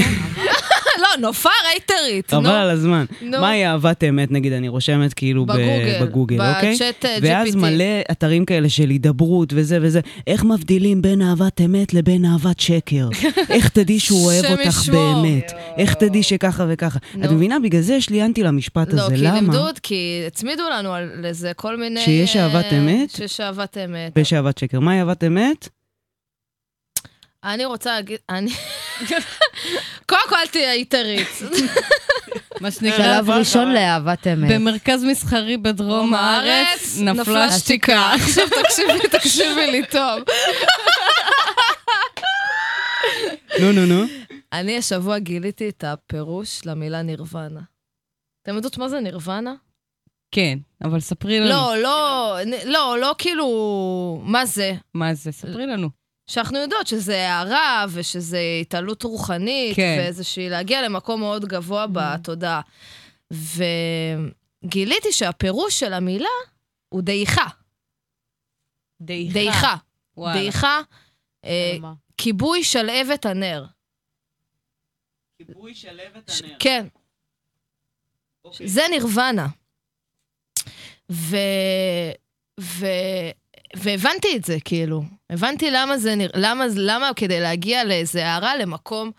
לא, 1.01 1.26
נופר 1.26 1.48
הייטרית, 1.72 2.32
נו. 2.34 2.40
חבל 2.40 2.51
על 2.51 2.70
הזמן. 2.70 3.05
מהי 3.22 3.66
אהבת 3.66 4.05
אמת, 4.05 4.30
נגיד, 4.30 4.53
אני 4.53 4.68
רושמת 4.68 5.14
כאילו 5.14 5.46
בגוגל, 6.01 6.40
אוקיי? 6.55 6.74
בצ'אט, 6.74 7.05
אה, 7.05 7.18
ואז 7.22 7.48
GPT. 7.55 7.59
מלא 7.59 7.84
אתרים 8.11 8.44
כאלה 8.44 8.68
של 8.68 8.90
הידברות 8.90 9.53
וזה 9.57 9.78
וזה. 9.82 10.01
איך 10.26 10.44
מבדילים 10.44 11.03
בין 11.03 11.22
אהבת 11.22 11.61
אמת 11.61 11.94
לבין 11.94 12.24
אהבת 12.24 12.61
שקר? 12.61 13.09
איך 13.51 13.68
תדעי 13.68 14.01
שהוא 14.01 14.24
אוהב 14.24 14.44
אותך. 14.44 14.88
באמת? 14.92 15.53
איך 15.78 15.94
תדעי 15.94 16.22
שככה 16.22 16.64
וככה? 16.68 16.98
את 17.24 17.30
מבינה? 17.30 17.59
בגלל 17.59 17.80
זה 17.82 17.94
יש 17.94 18.11
לי 18.11 18.24
אנטי 18.24 18.42
למשפט 18.42 18.92
לא, 18.92 19.01
הזה. 19.03 19.14
כי 19.14 19.20
למה? 19.20 19.34
לימדו, 19.34 19.59
עוד- 19.59 19.78
כי 19.78 20.22
הצמידו 20.26 20.62
לנו 20.78 20.92
על 20.94 21.11
לזה 21.22 21.53
כל 21.57 21.76
מיני... 21.76 22.01
שיש 22.01 22.36
אהבת 22.36 22.64
אה, 22.64 22.78
אמת? 22.78 23.11
שיש 23.11 23.40
אהבת 23.40 23.76
אמת. 23.84 24.12
ויש 24.16 24.32
אהבת 24.32 24.59
שקר. 24.59 24.80
מהי 24.80 25.01
אהבת 25.01 25.24
אמת? 25.24 25.68
אני 27.45 27.64
רוצה 27.64 27.93
להגיד, 27.93 28.18
אני... 28.28 28.51
קודם 30.07 30.22
כל 30.28 30.36
תהיה 30.51 30.70
היתרית. 30.70 31.28
מה 32.61 32.70
שנקרא, 32.70 32.97
שלב 32.97 33.30
ראשון 33.30 33.72
לאהבת 33.72 34.26
אמת. 34.26 34.51
במרכז 34.51 35.05
מסחרי 35.05 35.57
בדרום 35.57 36.14
הארץ 36.14 36.99
נפלה 37.01 37.53
שתיקה. 37.53 38.12
עכשיו 38.14 38.45
תקשיבי, 38.49 39.09
תקשיבי 39.18 39.66
לי 39.70 39.86
טוב. 39.86 40.22
נו, 43.61 43.72
נו, 43.72 43.86
נו. 43.86 44.05
אני 44.53 44.78
השבוע 44.78 45.18
גיליתי 45.18 45.68
את 45.68 45.84
הפירוש 45.84 46.66
למילה 46.66 47.03
נירוונה. 47.03 47.61
אתם 48.43 48.55
יודעות 48.55 48.78
מה 48.78 48.88
זה 48.88 49.01
נירוונה? 49.01 49.55
כן, 50.34 50.59
אבל 50.84 51.01
ספרי 51.01 51.41
לנו. 51.41 51.49
לא, 51.49 51.76
לא, 51.76 52.36
לא, 52.64 52.99
לא 53.01 53.14
כאילו, 53.18 54.20
מה 54.24 54.47
זה? 54.47 54.72
מה 54.95 55.14
זה? 55.14 55.32
ספרי 55.32 55.66
לנו. 55.66 55.99
שאנחנו 56.31 56.59
יודעות 56.59 56.87
שזה 56.87 57.28
הערה 57.28 57.87
ושזה 57.95 58.39
התעלות 58.61 59.03
רוחנית, 59.03 59.76
כן. 59.76 59.97
ואיזושהי 59.99 60.49
להגיע 60.49 60.83
למקום 60.83 61.20
מאוד 61.20 61.45
גבוה 61.45 61.87
בתודעה. 61.93 62.61
וגיליתי 63.31 65.12
שהפירוש 65.12 65.81
של 65.81 65.93
המילה 65.93 66.28
הוא 66.89 67.03
דעיכה. 67.03 67.47
דעיכה. 69.01 69.74
וואלה. 70.16 70.41
דעיכה, 70.41 70.81
אה, 71.45 71.76
כיבוי 72.18 72.64
שלהבת 72.64 73.26
הנר. 73.26 73.64
כיבוי 75.39 75.74
שלהבת 75.74 76.31
ש- 76.31 76.43
כן. 76.59 76.87
זה 78.64 78.83
נירוונה. 78.91 79.47
ו... 81.12 81.37
ו... 82.61 82.87
והבנתי 83.77 84.37
את 84.37 84.45
זה, 84.45 84.59
כאילו. 84.64 85.03
הבנתי 85.31 85.71
למה 85.71 85.99
זה 85.99 86.14
נראה, 86.14 86.33
למה, 86.35 86.64
למה 86.77 87.11
כדי 87.16 87.41
להגיע 87.41 87.85
לאיזה 87.85 88.27
הערה, 88.27 88.57
למקום 88.57 89.11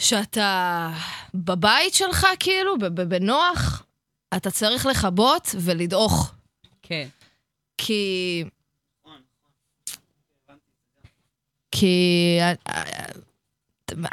שאתה 0.00 0.90
בבית 1.34 1.94
שלך, 1.94 2.26
כאילו, 2.40 2.78
בנוח, 2.78 3.86
אתה 4.36 4.50
צריך 4.50 4.86
לכבות 4.86 5.48
ולדעוך. 5.54 6.34
כן. 6.82 7.08
כי... 7.78 8.44
כי... 11.70 12.38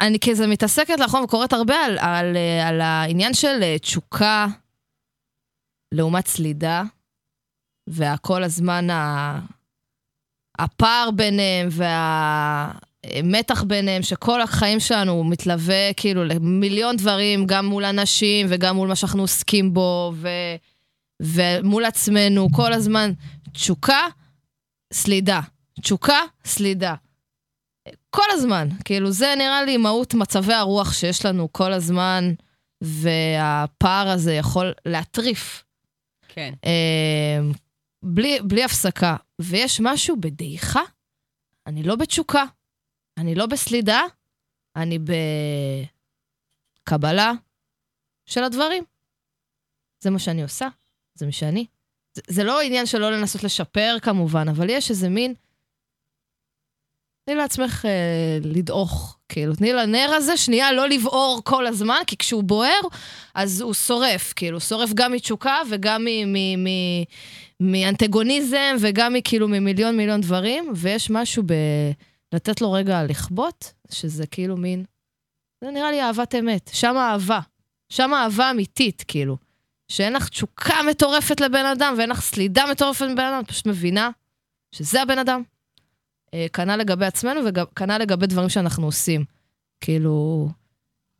אני 0.00 0.18
כזה 0.20 0.46
מתעסקת 0.46 1.00
לאחרונה 1.00 1.24
וקוראת 1.24 1.52
הרבה 1.52 1.76
על, 1.76 1.98
על, 1.98 2.36
על 2.68 2.80
העניין 2.80 3.34
של 3.34 3.62
אה, 3.62 3.78
תשוקה 3.78 4.46
לעומת 5.92 6.26
סלידה, 6.26 6.82
והכל 7.86 8.42
הזמן 8.42 8.90
ה... 8.90 9.40
הפער 10.58 11.10
ביניהם 11.16 11.68
והמתח 11.70 13.62
ביניהם, 13.62 14.02
שכל 14.02 14.42
החיים 14.42 14.80
שלנו 14.80 15.24
מתלווה 15.24 15.92
כאילו 15.96 16.24
למיליון 16.24 16.96
דברים, 16.96 17.46
גם 17.46 17.66
מול 17.66 17.84
אנשים 17.84 18.46
וגם 18.50 18.76
מול 18.76 18.88
מה 18.88 18.96
שאנחנו 18.96 19.22
עוסקים 19.22 19.74
בו, 19.74 20.12
ו... 20.16 20.28
ומול 21.22 21.84
עצמנו, 21.84 22.48
כל 22.52 22.72
הזמן 22.72 23.12
תשוקה, 23.52 24.00
סלידה. 24.92 25.40
תשוקה, 25.80 26.20
סלידה. 26.44 26.94
כל 28.10 28.26
הזמן. 28.30 28.68
כאילו, 28.84 29.10
זה 29.10 29.34
נראה 29.38 29.64
לי 29.64 29.76
מהות 29.76 30.14
מצבי 30.14 30.54
הרוח 30.54 30.92
שיש 30.92 31.26
לנו 31.26 31.52
כל 31.52 31.72
הזמן, 31.72 32.32
והפער 32.80 34.08
הזה 34.08 34.34
יכול 34.34 34.72
להטריף. 34.86 35.64
כן. 36.28 36.54
בלי, 38.02 38.38
בלי 38.44 38.64
הפסקה. 38.64 39.16
ויש 39.40 39.80
משהו 39.82 40.16
בדעיכה, 40.20 40.82
אני 41.66 41.82
לא 41.82 41.96
בתשוקה, 41.96 42.44
אני 43.18 43.34
לא 43.34 43.46
בסלידה, 43.46 44.00
אני 44.76 44.98
בקבלה 46.86 47.32
של 48.26 48.44
הדברים. 48.44 48.84
זה 50.00 50.10
מה 50.10 50.18
שאני 50.18 50.42
עושה, 50.42 50.68
זה 51.14 51.26
מי 51.26 51.32
שאני. 51.32 51.66
זה, 52.14 52.22
זה 52.28 52.44
לא 52.44 52.60
עניין 52.60 52.86
של 52.86 52.98
לא 52.98 53.12
לנסות 53.12 53.44
לשפר 53.44 53.96
כמובן, 54.02 54.48
אבל 54.48 54.70
יש 54.70 54.90
איזה 54.90 55.08
מין... 55.08 55.34
תני 57.24 57.34
לעצמך 57.34 57.84
אה, 57.84 58.38
לדעוך, 58.44 59.18
כאילו, 59.28 59.54
תני 59.54 59.72
לנר 59.72 60.10
הזה 60.16 60.36
שנייה 60.36 60.72
לא 60.72 60.88
לבעור 60.88 61.40
כל 61.44 61.66
הזמן, 61.66 62.00
כי 62.06 62.16
כשהוא 62.16 62.44
בוער, 62.44 62.80
אז 63.34 63.60
הוא 63.60 63.74
שורף, 63.74 64.32
כאילו, 64.32 64.60
שורף 64.60 64.90
גם 64.94 65.12
מתשוקה 65.12 65.56
וגם 65.70 66.04
מ- 66.04 66.32
מ- 66.32 66.64
מ- 66.64 67.04
מאנטגוניזם 67.60 68.76
וגם 68.80 69.12
מכאילו 69.12 69.48
ממיליון 69.48 69.96
מיליון 69.96 70.20
דברים, 70.20 70.72
ויש 70.76 71.10
משהו 71.10 71.42
ב... 71.46 71.54
לתת 72.32 72.60
לו 72.60 72.72
רגע 72.72 73.04
לכבות, 73.04 73.72
שזה 73.90 74.26
כאילו 74.26 74.56
מין... 74.56 74.84
זה 75.64 75.70
נראה 75.70 75.90
לי 75.90 76.02
אהבת 76.02 76.34
אמת, 76.34 76.70
שם 76.72 76.94
אהבה. 76.96 77.40
שם 77.88 78.10
אהבה 78.14 78.50
אמיתית, 78.50 79.04
כאילו. 79.08 79.36
שאין 79.88 80.12
לך 80.12 80.28
תשוקה 80.28 80.74
מטורפת 80.90 81.40
לבן 81.40 81.66
אדם 81.66 81.94
ואין 81.98 82.10
לך 82.10 82.20
סלידה 82.20 82.64
מטורפת 82.70 83.00
לבן 83.06 83.24
אדם, 83.24 83.40
את 83.44 83.48
פשוט 83.48 83.66
מבינה 83.66 84.10
שזה 84.72 85.02
הבן 85.02 85.18
אדם. 85.18 85.42
אה, 86.34 86.46
כנ"ל 86.52 86.76
לגבי 86.76 87.06
עצמנו 87.06 87.40
וכנ"ל 87.44 87.98
לגבי 87.98 88.26
דברים 88.26 88.48
שאנחנו 88.48 88.86
עושים. 88.86 89.24
כאילו, 89.80 90.48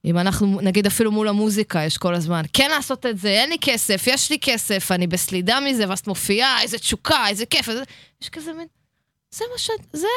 אם 0.05 0.19
אנחנו, 0.19 0.61
נגיד 0.61 0.87
אפילו 0.87 1.13
מול 1.13 1.29
המוזיקה, 1.29 1.85
יש 1.85 1.99
כל 1.99 2.15
הזמן, 2.15 2.43
כן 2.53 2.71
לעשות 2.71 3.07
את 3.07 3.19
זה, 3.19 3.29
אין 3.29 3.51
לי 3.51 3.57
כסף, 3.61 4.03
יש 4.07 4.31
לי 4.31 4.39
כסף, 4.41 4.93
אני 4.93 5.07
בסלידה 5.07 5.61
מזה, 5.61 5.89
ואז 5.89 5.99
את 5.99 6.07
מופיעה, 6.07 6.63
איזה 6.63 6.79
תשוקה, 6.79 7.29
איזה 7.29 7.47
כיף, 7.47 7.69
איזה... 7.69 7.83
יש 8.23 8.29
כזה 8.29 8.53
מין, 8.53 8.67
זה 9.35 9.45
מה 9.53 9.59
ש... 9.59 9.71
זה... 9.93 10.09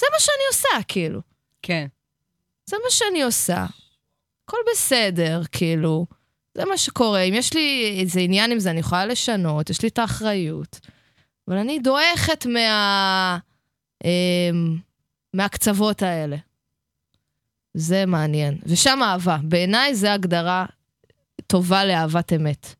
זה 0.00 0.06
מה 0.12 0.20
שאני 0.20 0.42
עושה, 0.52 0.84
כאילו. 0.88 1.20
כן. 1.62 1.86
זה 2.66 2.76
מה 2.84 2.90
שאני 2.90 3.22
עושה. 3.22 3.66
הכל 4.44 4.56
בסדר, 4.72 5.42
כאילו. 5.52 6.06
זה 6.54 6.64
מה 6.64 6.76
שקורה. 6.76 7.20
אם 7.20 7.34
יש 7.34 7.54
לי 7.54 7.96
איזה 8.00 8.20
עניין 8.20 8.50
עם 8.52 8.58
זה, 8.58 8.70
אני 8.70 8.80
יכולה 8.80 9.06
לשנות, 9.06 9.70
יש 9.70 9.82
לי 9.82 9.88
את 9.88 9.98
האחריות. 9.98 10.80
אבל 11.48 11.56
אני 11.56 11.78
דועכת 11.78 12.46
מה... 12.46 13.38
אמ, 14.04 14.76
מהקצוות 15.34 16.02
האלה. 16.02 16.36
זה 17.74 18.06
מעניין. 18.06 18.58
ושם 18.66 18.98
אהבה. 19.02 19.36
בעיניי 19.42 19.94
זו 19.94 20.08
הגדרה 20.08 20.66
טובה 21.46 21.84
לאהבת 21.84 22.32
אמת. 22.32 22.74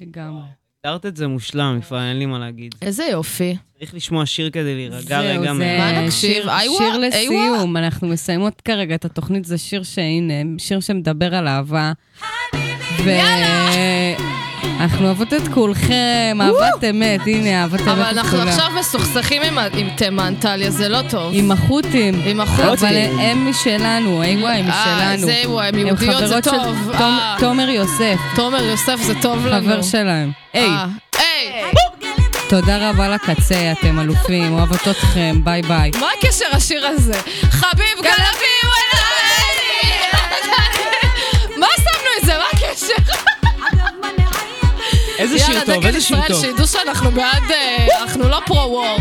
לגמרי. 0.00 0.42
הגדרת 0.84 1.06
את 1.06 1.16
זה 1.16 1.26
מושלם, 1.26 1.76
יפעה, 1.78 2.08
אין 2.08 2.18
לי 2.18 2.26
מה 2.26 2.38
להגיד. 2.38 2.74
איזה 2.82 3.04
יופי. 3.04 3.56
צריך 3.78 3.94
לשמוע 3.94 4.26
שיר 4.26 4.50
כדי 4.50 4.74
להירגע 4.74 5.00
זהו, 5.00 5.40
רגע. 5.40 5.54
זה 5.54 5.58
מה- 5.78 5.92
נקשיב? 6.02 6.10
שיר- 6.32 6.42
איווה? 6.50 6.76
שיר 6.78 6.86
איווה? 6.94 7.08
לסיום, 7.08 7.76
אנחנו 7.76 8.08
מסיימות 8.08 8.60
כרגע 8.60 8.94
את 8.94 9.04
התוכנית, 9.04 9.44
זה 9.44 9.58
שיר 9.58 9.82
שהנה, 9.82 10.34
שיר 10.58 10.80
שמדבר 10.80 11.34
על 11.34 11.48
אהבה. 11.48 11.92
ואנחנו 14.62 15.06
אוהבות 15.06 15.32
את 15.34 15.48
כולכם, 15.48 16.38
אהבת 16.40 16.84
אמת, 16.90 17.20
הנה, 17.26 17.62
אהבת 17.62 17.80
אמת 17.80 17.88
אבל 17.88 18.02
אנחנו. 18.02 18.42
עכשיו 18.42 18.66
מסוכסכים 18.80 19.42
עם 19.74 19.88
תימן, 19.96 20.34
טליה, 20.40 20.70
זה 20.70 20.88
לא 20.88 20.98
טוב. 21.10 21.32
עם 21.34 21.52
החות'ים. 21.52 22.22
עם 22.24 22.40
החות'ים. 22.40 22.88
אבל 22.88 22.96
הם 23.20 23.50
משלנו, 23.50 24.22
איווה 24.22 24.56
הם 24.56 24.70
אה, 24.70 25.14
משלנו. 25.14 25.26
זה 25.26 25.42
וואי, 25.44 25.68
הם 25.68 25.74
הם 25.74 25.86
יהודיות 25.86 26.28
זה 26.28 26.40
טוב. 26.42 26.90
אה, 26.94 27.36
תומר 27.38 27.68
יוסף, 27.68 28.16
תומר 28.34 28.62
יוסף 28.64 28.96
זה 29.02 29.14
טוב 29.22 29.46
לנו. 29.46 29.66
חבר 29.66 29.82
שלהם. 29.82 30.30
היי, 30.52 30.68
אה, 31.18 31.20
תודה 32.48 32.90
רבה 32.90 33.08
לקצה, 33.08 33.72
אתם 33.72 34.00
אלופים, 34.00 34.52
אוהבות 34.52 34.88
אתכם, 34.88 35.40
ביי 35.44 35.62
ביי. 35.62 35.90
מה 36.00 36.06
הקשר 36.18 36.44
השיר 36.52 36.86
הזה? 36.86 37.20
חביב 37.50 37.96
גלבי 37.96 38.50
וואלה! 38.64 39.00
מה 41.56 41.66
שמנו 41.76 42.10
את 42.20 42.26
זה? 42.26 42.32
מה 42.38 42.44
הקשר? 42.52 43.29
איזה 45.20 45.38
שיר 45.38 45.64
טוב, 45.64 45.86
איזה 45.86 46.00
שיר 46.00 46.16
ישראל, 46.18 46.28
טוב. 46.28 46.44
שידעו 46.44 46.66
שאנחנו 46.66 47.10
בעד... 47.10 47.50
אה, 47.50 47.86
אנחנו 48.02 48.28
לא 48.28 48.40
פרו-וור. 48.46 48.98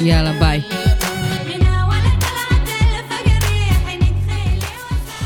יאללה, 0.00 0.32
ביי. 0.32 0.62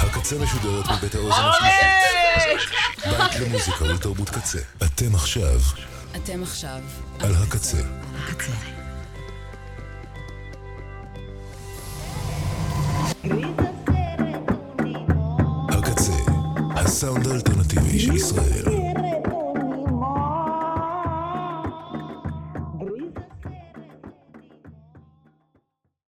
הקצה 0.00 0.36
משודרת 0.42 0.90
מבית 0.90 1.14
האוזן 1.14 1.71
למוזיקה 3.40 3.84
ולתרבות 3.84 4.30
קצה. 4.30 4.58
אתם 4.82 5.14
עכשיו 5.14 5.60
אתם 6.16 6.42
עכשיו 6.42 6.80
על 7.20 7.34
הקצה. 7.34 7.78
הקצה. 8.28 8.52
הקצה, 15.68 16.12
הסאונד 16.76 17.26
האלטרנטיבי 17.26 18.00
של 18.00 18.16
ישראל. 18.16 18.81